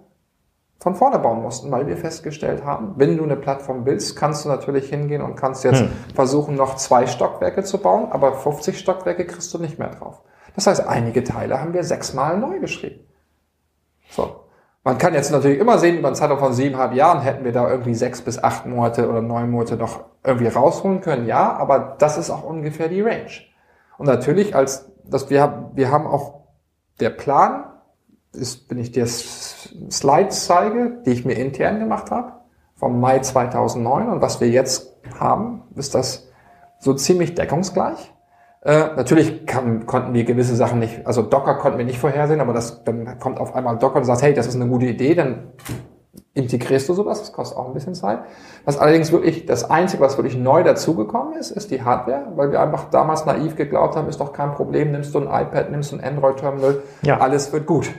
von 0.81 0.97
vorne 0.97 1.21
bauen 1.21 1.43
mussten, 1.43 1.71
weil 1.71 1.87
wir 1.87 1.97
festgestellt 1.97 2.65
haben, 2.65 2.95
wenn 2.97 3.17
du 3.17 3.23
eine 3.23 3.37
Plattform 3.37 3.87
willst, 3.87 4.17
kannst 4.17 4.45
du 4.45 4.49
natürlich 4.49 4.89
hingehen 4.89 5.23
und 5.23 5.37
kannst 5.37 5.63
jetzt 5.63 5.83
hm. 5.83 5.93
versuchen, 6.15 6.57
noch 6.57 6.75
zwei 6.75 7.07
Stockwerke 7.07 7.63
zu 7.63 7.79
bauen, 7.79 8.11
aber 8.11 8.33
50 8.33 8.79
Stockwerke 8.79 9.27
kriegst 9.27 9.55
du 9.55 9.59
nicht 9.59 9.79
mehr 9.79 9.91
drauf. 9.91 10.23
Das 10.55 10.67
heißt, 10.67 10.87
einige 10.87 11.25
Teile 11.25 11.61
haben 11.61 11.73
wir 11.73 11.85
sechsmal 11.85 12.39
neu 12.39 12.59
geschrieben. 12.61 13.07
So. 14.11 14.45
Man 14.83 14.97
kann 14.97 15.13
jetzt 15.13 15.31
natürlich 15.31 15.59
immer 15.59 15.79
sehen, 15.79 15.99
über 15.99 16.09
einen 16.09 16.17
Zeitraum 16.17 16.39
von 16.39 16.55
siebeneinhalb 16.55 16.95
Jahren 16.95 17.21
hätten 17.21 17.45
wir 17.45 17.53
da 17.53 17.69
irgendwie 17.71 17.95
sechs 17.95 18.23
bis 18.23 18.43
acht 18.43 18.65
Monate 18.65 19.09
oder 19.11 19.21
neun 19.21 19.51
Monate 19.51 19.77
noch 19.77 20.05
irgendwie 20.25 20.49
rausholen 20.49 21.03
können, 21.03 21.27
ja, 21.27 21.53
aber 21.53 21.97
das 21.99 22.17
ist 22.17 22.31
auch 22.31 22.45
ungefähr 22.45 22.89
die 22.89 23.03
Range. 23.03 23.31
Und 23.99 24.07
natürlich, 24.07 24.57
als 24.57 24.91
dass 25.05 25.29
wir, 25.29 25.71
wir 25.75 25.91
haben 25.91 26.07
auch 26.07 26.45
der 26.99 27.11
Plan, 27.11 27.65
ist, 28.33 28.71
wenn 28.71 28.79
ich 28.79 28.93
dir 28.93 29.07
Slides 29.07 30.47
zeige, 30.47 31.03
die 31.05 31.11
ich 31.11 31.25
mir 31.25 31.35
intern 31.35 31.79
gemacht 31.79 32.11
habe, 32.11 32.33
vom 32.77 33.01
Mai 33.01 33.19
2009 33.19 34.09
und 34.09 34.23
was 34.23 34.41
wir 34.41 34.49
jetzt 34.49 34.97
haben, 35.19 35.63
ist 35.75 35.95
das 35.95 36.29
so 36.79 36.95
ziemlich 36.95 37.35
deckungsgleich. 37.35 38.15
Äh, 38.63 38.95
natürlich 38.97 39.47
kann, 39.47 39.87
konnten 39.87 40.13
wir 40.13 40.25
gewisse 40.25 40.55
Sachen 40.55 40.81
nicht, 40.81 41.07
also 41.07 41.23
Docker 41.23 41.55
konnten 41.55 41.79
wir 41.79 41.87
nicht 41.87 41.99
vorhersehen, 41.99 42.41
aber 42.41 42.53
das, 42.53 42.85
dann 42.85 43.19
kommt 43.19 43.41
auf 43.41 43.55
einmal 43.55 43.79
Docker 43.79 43.97
und 43.97 44.05
sagt, 44.05 44.23
hey, 44.23 44.35
das 44.35 44.47
ist 44.47 44.57
eine 44.57 44.67
gute 44.67 44.87
Idee, 44.87 45.15
dann 45.15 45.53
integrierst 46.35 46.89
du 46.89 46.95
sowas, 46.95 47.21
das 47.21 47.33
kostet 47.33 47.57
auch 47.57 47.69
ein 47.69 47.73
bisschen 47.73 47.95
Zeit. 47.95 48.21
Was 48.67 48.79
allerdings 48.79 49.13
wirklich, 49.13 49.47
das 49.47 49.71
Einzige, 49.71 50.03
was 50.03 50.19
wirklich 50.19 50.37
neu 50.37 50.63
dazugekommen 50.63 51.39
ist, 51.39 51.51
ist 51.51 51.71
die 51.71 51.83
Hardware, 51.83 52.33
weil 52.37 52.53
wir 52.53 52.61
einfach 52.61 52.91
damals 52.91 53.25
naiv 53.25 53.57
geglaubt 53.57 53.97
haben, 53.97 54.09
ist 54.09 54.21
doch 54.21 54.33
kein 54.35 54.53
Problem, 54.53 54.93
nimmst 54.93 55.15
du 55.15 55.21
ein 55.21 55.25
iPad, 55.25 55.71
nimmst 55.71 55.93
du 55.93 55.97
ein 55.97 56.05
Android-Terminal, 56.05 56.83
ja. 57.03 57.19
alles 57.19 57.53
wird 57.53 57.67
gut. 57.67 57.91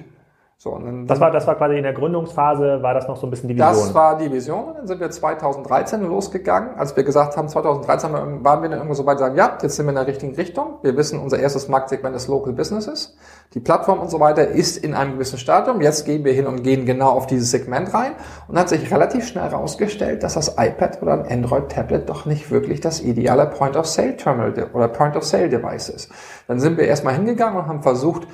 So, 0.63 0.69
und 0.69 0.85
dann, 0.85 1.07
das, 1.07 1.19
war, 1.19 1.31
das 1.31 1.47
war 1.47 1.55
quasi 1.55 1.75
in 1.75 1.81
der 1.81 1.93
Gründungsphase, 1.93 2.83
war 2.83 2.93
das 2.93 3.07
noch 3.07 3.17
so 3.17 3.25
ein 3.25 3.31
bisschen 3.31 3.49
die 3.49 3.55
Vision? 3.55 3.73
Das 3.73 3.95
war 3.95 4.15
die 4.15 4.31
Vision. 4.31 4.75
Dann 4.75 4.85
sind 4.85 4.99
wir 4.99 5.09
2013 5.09 6.03
losgegangen. 6.03 6.77
Als 6.77 6.95
wir 6.95 7.03
gesagt 7.03 7.35
haben, 7.35 7.49
2013 7.49 8.13
waren 8.13 8.61
wir 8.61 8.69
dann 8.69 8.77
irgendwo 8.77 8.93
so 8.93 9.03
weit, 9.07 9.17
sagen, 9.17 9.35
ja, 9.35 9.57
jetzt 9.59 9.75
sind 9.75 9.87
wir 9.87 9.89
in 9.89 9.95
der 9.95 10.05
richtigen 10.05 10.35
Richtung. 10.35 10.75
Wir 10.83 10.95
wissen, 10.95 11.17
unser 11.17 11.39
erstes 11.39 11.67
Marktsegment 11.67 12.15
ist 12.15 12.27
Local 12.27 12.53
Businesses. 12.53 13.17
Die 13.55 13.59
Plattform 13.59 14.01
und 14.01 14.11
so 14.11 14.19
weiter 14.19 14.49
ist 14.49 14.77
in 14.77 14.93
einem 14.93 15.13
gewissen 15.13 15.39
Stadium. 15.39 15.81
Jetzt 15.81 16.05
gehen 16.05 16.23
wir 16.23 16.33
hin 16.33 16.45
und 16.45 16.61
gehen 16.61 16.85
genau 16.85 17.09
auf 17.09 17.25
dieses 17.25 17.49
Segment 17.49 17.91
rein. 17.91 18.11
Und 18.47 18.59
hat 18.59 18.69
sich 18.69 18.93
relativ 18.93 19.25
schnell 19.25 19.49
herausgestellt, 19.49 20.21
dass 20.21 20.35
das 20.35 20.57
iPad 20.59 21.01
oder 21.01 21.13
ein 21.13 21.25
Android-Tablet 21.25 22.07
doch 22.07 22.27
nicht 22.27 22.51
wirklich 22.51 22.81
das 22.81 23.01
ideale 23.01 23.47
Point-of-Sale-Terminal 23.47 24.53
oder 24.73 24.87
Point-of-Sale-Device 24.89 25.89
ist. 25.89 26.11
Dann 26.47 26.59
sind 26.59 26.77
wir 26.77 26.85
erstmal 26.85 27.15
hingegangen 27.15 27.57
und 27.57 27.67
haben 27.67 27.81
versucht, 27.81 28.27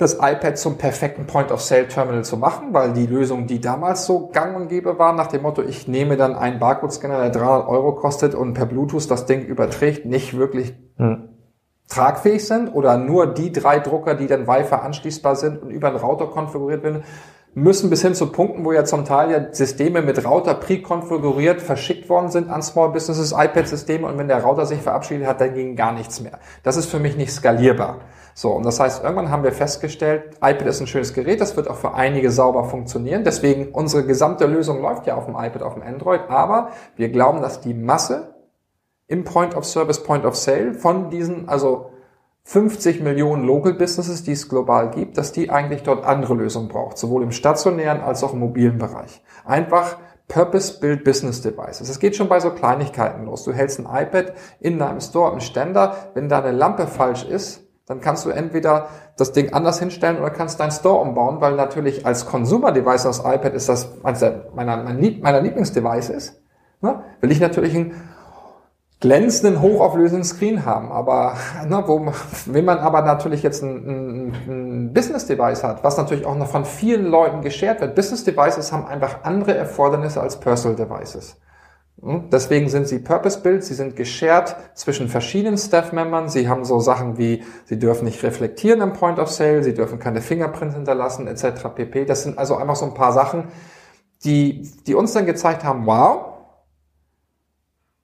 das 0.00 0.14
iPad 0.14 0.56
zum 0.56 0.78
perfekten 0.78 1.26
Point-of-Sale-Terminal 1.26 2.24
zu 2.24 2.38
machen, 2.38 2.72
weil 2.72 2.92
die 2.92 3.06
Lösung, 3.06 3.46
die 3.46 3.60
damals 3.60 4.06
so 4.06 4.28
gang 4.28 4.56
und 4.56 4.68
gäbe 4.68 4.98
war, 4.98 5.12
nach 5.12 5.26
dem 5.26 5.42
Motto, 5.42 5.62
ich 5.62 5.88
nehme 5.88 6.16
dann 6.16 6.34
einen 6.34 6.58
Barcode-Scanner, 6.58 7.20
der 7.20 7.30
300 7.30 7.68
Euro 7.68 7.94
kostet 7.94 8.34
und 8.34 8.54
per 8.54 8.64
Bluetooth 8.66 9.10
das 9.10 9.26
Ding 9.26 9.42
überträgt, 9.44 10.06
nicht 10.06 10.36
wirklich 10.36 10.74
hm. 10.96 11.28
tragfähig 11.88 12.46
sind 12.46 12.68
oder 12.74 12.96
nur 12.96 13.26
die 13.26 13.52
drei 13.52 13.78
Drucker, 13.78 14.14
die 14.14 14.26
dann 14.26 14.46
Wi-Fi 14.46 14.76
anschließbar 14.76 15.36
sind 15.36 15.60
und 15.62 15.70
über 15.70 15.88
einen 15.88 15.98
Router 15.98 16.28
konfiguriert 16.28 16.82
werden, 16.82 17.02
müssen 17.54 17.90
bis 17.90 18.02
hin 18.02 18.14
zu 18.14 18.30
Punkten, 18.30 18.64
wo 18.64 18.72
ja 18.72 18.84
zum 18.84 19.04
Teil 19.04 19.30
ja 19.30 19.52
Systeme 19.52 20.02
mit 20.02 20.24
Router 20.24 20.54
präkonfiguriert 20.54 21.60
verschickt 21.60 22.08
worden 22.08 22.30
sind 22.30 22.48
an 22.48 22.62
Small 22.62 22.90
Businesses, 22.90 23.32
iPad-Systeme 23.32 24.06
und 24.06 24.18
wenn 24.18 24.28
der 24.28 24.42
Router 24.44 24.66
sich 24.66 24.80
verabschiedet 24.80 25.26
hat, 25.26 25.40
dann 25.40 25.54
ging 25.54 25.74
gar 25.74 25.92
nichts 25.92 26.20
mehr. 26.20 26.38
Das 26.62 26.76
ist 26.76 26.86
für 26.86 27.00
mich 27.00 27.16
nicht 27.16 27.32
skalierbar. 27.32 28.00
So, 28.34 28.52
und 28.52 28.64
das 28.64 28.78
heißt, 28.78 29.02
irgendwann 29.02 29.30
haben 29.30 29.42
wir 29.42 29.52
festgestellt, 29.52 30.36
iPad 30.36 30.66
ist 30.66 30.80
ein 30.80 30.86
schönes 30.86 31.12
Gerät, 31.12 31.40
das 31.40 31.56
wird 31.56 31.68
auch 31.68 31.76
für 31.76 31.94
einige 31.94 32.30
sauber 32.30 32.64
funktionieren. 32.64 33.24
Deswegen, 33.24 33.72
unsere 33.72 34.04
gesamte 34.04 34.46
Lösung 34.46 34.80
läuft 34.80 35.06
ja 35.06 35.16
auf 35.16 35.26
dem 35.26 35.34
iPad, 35.34 35.62
auf 35.62 35.74
dem 35.74 35.82
Android, 35.82 36.22
aber 36.28 36.70
wir 36.96 37.08
glauben, 37.08 37.42
dass 37.42 37.60
die 37.60 37.74
Masse 37.74 38.34
im 39.08 39.24
Point 39.24 39.56
of 39.56 39.64
Service, 39.66 40.02
Point 40.02 40.24
of 40.24 40.36
Sale 40.36 40.74
von 40.74 41.10
diesen, 41.10 41.48
also 41.48 41.90
50 42.44 43.00
Millionen 43.00 43.44
Local 43.44 43.74
Businesses, 43.74 44.22
die 44.22 44.32
es 44.32 44.48
global 44.48 44.90
gibt, 44.90 45.18
dass 45.18 45.32
die 45.32 45.50
eigentlich 45.50 45.82
dort 45.82 46.04
andere 46.04 46.34
Lösungen 46.34 46.68
braucht, 46.68 46.98
sowohl 46.98 47.22
im 47.22 47.32
stationären 47.32 48.00
als 48.00 48.24
auch 48.24 48.32
im 48.32 48.40
mobilen 48.40 48.78
Bereich. 48.78 49.22
Einfach 49.44 49.98
Purpose-Built 50.28 51.04
Business 51.04 51.42
Devices. 51.42 51.88
Es 51.88 51.98
geht 51.98 52.16
schon 52.16 52.28
bei 52.28 52.40
so 52.40 52.50
Kleinigkeiten 52.50 53.26
los. 53.26 53.44
Du 53.44 53.52
hältst 53.52 53.80
ein 53.80 53.86
iPad 53.86 54.32
in 54.60 54.78
deinem 54.78 55.00
Store 55.00 55.32
im 55.32 55.40
Ständer. 55.40 56.10
Wenn 56.14 56.28
da 56.28 56.40
eine 56.40 56.52
Lampe 56.52 56.86
falsch 56.86 57.24
ist, 57.24 57.66
dann 57.86 58.00
kannst 58.00 58.24
du 58.24 58.30
entweder 58.30 58.88
das 59.16 59.32
Ding 59.32 59.52
anders 59.52 59.80
hinstellen 59.80 60.18
oder 60.18 60.30
kannst 60.30 60.60
deinen 60.60 60.70
Store 60.70 61.00
umbauen, 61.00 61.40
weil 61.40 61.56
natürlich 61.56 62.06
als 62.06 62.24
Consumer-Device 62.26 63.02
das 63.02 63.18
iPad 63.18 63.54
ist 63.54 63.68
das 63.68 64.04
eines 64.04 64.24
meiner, 64.54 64.76
meiner 64.76 65.40
Lieblingsdevices. 65.40 66.40
Ne? 66.80 67.02
Will 67.20 67.32
ich 67.32 67.40
natürlich 67.40 67.74
einen 67.74 67.94
glänzenden, 69.00 69.62
hochauflösenden 69.62 70.24
Screen 70.24 70.64
haben. 70.66 70.92
Aber 70.92 71.34
ne, 71.66 71.82
wo, 71.86 72.12
wenn 72.46 72.64
man 72.64 72.78
aber 72.78 73.02
natürlich 73.02 73.42
jetzt 73.42 73.62
ein, 73.62 73.86
ein, 73.86 74.34
ein 74.46 74.92
Business-Device 74.92 75.64
hat, 75.64 75.82
was 75.82 75.96
natürlich 75.96 76.26
auch 76.26 76.36
noch 76.36 76.48
von 76.48 76.64
vielen 76.64 77.06
Leuten 77.06 77.40
geshared 77.40 77.80
wird, 77.80 77.94
Business-Devices 77.94 78.72
haben 78.72 78.86
einfach 78.86 79.24
andere 79.24 79.56
Erfordernisse 79.56 80.20
als 80.20 80.38
Personal-Devices. 80.38 81.40
Hm? 82.02 82.28
Deswegen 82.30 82.68
sind 82.68 82.88
sie 82.88 82.98
purpose-built, 82.98 83.64
sie 83.64 83.74
sind 83.74 83.96
geshared 83.96 84.54
zwischen 84.74 85.08
verschiedenen 85.08 85.56
Staff-Membern. 85.56 86.28
Sie 86.28 86.48
haben 86.48 86.64
so 86.64 86.78
Sachen 86.78 87.16
wie, 87.16 87.42
sie 87.64 87.78
dürfen 87.78 88.04
nicht 88.04 88.22
reflektieren 88.22 88.82
im 88.82 88.92
Point 88.92 89.18
of 89.18 89.30
Sale, 89.30 89.62
sie 89.62 89.74
dürfen 89.74 89.98
keine 89.98 90.20
Fingerprints 90.20 90.74
hinterlassen, 90.74 91.26
etc. 91.26 91.68
pp. 91.74 92.04
Das 92.04 92.22
sind 92.22 92.38
also 92.38 92.56
einfach 92.56 92.76
so 92.76 92.84
ein 92.84 92.94
paar 92.94 93.12
Sachen, 93.12 93.44
die, 94.24 94.70
die 94.86 94.94
uns 94.94 95.14
dann 95.14 95.24
gezeigt 95.24 95.64
haben, 95.64 95.86
wow, 95.86 96.29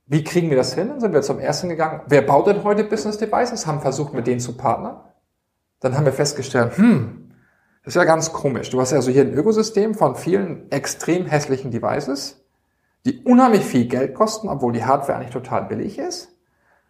wie 0.07 0.25
kriegen 0.25 0.51
wir 0.51 0.57
das 0.57 0.75
hin? 0.75 0.89
Dann 0.89 1.01
sind 1.01 1.13
wir 1.13 1.23
zum 1.23 1.39
ersten 1.39 1.69
gegangen. 1.69 2.03
Wer 2.07 2.23
baut 2.23 2.47
denn 2.47 2.65
heute 2.65 2.85
Business 2.85 3.19
Devices? 3.19 3.67
Haben 3.67 3.81
versucht, 3.81 4.15
mit 4.15 4.27
denen 4.27 4.41
zu 4.41 4.57
partnern. 4.57 5.01
Dann 5.81 5.97
haben 5.97 6.05
wir 6.05 6.13
festgestellt, 6.13 6.77
hm, 6.79 7.33
das 7.85 7.95
ist 7.95 7.97
ja 7.97 8.05
ganz 8.05 8.33
komisch. 8.33 8.71
Du 8.71 8.81
hast 8.81 8.93
ja 8.93 9.03
so 9.03 9.11
hier 9.11 9.23
ein 9.23 9.35
Ökosystem 9.35 9.95
von 9.95 10.17
vielen 10.17 10.71
extrem 10.71 11.27
hässlichen 11.27 11.71
Devices 11.71 12.47
die 13.07 13.23
unheimlich 13.23 13.65
viel 13.65 13.87
Geld 13.87 14.15
kosten, 14.15 14.49
obwohl 14.49 14.73
die 14.73 14.85
Hardware 14.85 15.17
eigentlich 15.17 15.33
total 15.33 15.63
billig 15.63 15.99
ist. 15.99 16.33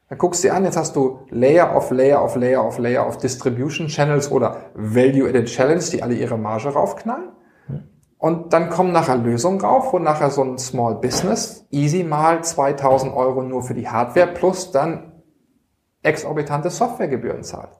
Dann 0.08 0.18
guckst 0.18 0.42
du 0.42 0.48
dir 0.48 0.54
an, 0.54 0.64
jetzt 0.64 0.76
hast 0.76 0.96
du 0.96 1.20
Layer 1.30 1.76
of 1.76 1.90
Layer 1.90 2.24
of 2.24 2.36
Layer 2.36 2.64
of 2.64 2.78
Layer 2.78 3.06
of 3.06 3.18
Distribution 3.18 3.88
Channels 3.88 4.30
oder 4.30 4.70
Value-Added 4.74 5.46
Channels, 5.46 5.90
die 5.90 6.02
alle 6.02 6.14
ihre 6.14 6.38
Marge 6.38 6.70
raufknallen. 6.70 7.28
Und 8.18 8.52
dann 8.52 8.70
kommen 8.70 8.92
nachher 8.92 9.16
Lösungen 9.16 9.60
rauf, 9.60 9.92
wo 9.92 9.98
nachher 9.98 10.30
so 10.30 10.42
ein 10.42 10.58
Small 10.58 10.94
Business 10.96 11.66
easy 11.70 12.02
mal 12.02 12.42
2000 12.42 13.14
Euro 13.14 13.42
nur 13.42 13.62
für 13.62 13.74
die 13.74 13.88
Hardware 13.88 14.28
plus 14.28 14.70
dann 14.72 15.12
exorbitante 16.02 16.70
Softwaregebühren 16.70 17.42
zahlt. 17.42 17.70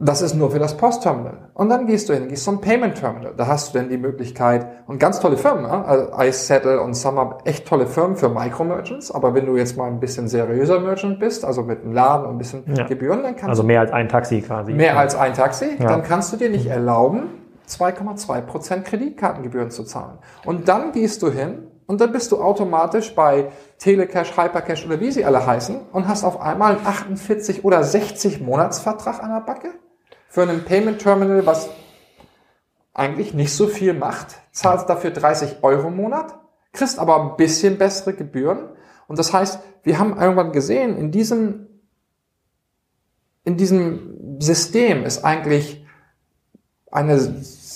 Das 0.00 0.22
ist 0.22 0.34
nur 0.34 0.52
für 0.52 0.60
das 0.60 0.76
Postterminal. 0.76 1.50
Und 1.54 1.70
dann 1.70 1.88
gehst 1.88 2.08
du 2.08 2.14
hin, 2.14 2.28
gehst 2.28 2.44
zum 2.44 2.60
Payment 2.60 2.94
Terminal. 2.94 3.34
Da 3.36 3.48
hast 3.48 3.74
du 3.74 3.78
dann 3.78 3.88
die 3.88 3.98
Möglichkeit, 3.98 4.64
und 4.86 5.00
ganz 5.00 5.18
tolle 5.18 5.36
Firmen, 5.36 5.64
ne? 5.64 5.84
also 5.84 6.12
iSettle 6.16 6.80
und 6.80 6.94
SumUp, 6.94 7.42
echt 7.46 7.66
tolle 7.66 7.88
Firmen 7.88 8.16
für 8.16 8.28
Micro-Merchants. 8.28 9.10
Aber 9.10 9.34
wenn 9.34 9.46
du 9.46 9.56
jetzt 9.56 9.76
mal 9.76 9.88
ein 9.88 9.98
bisschen 9.98 10.28
seriöser 10.28 10.78
Merchant 10.78 11.18
bist, 11.18 11.44
also 11.44 11.64
mit 11.64 11.82
einem 11.82 11.92
Laden 11.92 12.26
und 12.26 12.36
ein 12.36 12.38
bisschen 12.38 12.62
ja. 12.72 12.86
Gebühren, 12.86 13.24
dann 13.24 13.34
kannst 13.34 13.48
also 13.48 13.62
du... 13.62 13.66
Also 13.66 13.66
mehr 13.66 13.80
als 13.80 13.90
ein 13.90 14.08
Taxi 14.08 14.40
quasi. 14.40 14.72
Mehr 14.72 14.96
als 14.96 15.16
ein 15.16 15.34
Taxi, 15.34 15.76
ja. 15.80 15.86
dann 15.86 16.04
kannst 16.04 16.32
du 16.32 16.36
dir 16.36 16.48
nicht 16.48 16.66
erlauben, 16.66 17.30
2,2% 17.68 18.82
Kreditkartengebühren 18.82 19.70
zu 19.70 19.84
zahlen. 19.84 20.18
Und 20.44 20.68
dann 20.68 20.92
gehst 20.92 21.22
du 21.22 21.30
hin 21.30 21.68
und 21.86 22.00
dann 22.00 22.12
bist 22.12 22.32
du 22.32 22.40
automatisch 22.42 23.14
bei 23.14 23.50
Telecash, 23.78 24.36
Hypercash 24.36 24.84
oder 24.86 25.00
wie 25.00 25.10
sie 25.10 25.24
alle 25.24 25.46
heißen 25.46 25.80
und 25.92 26.08
hast 26.08 26.24
auf 26.24 26.40
einmal 26.40 26.76
einen 26.76 26.86
48 26.86 27.64
oder 27.64 27.82
60 27.82 28.40
Monatsvertrag 28.40 29.22
an 29.22 29.30
der 29.30 29.40
Backe 29.40 29.70
für 30.28 30.42
einen 30.42 30.64
Payment 30.64 31.00
Terminal, 31.00 31.46
was 31.46 31.70
eigentlich 32.92 33.32
nicht 33.32 33.54
so 33.54 33.68
viel 33.68 33.94
macht, 33.94 34.36
zahlst 34.52 34.88
dafür 34.88 35.12
30 35.12 35.62
Euro 35.62 35.88
im 35.88 35.96
Monat, 35.96 36.38
kriegst 36.72 36.98
aber 36.98 37.22
ein 37.22 37.36
bisschen 37.36 37.78
bessere 37.78 38.12
Gebühren. 38.12 38.68
Und 39.06 39.18
das 39.18 39.32
heißt, 39.32 39.60
wir 39.84 39.98
haben 39.98 40.18
irgendwann 40.18 40.52
gesehen, 40.52 40.96
in 40.96 41.10
diesem, 41.10 41.68
in 43.44 43.56
diesem 43.56 44.40
System 44.40 45.04
ist 45.04 45.24
eigentlich 45.24 45.86
eine 46.90 47.18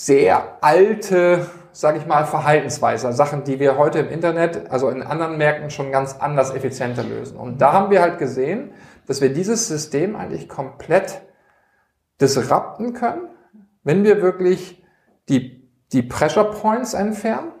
sehr 0.05 0.57
alte, 0.61 1.47
sage 1.71 1.97
ich 1.97 2.05
mal, 2.05 2.25
Verhaltensweise, 2.25 3.13
Sachen, 3.13 3.45
die 3.45 3.59
wir 3.59 3.77
heute 3.77 3.99
im 3.99 4.09
Internet, 4.09 4.69
also 4.69 4.89
in 4.89 5.01
anderen 5.01 5.37
Märkten 5.37 5.69
schon 5.69 5.91
ganz 5.91 6.17
anders 6.19 6.53
effizienter 6.53 7.03
lösen. 7.03 7.37
Und 7.37 7.61
da 7.61 7.71
haben 7.71 7.89
wir 7.89 8.01
halt 8.01 8.19
gesehen, 8.19 8.71
dass 9.07 9.21
wir 9.21 9.33
dieses 9.33 9.67
System 9.67 10.15
eigentlich 10.15 10.49
komplett 10.49 11.21
disrupten 12.19 12.93
können, 12.93 13.29
wenn 13.83 14.03
wir 14.03 14.21
wirklich 14.21 14.83
die, 15.29 15.69
die 15.93 16.03
Pressure 16.03 16.51
Points 16.51 16.93
entfernen, 16.93 17.51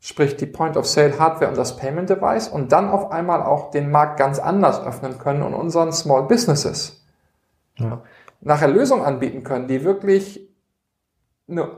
sprich 0.00 0.36
die 0.36 0.46
Point-of-Sale-Hardware 0.46 1.50
und 1.50 1.58
das 1.58 1.76
Payment-Device 1.76 2.48
und 2.48 2.72
dann 2.72 2.88
auf 2.88 3.12
einmal 3.12 3.42
auch 3.42 3.70
den 3.70 3.90
Markt 3.90 4.18
ganz 4.18 4.38
anders 4.38 4.82
öffnen 4.84 5.18
können 5.18 5.42
und 5.42 5.54
unseren 5.54 5.92
Small 5.92 6.24
Businesses 6.24 7.04
ja. 7.76 8.02
nachher 8.40 8.68
Lösungen 8.68 9.04
anbieten 9.04 9.44
können, 9.44 9.68
die 9.68 9.84
wirklich 9.84 10.51
eine 11.48 11.68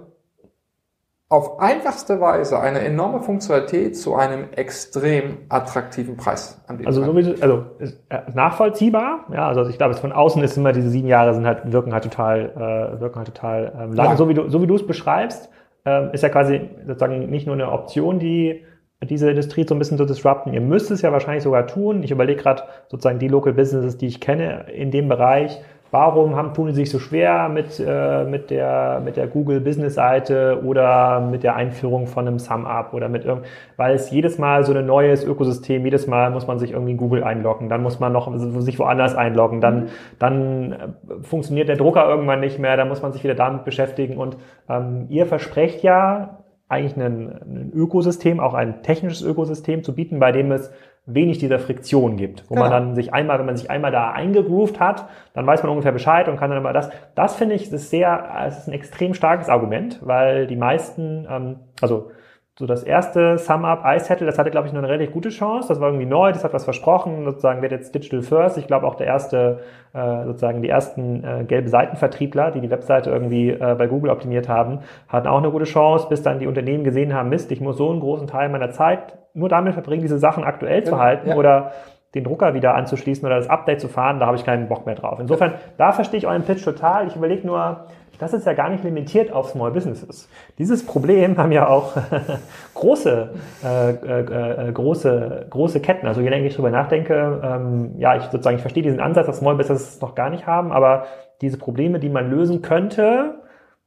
auf 1.31 1.59
einfachste 1.59 2.21
Weise 2.21 2.61
eine 2.61 2.81
enorme 2.81 3.21
Funktionalität 3.21 3.97
zu 3.97 4.15
einem 4.15 4.53
extrem 4.53 5.39
attraktiven 5.49 6.17
Preis 6.17 6.63
anbieten 6.69 6.87
also, 6.87 7.01
kann. 7.01 7.11
Sowieso, 7.11 7.43
also 7.43 7.65
äh, 7.81 8.21
nachvollziehbar. 8.35 9.27
Ja, 9.33 9.49
also 9.49 9.69
ich 9.69 9.77
glaube, 9.77 9.95
von 9.95 10.13
außen 10.13 10.43
ist 10.45 10.57
immer 10.57 10.73
diese 10.73 10.91
sieben 10.91 11.09
Jahre 11.09 11.35
sind 11.35 11.47
halt 11.47 11.73
wirken 11.73 11.93
halt 11.93 12.05
total 12.05 12.51
äh, 12.97 13.01
wirken 13.01 13.17
halt 13.17 13.27
total 13.27 13.73
ähm, 13.77 13.93
lang. 13.95 14.11
Ja. 14.11 14.17
So 14.17 14.29
wie 14.29 14.35
du 14.35 14.49
so 14.49 14.63
wie 14.63 14.67
du 14.67 14.77
es 14.77 14.87
beschreibst, 14.87 15.51
ähm, 15.85 16.11
ist 16.13 16.23
ja 16.23 16.29
quasi 16.29 16.71
sozusagen 16.87 17.31
nicht 17.31 17.47
nur 17.47 17.55
eine 17.55 17.73
Option, 17.73 18.19
die 18.19 18.65
diese 19.03 19.29
Industrie 19.29 19.67
so 19.67 19.75
ein 19.75 19.79
bisschen 19.79 19.99
zu 19.99 20.07
disrupten. 20.07 20.55
Ihr 20.55 20.61
müsst 20.61 20.91
es 20.91 21.03
ja 21.03 21.11
wahrscheinlich 21.13 21.43
sogar 21.43 21.67
tun. 21.67 22.03
Ich 22.03 22.11
überlege 22.11 22.41
gerade 22.41 22.63
sozusagen 22.89 23.19
die 23.19 23.29
Local 23.29 23.53
Businesses, 23.53 23.99
die 23.99 24.07
ich 24.07 24.21
kenne 24.21 24.67
in 24.73 24.91
dem 24.91 25.09
Bereich, 25.09 25.61
Warum 25.95 26.35
haben, 26.35 26.55
tun 26.55 26.67
sie 26.71 26.75
sich 26.75 26.91
so 26.91 26.99
schwer 26.99 27.49
mit, 27.49 27.79
äh, 27.79 28.25
mit, 28.25 28.51
der, 28.51 29.01
mit 29.05 29.17
der 29.17 29.29
Google 29.29 29.61
Business 29.61 29.95
Seite 29.95 30.61
oder 30.65 31.21
mit 31.21 31.45
der 31.45 31.55
Einführung 31.55 32.09
von 32.09 32.27
einem 32.27 32.41
SumUp 32.41 32.93
oder 32.95 33.09
mit 33.09 33.25
irgend, 33.25 33.47
weil 33.77 33.95
es 33.95 34.11
jedes 34.11 34.37
Mal 34.37 34.65
so 34.65 34.73
ein 34.73 34.87
neues 34.87 35.23
Ökosystem, 35.23 35.85
jedes 35.85 36.09
Mal 36.09 36.33
muss 36.33 36.49
man 36.49 36.59
sich 36.59 36.73
irgendwie 36.73 36.91
in 36.91 36.97
Google 36.97 37.23
einloggen, 37.23 37.69
dann 37.69 37.81
muss 37.81 38.01
man 38.01 38.13
noch 38.13 38.29
sich 38.37 38.81
woanders 38.81 39.15
einloggen, 39.15 39.61
dann, 39.61 39.85
mhm. 39.85 39.89
dann 40.19 40.73
äh, 40.73 40.77
funktioniert 41.23 41.69
der 41.69 41.77
Drucker 41.77 42.09
irgendwann 42.09 42.41
nicht 42.41 42.59
mehr, 42.59 42.77
dann 42.77 42.89
muss 42.89 43.01
man 43.01 43.13
sich 43.13 43.23
wieder 43.23 43.37
damit 43.37 43.65
beschäftigen 43.65 44.17
und 44.17 44.37
ähm, 44.69 45.07
ihr 45.11 45.27
versprecht 45.27 45.85
ja 45.85 46.41
eigentlich 46.67 46.97
ein, 46.97 47.29
ein 47.29 47.73
Ökosystem, 47.73 48.41
auch 48.41 48.55
ein 48.55 48.83
technisches 48.83 49.23
Ökosystem 49.23 49.85
zu 49.85 49.95
bieten, 49.95 50.19
bei 50.19 50.33
dem 50.33 50.51
es 50.51 50.73
wenig 51.07 51.39
dieser 51.39 51.59
Friktion 51.59 52.17
gibt, 52.17 52.45
wo 52.49 52.55
genau. 52.55 52.69
man 52.69 52.71
dann 52.71 52.95
sich 52.95 53.13
einmal, 53.13 53.39
wenn 53.39 53.47
man 53.47 53.57
sich 53.57 53.71
einmal 53.71 53.93
da 53.93 54.13
eingegroovt 54.13 54.81
hat, 54.81 55.07
dann 55.35 55.47
weiß 55.47 55.63
man 55.63 55.71
ungefähr 55.71 55.93
Bescheid 55.93 56.29
und 56.29 56.39
kann 56.39 56.51
dann 56.51 56.59
immer 56.59 56.73
das. 56.73 56.91
Das 57.15 57.37
finde 57.37 57.55
ich, 57.57 57.71
ist 57.71 57.91
sehr, 57.91 58.45
es 58.47 58.59
ist 58.59 58.69
ein 58.69 58.73
extrem 58.73 59.13
starkes 59.13 59.49
Argument, 59.49 60.01
weil 60.03 60.47
die 60.47 60.57
meisten, 60.57 61.27
ähm, 61.29 61.57
also 61.83 62.11
so 62.57 62.67
das 62.67 62.85
erste 62.85 63.37
Sum-Up 63.37 63.83
iSettle, 63.85 64.27
das 64.27 64.39
hatte, 64.39 64.53
glaube 64.53 64.69
ich, 64.69 64.73
noch 64.73 64.79
eine 64.79 64.89
relativ 64.89 65.13
gute 65.13 65.31
Chance. 65.31 65.69
Das 65.69 65.81
war 65.81 65.89
irgendwie 65.89 66.07
neu, 66.07 66.31
das 66.31 66.45
hat 66.45 66.55
was 66.55 66.63
versprochen, 66.63 67.25
sozusagen 67.25 67.63
wird 67.63 67.73
jetzt 67.73 67.93
Digital 67.93 68.23
First. 68.23 68.59
Ich 68.59 68.69
glaube 68.69 68.87
auch 68.87 68.95
der 68.95 69.09
erste, 69.09 69.61
äh, 69.93 70.25
sozusagen 70.25 70.63
die 70.63 70.69
ersten 70.69 71.25
äh, 71.25 71.45
gelbe 71.45 71.69
Seitenvertriebler, 71.69 72.53
die 72.53 72.61
die 72.61 72.71
Webseite 72.71 73.11
irgendwie 73.11 73.51
äh, 73.51 73.75
bei 73.77 73.89
Google 73.89 74.11
optimiert 74.11 74.49
haben, 74.49 74.81
hatten 75.09 75.27
auch 75.27 75.39
eine 75.39 75.51
gute 75.51 75.65
Chance, 75.65 76.07
bis 76.09 76.23
dann 76.23 76.39
die 76.39 76.47
Unternehmen 76.47 76.85
gesehen 76.85 77.13
haben, 77.13 77.29
Mist, 77.29 77.51
ich 77.51 77.61
muss 77.61 77.77
so 77.77 77.91
einen 77.91 77.99
großen 77.99 78.29
Teil 78.29 78.49
meiner 78.51 78.71
Zeit 78.71 79.19
nur 79.35 79.49
damit 79.49 79.73
verbringen, 79.75 80.03
diese 80.03 80.19
Sachen 80.19 80.45
aktuell 80.45 80.85
zu 80.85 80.97
halten 80.97 81.31
ja. 81.31 81.35
oder 81.35 81.73
den 82.15 82.23
Drucker 82.23 82.55
wieder 82.55 82.77
anzuschließen 82.77 83.27
oder 83.27 83.37
das 83.37 83.51
Update 83.51 83.81
zu 83.81 83.89
fahren, 83.89 84.21
da 84.21 84.27
habe 84.27 84.37
ich 84.37 84.45
keinen 84.45 84.69
Bock 84.69 84.87
mehr 84.87 84.95
drauf. 84.95 85.19
Insofern, 85.19 85.55
da 85.77 85.91
verstehe 85.91 86.19
ich 86.19 86.27
euren 86.29 86.45
Pitch 86.45 86.65
total. 86.65 87.09
Ich 87.09 87.17
überlege 87.17 87.45
nur, 87.45 87.87
das 88.19 88.33
ist 88.33 88.47
ja 88.47 88.53
gar 88.53 88.71
nicht 88.71 88.85
limitiert 88.85 89.33
auf 89.33 89.51
Small 89.51 89.73
Businesses. 89.73 90.29
Dieses 90.59 90.85
Problem 90.85 91.37
haben 91.37 91.53
ja 91.53 91.69
auch 91.69 91.97
große, 92.75 93.31
äh, 93.65 93.91
äh, 93.91 94.69
äh, 94.69 94.73
große, 94.73 95.47
große 95.51 95.81
Ketten. 95.81 96.07
Also 96.07 96.21
je 96.21 96.29
länger 96.29 96.47
ich 96.47 96.55
drüber 96.55 96.71
nachdenke, 96.71 97.41
ähm, 97.43 97.95
ja, 97.99 98.17
ich 98.17 98.25
sozusagen, 98.25 98.57
ich 98.57 98.63
verstehe 98.63 98.83
diesen 98.83 99.01
Ansatz, 99.01 99.27
dass 99.27 99.39
Small 99.39 99.57
Businesses 99.57 100.01
noch 100.01 100.15
gar 100.15 100.31
nicht 100.31 100.47
haben, 100.47 100.73
aber 100.73 101.05
diese 101.41 101.59
Probleme, 101.59 101.99
die 101.99 102.09
man 102.09 102.31
lösen 102.31 102.63
könnte, 102.63 103.37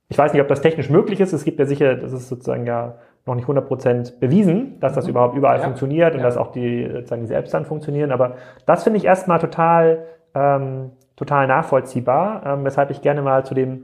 ich 0.09 0.17
weiß 0.17 0.33
nicht, 0.33 0.41
ob 0.41 0.47
das 0.47 0.61
technisch 0.61 0.89
möglich 0.89 1.19
ist. 1.19 1.33
Es 1.33 1.43
gibt 1.43 1.59
ja 1.59 1.65
sicher, 1.65 1.95
das 1.95 2.13
ist 2.13 2.29
sozusagen 2.29 2.65
ja 2.65 2.95
noch 3.25 3.35
nicht 3.35 3.47
100% 3.47 4.19
bewiesen, 4.19 4.79
dass 4.79 4.93
das 4.93 5.05
mhm. 5.05 5.11
überhaupt 5.11 5.35
überall 5.35 5.57
ja. 5.57 5.63
funktioniert 5.63 6.13
und 6.13 6.21
ja. 6.21 6.25
dass 6.25 6.37
auch 6.37 6.51
die, 6.51 6.89
sozusagen 6.91 7.25
die 7.25 7.33
Apps 7.33 7.51
dann 7.51 7.65
funktionieren. 7.65 8.11
Aber 8.11 8.35
das 8.65 8.83
finde 8.83 8.97
ich 8.97 9.05
erstmal 9.05 9.39
total, 9.39 10.05
ähm, 10.33 10.91
total 11.15 11.47
nachvollziehbar, 11.47 12.43
ähm, 12.45 12.63
weshalb 12.63 12.89
ich 12.89 13.01
gerne 13.01 13.21
mal 13.21 13.45
zu 13.45 13.53
dem 13.53 13.83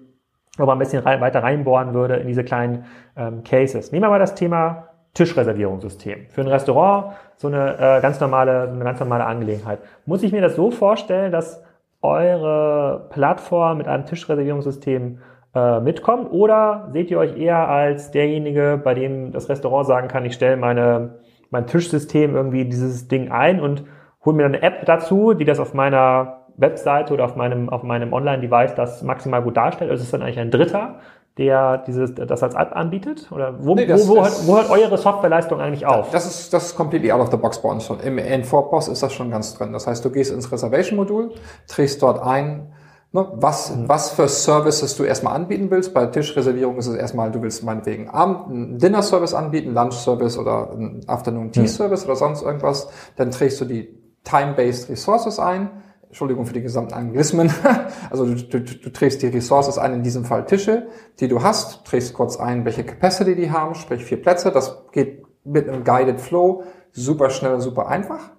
aber 0.58 0.74
ein 0.74 0.80
bisschen 0.80 1.04
rein, 1.04 1.22
weiter 1.22 1.41
reinbohren 1.41 1.93
würde 1.93 2.16
in 2.16 2.28
diese 2.28 2.43
kleinen 2.43 2.86
ähm, 3.18 3.43
Cases. 3.43 3.91
Nehmen 3.91 4.04
wir 4.04 4.10
mal 4.10 4.20
das 4.20 4.36
Thema 4.36 4.89
Tischreservierungssystem. 5.14 6.28
Für 6.30 6.41
ein 6.41 6.47
Restaurant 6.47 7.14
so 7.38 7.47
eine 7.47 7.76
äh, 7.78 8.01
ganz 8.01 8.20
normale, 8.20 8.70
eine 8.70 8.84
ganz 8.84 8.99
normale 8.99 9.26
Angelegenheit. 9.26 9.80
Muss 10.06 10.24
ich 10.24 10.32
mir 10.32 10.41
das 10.41 10.56
so 10.56 10.72
vorstellen, 10.72 11.32
dass 11.32 11.64
eure 12.01 13.08
Plattform 13.12 13.78
mit 13.78 13.88
einem 13.88 14.06
Tischreservierungssystem 14.06 15.20
äh, 15.56 15.80
mitkommt? 15.80 16.32
Oder 16.32 16.89
seht 16.91 17.12
ihr 17.12 17.20
euch 17.20 17.38
eher 17.38 17.68
als 17.68 18.12
derjenige, 18.12 18.80
bei 18.84 18.93
dem 18.93 19.32
das 19.32 19.49
Restaurant 19.49 19.88
sagen 19.88 20.08
kann, 20.08 20.26
ich 20.26 20.34
stelle 20.34 20.58
meine, 20.58 21.20
mein 21.49 21.68
Tischsystem 21.68 22.36
irgendwie 22.36 22.66
dieses 22.66 23.08
Ding 23.08 23.32
ein 23.32 23.60
und 23.60 23.86
hole 24.26 24.36
mir 24.36 24.43
dann 24.43 24.56
eine 24.56 24.64
App 24.64 24.86
dazu, 24.86 25.34
die 25.34 25.45
das 25.45 25.60
auf 25.60 25.74
meiner 25.74 26.43
Webseite 26.58 27.14
oder 27.14 27.26
auf 27.26 27.36
meinem, 27.36 27.70
auf 27.70 27.84
meinem 27.84 28.14
Online-Device 28.14 28.76
das 28.76 29.01
maximal 29.01 29.41
gut 29.41 29.58
darstellt? 29.58 29.89
Also 29.91 30.01
ist 30.01 30.08
es 30.08 30.12
dann 30.12 30.22
eigentlich 30.22 30.39
ein 30.39 30.51
Dritter, 30.51 30.99
der 31.38 31.80
dieses, 31.80 32.14
das 32.14 32.43
als 32.43 32.54
App 32.56 32.76
anbietet? 32.76 33.32
Oder 33.32 33.56
wo, 33.64 33.76
nee, 33.76 33.86
das, 33.86 34.08
wo, 34.08 34.14
wo, 34.14 34.16
das, 34.18 34.39
hört, 34.39 34.47
wo 34.47 34.56
hört 34.58 34.70
eure 34.70 34.97
Softwareleistung 34.97 35.60
eigentlich 35.60 35.86
auf? 35.86 36.12
Das 36.12 36.26
ist, 36.26 36.54
das 36.54 36.68
ist 36.68 36.76
completely 36.76 37.12
out 37.12 37.22
of 37.22 37.32
the 37.32 37.38
box 37.38 37.62
bei 37.62 37.70
uns 37.70 37.86
schon. 37.86 37.99
Im 38.01 38.18
N4POS 38.18 38.91
ist 38.91 39.01
das 39.01 39.14
schon 39.14 39.32
ganz 39.32 39.56
drin. 39.56 39.74
Das 39.74 39.88
heißt, 39.88 40.06
du 40.06 40.12
gehst 40.12 40.32
ins 40.32 40.51
Reservation-Modul, 40.51 41.32
trägst 41.68 42.04
dort 42.04 42.22
ein, 42.22 42.74
ne, 43.12 43.28
was, 43.34 43.76
mhm. 43.76 43.89
was 43.89 44.12
für 44.12 44.28
Services 44.28 44.95
du 44.95 45.04
erstmal 45.04 45.36
anbieten 45.36 45.72
willst. 45.72 45.95
Bei 45.95 46.06
Tischreservierung 46.06 46.78
ist 46.78 46.88
es 46.88 46.95
erstmal, 46.95 47.32
du 47.32 47.41
willst 47.41 47.64
meinetwegen 47.64 48.10
Abend, 48.10 48.49
einen 48.49 48.78
Dinner-Service 48.78 49.34
anbieten, 49.34 49.74
Lunch-Service 49.74 50.38
oder 50.38 50.72
einen 50.72 51.01
Afternoon-Tea-Service 51.08 52.04
mhm. 52.04 52.10
oder 52.12 52.16
sonst 52.16 52.43
irgendwas. 52.43 52.89
Dann 53.16 53.32
trägst 53.32 53.60
du 53.60 53.66
die 53.66 53.99
Time-Based 54.24 54.89
Resources 54.89 55.39
ein 55.39 55.72
Entschuldigung 56.14 56.45
für 56.45 56.53
die 56.53 56.61
gesamten 56.61 56.93
Anglismen. 56.93 57.51
Also 58.11 58.26
du, 58.26 58.36
du, 58.36 58.59
du 58.59 58.89
trägst 58.91 59.24
die 59.24 59.28
Resources 59.28 59.80
ein, 59.80 59.93
in 59.93 60.03
diesem 60.03 60.26
Fall 60.26 60.45
Tische, 60.45 60.86
die 61.20 61.28
du 61.28 61.41
hast, 61.41 61.86
trägst 61.86 62.14
kurz 62.14 62.38
ein, 62.38 62.66
welche 62.66 62.84
Capacity 62.84 63.36
die 63.36 63.49
haben, 63.49 63.74
sprich 63.74 64.05
vier 64.05 64.22
Plätze. 64.22 64.51
Das 64.51 64.84
geht 64.91 65.26
mit 65.43 65.68
einem 65.68 65.84
Guided 65.84 66.22
Flow 66.22 66.66
super 66.91 67.32
schnell, 67.32 67.59
super 67.59 67.88
einfach. 67.88 68.30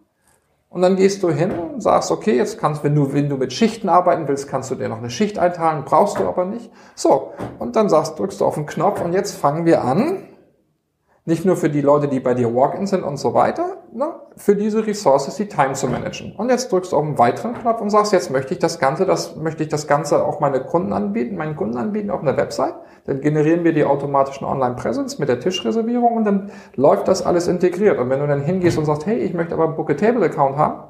Und 0.69 0.83
dann 0.83 0.95
gehst 0.95 1.25
du 1.25 1.31
hin 1.31 1.51
und 1.51 1.81
sagst, 1.81 2.13
okay, 2.13 2.37
jetzt 2.37 2.59
kannst, 2.59 2.85
wenn 2.85 2.95
du, 2.95 3.13
wenn 3.13 3.29
du 3.29 3.37
mit 3.37 3.53
Schichten 3.53 3.89
arbeiten 3.89 4.29
willst, 4.29 4.49
kannst 4.49 4.71
du 4.71 4.77
dir 4.77 4.89
noch 4.89 4.99
eine 4.99 5.11
Schicht 5.11 5.37
einteilen, 5.41 5.85
brauchst 5.85 6.21
du 6.21 6.29
aber 6.29 6.45
nicht. 6.45 6.71
So. 6.95 7.33
Und 7.59 7.75
dann 7.75 7.89
sagst, 7.89 8.17
drückst 8.21 8.41
du 8.41 8.45
auf 8.45 8.55
den 8.55 8.67
Knopf 8.67 9.01
und 9.01 9.13
jetzt 9.13 9.35
fangen 9.35 9.67
wir 9.67 9.83
an, 9.83 10.29
nicht 11.25 11.45
nur 11.45 11.57
für 11.57 11.71
die 11.71 11.81
Leute, 11.81 12.07
die 12.07 12.21
bei 12.21 12.35
dir 12.35 12.55
Walk-in 12.55 12.87
sind 12.87 13.03
und 13.03 13.17
so 13.17 13.35
weiter, 13.35 13.79
ne, 13.95 14.15
für 14.37 14.57
diese 14.57 14.87
Resources 14.87 15.37
die 15.37 15.47
Time 15.47 15.73
zu 15.73 15.87
managen. 15.87 16.35
Und 16.37 16.51
jetzt 16.51 16.71
drückst 16.71 16.93
du 16.93 16.97
auf 16.97 17.05
einen 17.05 17.19
weiteren 17.19 17.55
Knopf 17.55 17.81
und 17.81 17.91
sagst, 17.91 18.13
jetzt 18.13 18.31
möchte 18.31 18.53
ich 18.53 18.59
das 18.61 18.79
Ganze, 18.79 19.07
das 19.07 19.37
möchte 19.37 19.63
ich 19.63 19.69
das 19.69 19.87
Ganze 19.87 20.25
auch 20.25 20.41
meine 20.41 20.61
Kunden 20.61 20.93
anbieten, 20.93 21.37
meinen 21.37 21.57
Kunden 21.57 21.77
anbieten 21.77 22.11
auf 22.11 22.21
einer 22.21 22.37
Website. 22.37 22.75
Dann 23.07 23.21
generieren 23.21 23.65
wir 23.65 23.73
die 23.73 23.85
automatischen 23.85 24.47
Online-Presence 24.47 25.19
mit 25.19 25.29
der 25.29 25.41
Tischreservierung 25.41 26.17
und 26.17 26.25
dann 26.25 26.51
läuft 26.75 27.09
das 27.09 27.25
alles 27.25 27.49
integriert. 27.49 27.99
Und 27.99 28.11
wenn 28.11 28.21
du 28.21 28.27
dann 28.27 28.43
hingehst 28.43 28.79
und 28.79 28.85
sagst, 28.85 29.07
hey, 29.07 29.19
ich 29.19 29.35
möchte 29.35 29.55
aber 29.55 29.65
einen 29.65 29.77
Book 29.77 29.91
a 29.91 29.95
Table 29.95 30.25
Account 30.25 30.57
haben, 30.57 30.85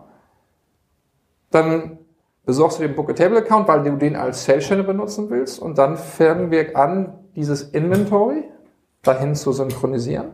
dann 1.51 1.99
besorgst 2.47 2.79
du 2.79 2.83
den 2.83 2.95
Book 2.95 3.11
a 3.11 3.13
Table 3.13 3.39
Account, 3.39 3.69
weil 3.69 3.83
du 3.83 3.97
den 3.97 4.17
als 4.17 4.45
Sales 4.45 4.65
Channel 4.65 4.85
benutzen 4.85 5.29
willst 5.31 5.61
und 5.61 5.79
dann 5.79 5.97
fangen 5.97 6.51
wir 6.51 6.77
an, 6.77 7.19
dieses 7.37 7.63
Inventory 7.63 8.45
dahin 9.03 9.35
zu 9.35 9.53
synchronisieren. 9.53 10.31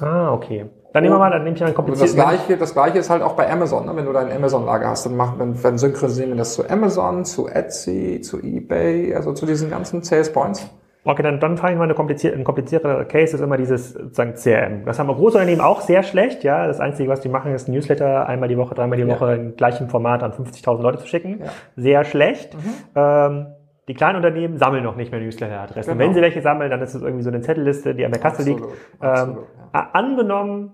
Ah, 0.00 0.32
okay. 0.32 0.66
Dann 0.96 1.02
nehmen 1.02 1.14
wir 1.16 1.18
mal, 1.18 1.30
dann 1.30 1.44
nehme 1.44 1.54
ich 1.54 1.60
mal 1.60 1.66
ein 1.66 1.74
kompliziertes. 1.74 2.16
Das 2.16 2.24
gleiche, 2.24 2.56
das 2.56 2.72
gleiche 2.72 2.96
ist 2.96 3.10
halt 3.10 3.20
auch 3.20 3.34
bei 3.34 3.52
Amazon. 3.52 3.84
Ne? 3.84 3.94
Wenn 3.94 4.06
du 4.06 4.14
dein 4.14 4.32
Amazon-Lager 4.32 4.88
hast, 4.88 5.04
dann, 5.04 5.14
machen, 5.14 5.38
dann, 5.38 5.54
dann 5.62 5.76
synchronisieren 5.76 6.30
wir 6.30 6.36
das 6.38 6.54
zu 6.54 6.66
Amazon, 6.70 7.26
zu 7.26 7.48
Etsy, 7.48 8.22
zu 8.22 8.40
eBay, 8.42 9.14
also 9.14 9.34
zu 9.34 9.44
diesen 9.44 9.68
ganzen 9.68 10.02
Sales 10.02 10.32
Points. 10.32 10.70
Okay, 11.04 11.22
dann, 11.22 11.38
dann 11.38 11.58
fange 11.58 11.74
ich 11.74 11.78
mal 11.78 11.84
eine 11.84 11.92
komplizierte, 11.92 12.38
ein 12.38 12.44
komplizierter 12.44 13.04
Case 13.04 13.36
ist 13.36 13.42
immer 13.42 13.58
dieses 13.58 13.92
sozusagen 13.92 14.36
CRM. 14.36 14.86
Das 14.86 14.98
haben 14.98 15.06
wir 15.06 15.14
Großunternehmen 15.16 15.60
auch 15.60 15.82
sehr 15.82 16.02
schlecht, 16.02 16.44
ja. 16.44 16.66
Das 16.66 16.80
Einzige, 16.80 17.10
was 17.10 17.20
die 17.20 17.28
machen, 17.28 17.52
ist 17.52 17.68
Newsletter 17.68 18.26
einmal 18.26 18.48
die 18.48 18.56
Woche, 18.56 18.74
dreimal 18.74 18.96
die 18.96 19.06
Woche 19.06 19.26
ja. 19.26 19.34
in 19.34 19.54
gleichem 19.54 19.90
Format 19.90 20.22
an 20.22 20.32
50.000 20.32 20.80
Leute 20.80 20.96
zu 20.96 21.06
schicken. 21.06 21.40
Ja. 21.44 21.50
Sehr 21.76 22.04
schlecht. 22.04 22.54
Mhm. 22.54 22.60
Ähm, 22.94 23.46
die 23.88 23.94
kleinen 23.94 24.16
Unternehmen 24.16 24.56
sammeln 24.56 24.82
noch 24.82 24.96
nicht 24.96 25.12
mehr 25.12 25.20
Newsletter-Adressen. 25.20 25.92
Genau. 25.92 26.04
Wenn 26.04 26.14
sie 26.14 26.20
welche 26.20 26.42
sammeln, 26.42 26.70
dann 26.70 26.80
ist 26.80 26.94
es 26.94 27.02
irgendwie 27.02 27.22
so 27.22 27.30
eine 27.30 27.40
Zettelliste, 27.40 27.94
die 27.94 28.04
an 28.04 28.10
der 28.10 28.20
Kasse 28.20 28.42
liegt. 28.42 28.64
Ähm, 29.00 29.38
ja. 29.72 29.90
Angenommen. 29.92 30.72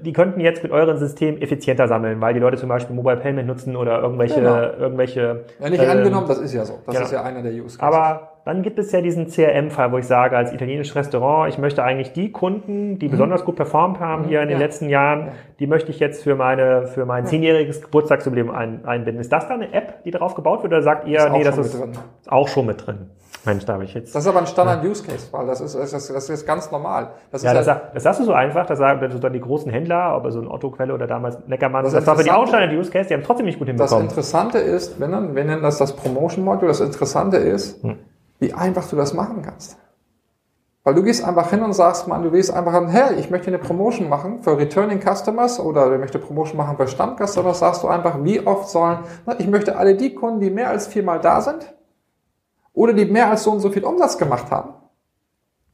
Die 0.00 0.12
könnten 0.12 0.40
jetzt 0.40 0.62
mit 0.62 0.72
eurem 0.72 0.96
System 0.96 1.40
effizienter 1.40 1.88
sammeln, 1.88 2.20
weil 2.20 2.32
die 2.32 2.40
Leute 2.40 2.56
zum 2.56 2.68
Beispiel 2.68 2.96
Mobile 2.96 3.18
Payment 3.18 3.46
nutzen 3.46 3.76
oder 3.76 4.00
irgendwelche, 4.00 4.36
genau. 4.36 4.62
irgendwelche. 4.78 5.44
Ja, 5.60 5.68
nicht 5.68 5.82
äh, 5.82 5.86
angenommen, 5.86 6.26
das 6.26 6.38
ist 6.38 6.54
ja 6.54 6.64
so. 6.64 6.78
Das 6.86 6.94
genau. 6.94 7.06
ist 7.06 7.12
ja 7.12 7.22
einer 7.22 7.42
der 7.42 7.52
Use 7.52 7.78
Cases. 7.78 7.80
Aber 7.80 8.36
dann 8.46 8.62
gibt 8.62 8.78
es 8.78 8.92
ja 8.92 9.00
diesen 9.02 9.26
CRM-Fall, 9.26 9.92
wo 9.92 9.98
ich 9.98 10.06
sage, 10.06 10.36
als 10.36 10.52
italienisches 10.52 10.94
Restaurant, 10.94 11.52
ich 11.52 11.58
möchte 11.58 11.82
eigentlich 11.82 12.12
die 12.12 12.32
Kunden, 12.32 12.98
die 12.98 13.08
mhm. 13.08 13.10
besonders 13.10 13.44
gut 13.44 13.56
performt 13.56 14.00
haben 14.00 14.22
mhm. 14.22 14.28
hier 14.28 14.40
in 14.40 14.48
den 14.48 14.58
ja. 14.58 14.64
letzten 14.64 14.88
Jahren, 14.88 15.26
ja. 15.26 15.32
die 15.58 15.66
möchte 15.66 15.90
ich 15.90 15.98
jetzt 15.98 16.22
für 16.22 16.34
meine, 16.34 16.86
für 16.86 17.04
mein 17.04 17.26
zehnjähriges 17.26 17.82
Geburtstagsjubiläum 17.82 18.50
ein, 18.50 18.86
einbinden. 18.86 19.20
Ist 19.20 19.32
das 19.32 19.48
dann 19.48 19.60
eine 19.60 19.72
App, 19.74 20.04
die 20.04 20.12
darauf 20.12 20.34
gebaut 20.34 20.62
wird, 20.62 20.72
oder 20.72 20.82
sagt 20.82 21.06
ihr, 21.06 21.18
ist 21.18 21.32
nee, 21.32 21.44
das 21.44 21.58
ist, 21.58 21.74
ist 21.74 22.00
auch 22.26 22.48
schon 22.48 22.66
mit 22.66 22.86
drin? 22.86 23.10
Mensch, 23.46 23.64
da 23.64 23.74
habe 23.74 23.84
ich 23.84 23.94
jetzt. 23.94 24.14
Das 24.14 24.24
ist 24.24 24.28
aber 24.28 24.40
ein 24.40 24.46
Standard-Use-Case, 24.46 25.28
weil 25.30 25.46
das 25.46 25.60
ist, 25.60 25.74
das, 25.74 25.92
ist, 25.92 26.10
das 26.10 26.28
ist 26.28 26.46
ganz 26.46 26.70
normal. 26.70 27.10
Das 27.30 27.42
ja, 27.42 27.54
das, 27.54 27.66
das 27.66 28.02
sagst 28.02 28.20
du 28.20 28.24
so 28.24 28.32
einfach, 28.32 28.66
das 28.66 28.78
sagen 28.78 29.00
dann 29.20 29.32
die 29.32 29.40
großen 29.40 29.70
Händler, 29.70 30.16
ob 30.16 30.30
so 30.30 30.40
ein 30.40 30.48
Otto-Quelle 30.48 30.92
oder 30.92 31.06
damals 31.06 31.38
Neckermann, 31.46 31.84
das, 31.84 31.92
das 31.92 32.06
war 32.06 32.16
für 32.16 32.24
die 32.24 32.30
auch 32.30 32.46
Standard-Use-Case, 32.46 33.08
die 33.08 33.14
haben 33.14 33.22
trotzdem 33.22 33.46
nicht 33.46 33.58
gut 33.58 33.68
hinbekommen. 33.68 34.06
Das 34.06 34.12
Interessante 34.12 34.58
ist, 34.58 35.00
wenn 35.00 35.12
dann, 35.12 35.34
wir 35.34 35.44
nennen 35.44 35.62
das 35.62 35.78
das 35.78 35.94
Promotion-Module, 35.94 36.68
das 36.68 36.80
Interessante 36.80 37.38
ist, 37.38 37.82
hm. 37.82 37.98
wie 38.40 38.52
einfach 38.52 38.88
du 38.88 38.96
das 38.96 39.14
machen 39.14 39.42
kannst. 39.42 39.78
Weil 40.86 40.94
du 40.94 41.02
gehst 41.02 41.24
einfach 41.24 41.50
hin 41.50 41.62
und 41.62 41.72
sagst, 41.72 42.06
man, 42.06 42.22
du 42.22 42.30
willst 42.30 42.54
einfach 42.54 42.70
sagen, 42.72 42.86
hey, 42.86 43.14
ich 43.18 43.28
möchte 43.28 43.48
eine 43.48 43.58
Promotion 43.58 44.08
machen 44.08 44.42
für 44.42 44.56
Returning 44.56 45.00
Customers 45.00 45.58
oder 45.58 45.92
ich 45.92 45.98
möchte 45.98 46.20
Promotion 46.20 46.56
machen 46.56 46.76
für 46.76 46.86
Stammcustomers, 46.86 47.58
sagst 47.58 47.82
du 47.82 47.88
einfach, 47.88 48.22
wie 48.22 48.46
oft 48.46 48.68
sollen, 48.68 48.98
ich 49.38 49.48
möchte 49.48 49.76
alle 49.76 49.96
die 49.96 50.14
Kunden, 50.14 50.38
die 50.38 50.48
mehr 50.48 50.70
als 50.70 50.86
viermal 50.86 51.18
da 51.18 51.40
sind, 51.40 51.74
oder 52.76 52.92
die 52.92 53.06
mehr 53.06 53.30
als 53.30 53.42
so 53.42 53.50
und 53.50 53.60
so 53.60 53.70
viel 53.70 53.84
Umsatz 53.84 54.18
gemacht 54.18 54.52
haben, 54.52 54.74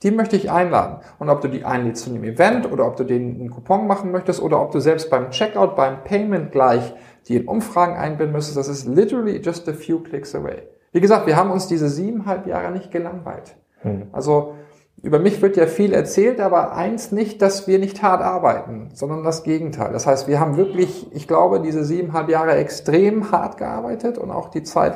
die 0.02 0.10
möchte 0.10 0.36
ich 0.36 0.50
einladen. 0.50 0.98
Und 1.18 1.28
ob 1.28 1.40
du 1.42 1.48
die 1.48 1.64
einlädst 1.64 2.04
zu 2.04 2.10
einem 2.10 2.24
Event 2.24 2.70
oder 2.72 2.86
ob 2.86 2.96
du 2.96 3.04
denen 3.04 3.40
einen 3.40 3.50
Coupon 3.50 3.86
machen 3.86 4.10
möchtest 4.10 4.40
oder 4.40 4.60
ob 4.62 4.70
du 4.70 4.80
selbst 4.80 5.10
beim 5.10 5.30
Checkout, 5.30 5.76
beim 5.76 6.02
Payment 6.04 6.52
gleich 6.52 6.94
die 7.28 7.36
in 7.36 7.46
Umfragen 7.46 7.94
einbinden 7.94 8.32
müsstest, 8.32 8.56
das 8.56 8.68
ist 8.68 8.86
literally 8.86 9.40
just 9.40 9.68
a 9.68 9.72
few 9.72 10.00
clicks 10.00 10.34
away. 10.34 10.62
Wie 10.90 11.00
gesagt, 11.00 11.26
wir 11.26 11.36
haben 11.36 11.50
uns 11.50 11.68
diese 11.68 11.88
siebeneinhalb 11.88 12.46
Jahre 12.46 12.72
nicht 12.72 12.90
gelangweilt. 12.90 13.54
Hm. 13.82 14.08
Also 14.12 14.54
über 15.02 15.18
mich 15.18 15.40
wird 15.40 15.56
ja 15.56 15.66
viel 15.66 15.92
erzählt, 15.92 16.40
aber 16.40 16.76
eins 16.76 17.12
nicht, 17.12 17.42
dass 17.42 17.66
wir 17.66 17.78
nicht 17.78 18.02
hart 18.02 18.22
arbeiten, 18.22 18.90
sondern 18.94 19.24
das 19.24 19.42
Gegenteil. 19.42 19.92
Das 19.92 20.06
heißt, 20.06 20.28
wir 20.28 20.38
haben 20.38 20.56
wirklich, 20.56 21.12
ich 21.12 21.26
glaube, 21.26 21.60
diese 21.60 21.84
siebeneinhalb 21.84 22.28
Jahre 22.28 22.54
extrem 22.56 23.32
hart 23.32 23.56
gearbeitet 23.56 24.18
und 24.18 24.30
auch 24.30 24.48
die 24.48 24.62
Zeit 24.62 24.94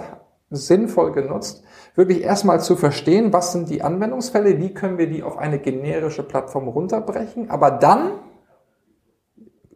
sinnvoll 0.50 1.12
genutzt, 1.12 1.64
wirklich 1.94 2.22
erstmal 2.22 2.60
zu 2.60 2.76
verstehen, 2.76 3.32
was 3.32 3.52
sind 3.52 3.68
die 3.68 3.82
Anwendungsfälle, 3.82 4.58
wie 4.58 4.74
können 4.74 4.98
wir 4.98 5.08
die 5.08 5.22
auf 5.22 5.38
eine 5.38 5.58
generische 5.58 6.22
Plattform 6.22 6.68
runterbrechen, 6.68 7.50
aber 7.50 7.70
dann 7.70 8.12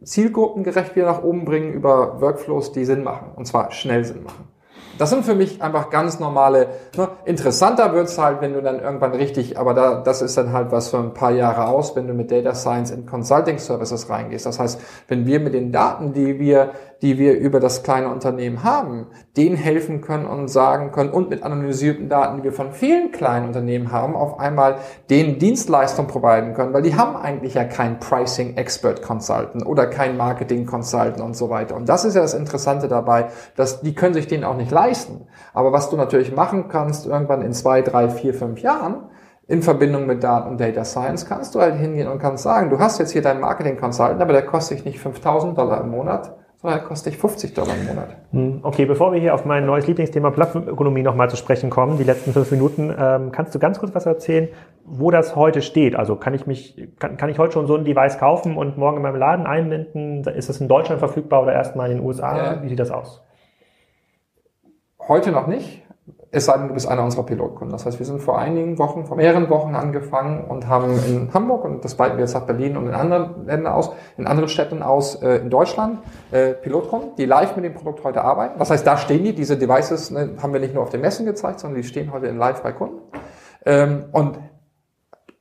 zielgruppengerecht 0.03 0.95
wieder 0.95 1.07
nach 1.07 1.23
oben 1.23 1.45
bringen 1.45 1.73
über 1.73 2.21
Workflows, 2.21 2.71
die 2.71 2.85
Sinn 2.85 3.03
machen, 3.03 3.31
und 3.35 3.45
zwar 3.45 3.71
schnell 3.71 4.05
Sinn 4.05 4.23
machen. 4.23 4.47
Das 4.97 5.09
sind 5.09 5.25
für 5.25 5.33
mich 5.33 5.63
einfach 5.63 5.89
ganz 5.89 6.19
normale. 6.19 6.67
Ne? 6.95 7.09
Interessanter 7.25 7.91
wird's 7.93 8.19
halt, 8.19 8.39
wenn 8.41 8.53
du 8.53 8.61
dann 8.61 8.79
irgendwann 8.79 9.13
richtig, 9.13 9.57
aber 9.57 9.73
da, 9.73 10.01
das 10.01 10.21
ist 10.21 10.37
dann 10.37 10.53
halt 10.53 10.71
was 10.71 10.89
für 10.89 10.99
ein 10.99 11.15
paar 11.15 11.31
Jahre 11.31 11.67
aus, 11.67 11.95
wenn 11.95 12.07
du 12.07 12.13
mit 12.13 12.29
Data 12.29 12.53
Science 12.53 12.91
in 12.91 13.07
Consulting 13.07 13.57
Services 13.57 14.11
reingehst. 14.11 14.45
Das 14.45 14.59
heißt, 14.59 14.79
wenn 15.07 15.25
wir 15.25 15.39
mit 15.39 15.55
den 15.55 15.71
Daten, 15.71 16.13
die 16.13 16.39
wir, 16.39 16.71
die 17.01 17.17
wir 17.17 17.37
über 17.37 17.59
das 17.59 17.83
kleine 17.83 18.09
Unternehmen 18.09 18.63
haben, 18.63 19.07
denen 19.35 19.55
helfen 19.55 20.01
können 20.01 20.25
und 20.25 20.47
sagen 20.47 20.91
können 20.91 21.09
und 21.09 21.29
mit 21.29 21.43
analysierten 21.43 22.09
Daten, 22.09 22.37
die 22.37 22.43
wir 22.43 22.53
von 22.53 22.71
vielen 22.71 23.11
kleinen 23.11 23.47
Unternehmen 23.47 23.91
haben, 23.91 24.15
auf 24.15 24.39
einmal 24.39 24.75
den 25.09 25.39
Dienstleistung 25.39 26.07
providen 26.07 26.53
können, 26.53 26.73
weil 26.73 26.83
die 26.83 26.95
haben 26.95 27.15
eigentlich 27.15 27.55
ja 27.55 27.63
kein 27.63 27.99
Pricing 27.99 28.55
Expert 28.55 29.01
Consultant 29.01 29.65
oder 29.65 29.87
kein 29.87 30.17
Marketing 30.17 30.65
Consultant 30.65 31.21
und 31.21 31.35
so 31.35 31.49
weiter. 31.49 31.75
Und 31.75 31.89
das 31.89 32.05
ist 32.05 32.15
ja 32.15 32.21
das 32.21 32.33
Interessante 32.33 32.87
dabei, 32.87 33.27
dass 33.55 33.81
die 33.81 33.95
können 33.95 34.13
sich 34.13 34.27
den 34.27 34.43
auch 34.43 34.55
nicht 34.55 34.71
leisten 34.71 34.91
leisten. 34.91 35.27
Aber 35.53 35.71
was 35.71 35.89
du 35.89 35.97
natürlich 35.97 36.33
machen 36.35 36.67
kannst, 36.67 37.05
irgendwann 37.05 37.41
in 37.41 37.53
zwei, 37.53 37.81
drei, 37.81 38.09
vier, 38.09 38.33
fünf 38.33 38.59
Jahren, 38.59 39.09
in 39.47 39.61
Verbindung 39.61 40.05
mit 40.05 40.23
Daten 40.23 40.49
und 40.49 40.61
Data 40.61 40.85
Science, 40.85 41.25
kannst 41.25 41.55
du 41.55 41.59
halt 41.59 41.75
hingehen 41.75 42.07
und 42.07 42.19
kannst 42.19 42.43
sagen, 42.43 42.69
du 42.69 42.79
hast 42.79 42.99
jetzt 42.99 43.11
hier 43.11 43.21
deinen 43.21 43.41
Marketing 43.41 43.77
Consultant, 43.77 44.21
aber 44.21 44.33
der 44.33 44.45
kostet 44.45 44.79
dich 44.79 44.85
nicht 44.85 44.99
5000 44.99 45.57
Dollar 45.57 45.81
im 45.81 45.89
Monat, 45.89 46.37
sondern 46.61 46.79
der 46.79 46.87
kostet 46.87 47.13
dich 47.13 47.19
50 47.19 47.53
Dollar 47.53 47.75
im 47.75 47.87
Monat. 47.87 48.17
Hm, 48.31 48.59
okay, 48.63 48.85
bevor 48.85 49.11
wir 49.11 49.19
hier 49.19 49.33
auf 49.33 49.45
mein 49.45 49.65
neues 49.65 49.87
Lieblingsthema 49.87 50.29
Plattformökonomie 50.29 51.01
nochmal 51.01 51.29
zu 51.29 51.35
sprechen 51.35 51.69
kommen, 51.69 51.97
die 51.97 52.03
letzten 52.03 52.33
fünf 52.33 52.51
Minuten, 52.51 52.93
ähm, 52.97 53.31
kannst 53.31 53.55
du 53.55 53.59
ganz 53.59 53.79
kurz 53.79 53.95
was 53.95 54.05
erzählen, 54.05 54.47
wo 54.85 55.09
das 55.09 55.35
heute 55.35 55.61
steht? 55.61 55.95
Also 55.95 56.15
kann 56.15 56.33
ich 56.33 56.45
mich, 56.45 56.89
kann, 56.99 57.17
kann 57.17 57.29
ich 57.29 57.39
heute 57.39 57.53
schon 57.53 57.65
so 57.65 57.75
ein 57.75 57.83
Device 57.83 58.19
kaufen 58.19 58.57
und 58.57 58.77
morgen 58.77 58.97
in 58.97 59.03
meinem 59.03 59.15
Laden 59.15 59.47
einbinden? 59.47 60.23
Ist 60.23 60.49
das 60.49 60.61
in 60.61 60.67
Deutschland 60.67 60.99
verfügbar 60.99 61.41
oder 61.41 61.53
erstmal 61.53 61.89
in 61.89 61.97
den 61.97 62.05
USA? 62.05 62.37
Ja. 62.37 62.63
Wie 62.63 62.69
sieht 62.69 62.79
das 62.79 62.91
aus? 62.91 63.23
Heute 65.07 65.31
noch 65.31 65.47
nicht, 65.47 65.80
es 66.33 66.45
sei 66.45 66.57
denn, 66.57 66.69
du 66.69 66.73
bist 66.73 66.87
einer 66.87 67.03
unserer 67.03 67.23
Pilotkunden. 67.23 67.71
Das 67.71 67.85
heißt, 67.85 67.99
wir 67.99 68.05
sind 68.05 68.21
vor 68.21 68.39
einigen 68.39 68.79
Wochen, 68.79 69.05
vor 69.05 69.17
mehreren 69.17 69.49
Wochen 69.49 69.75
angefangen 69.75 70.45
und 70.45 70.67
haben 70.67 70.97
in 71.05 71.33
Hamburg 71.33 71.65
und 71.65 71.83
das 71.83 71.99
weiten 71.99 72.15
wir 72.15 72.21
jetzt 72.21 72.33
nach 72.33 72.45
Berlin 72.45 72.77
und 72.77 72.87
in 72.87 72.93
anderen 72.93 73.45
Ländern 73.45 73.73
aus, 73.73 73.91
in 74.17 74.27
anderen 74.27 74.47
Städten 74.47 74.81
aus, 74.81 75.21
äh, 75.21 75.37
in 75.37 75.49
Deutschland, 75.49 75.99
äh, 76.31 76.53
Pilotkunden, 76.53 77.15
die 77.17 77.25
live 77.25 77.57
mit 77.57 77.65
dem 77.65 77.73
Produkt 77.73 78.05
heute 78.05 78.23
arbeiten. 78.23 78.57
Das 78.59 78.69
heißt, 78.69 78.87
da 78.87 78.95
stehen 78.95 79.25
die, 79.25 79.35
diese 79.35 79.57
Devices 79.57 80.09
ne, 80.09 80.37
haben 80.41 80.53
wir 80.53 80.61
nicht 80.61 80.73
nur 80.73 80.83
auf 80.83 80.89
den 80.89 81.01
Messen 81.01 81.25
gezeigt, 81.25 81.59
sondern 81.59 81.81
die 81.81 81.87
stehen 81.87 82.13
heute 82.13 82.27
in 82.27 82.37
live 82.37 82.63
bei 82.63 82.71
Kunden. 82.71 83.01
Ähm, 83.65 84.05
und 84.13 84.39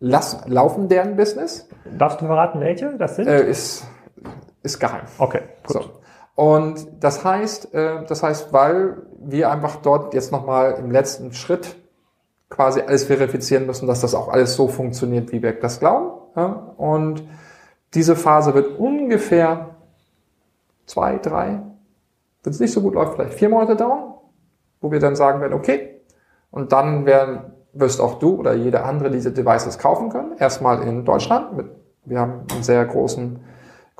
lass, 0.00 0.44
laufen 0.48 0.88
deren 0.88 1.14
Business. 1.14 1.68
Darfst 1.84 2.20
du 2.20 2.26
verraten, 2.26 2.58
welche 2.58 2.96
das 2.98 3.14
sind? 3.14 3.28
Äh, 3.28 3.48
ist, 3.48 3.86
ist 4.64 4.80
geheim. 4.80 5.02
Okay, 5.18 5.42
gut. 5.64 5.82
So. 5.82 5.99
Und 6.40 6.86
das 7.00 7.22
heißt, 7.22 7.74
äh, 7.74 8.06
das 8.06 8.22
heißt, 8.22 8.50
weil 8.50 9.02
wir 9.18 9.50
einfach 9.50 9.76
dort 9.76 10.14
jetzt 10.14 10.32
nochmal 10.32 10.76
im 10.78 10.90
letzten 10.90 11.34
Schritt 11.34 11.76
quasi 12.48 12.80
alles 12.80 13.04
verifizieren 13.04 13.66
müssen, 13.66 13.86
dass 13.86 14.00
das 14.00 14.14
auch 14.14 14.28
alles 14.28 14.54
so 14.54 14.66
funktioniert, 14.66 15.32
wie 15.32 15.42
wir 15.42 15.52
das 15.52 15.80
glauben. 15.80 16.12
Und 16.78 17.24
diese 17.92 18.16
Phase 18.16 18.54
wird 18.54 18.78
ungefähr 18.78 19.76
zwei, 20.86 21.18
drei, 21.18 21.60
wenn 22.42 22.52
es 22.54 22.58
nicht 22.58 22.72
so 22.72 22.80
gut 22.80 22.94
läuft, 22.94 23.16
vielleicht 23.16 23.34
vier 23.34 23.50
Monate 23.50 23.76
dauern, 23.76 24.14
wo 24.80 24.90
wir 24.90 24.98
dann 24.98 25.16
sagen 25.16 25.42
werden, 25.42 25.52
okay, 25.52 26.00
und 26.50 26.72
dann 26.72 27.04
werden, 27.04 27.52
wirst 27.74 28.00
auch 28.00 28.18
du 28.18 28.36
oder 28.36 28.54
jeder 28.54 28.86
andere 28.86 29.10
diese 29.10 29.30
Devices 29.30 29.78
kaufen 29.78 30.08
können. 30.08 30.38
Erstmal 30.38 30.82
in 30.84 31.04
Deutschland. 31.04 31.54
Mit, 31.54 31.66
wir 32.06 32.18
haben 32.18 32.46
einen 32.50 32.62
sehr 32.62 32.82
großen 32.86 33.40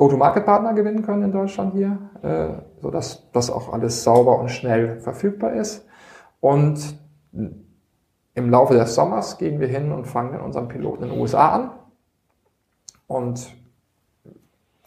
Go-to-Market-Partner 0.01 0.72
gewinnen 0.72 1.03
können 1.03 1.24
in 1.24 1.32
Deutschland 1.32 1.74
hier, 1.74 1.98
äh, 2.22 2.80
so 2.80 2.90
dass 2.90 3.30
das 3.32 3.51
auch 3.51 3.70
alles 3.70 4.03
sauber 4.03 4.38
und 4.38 4.48
schnell 4.48 4.98
verfügbar 4.98 5.53
ist. 5.53 5.86
Und 6.40 6.98
im 7.32 8.51
Laufe 8.51 8.72
des 8.72 8.94
Sommers 8.94 9.36
gehen 9.36 9.61
wir 9.61 9.68
hin 9.68 9.92
und 9.92 10.07
fangen 10.07 10.32
mit 10.32 10.40
unserem 10.40 10.68
Piloten 10.68 11.05
in 11.05 11.11
den 11.11 11.20
USA 11.20 11.51
an. 11.51 11.70
Und 13.09 13.55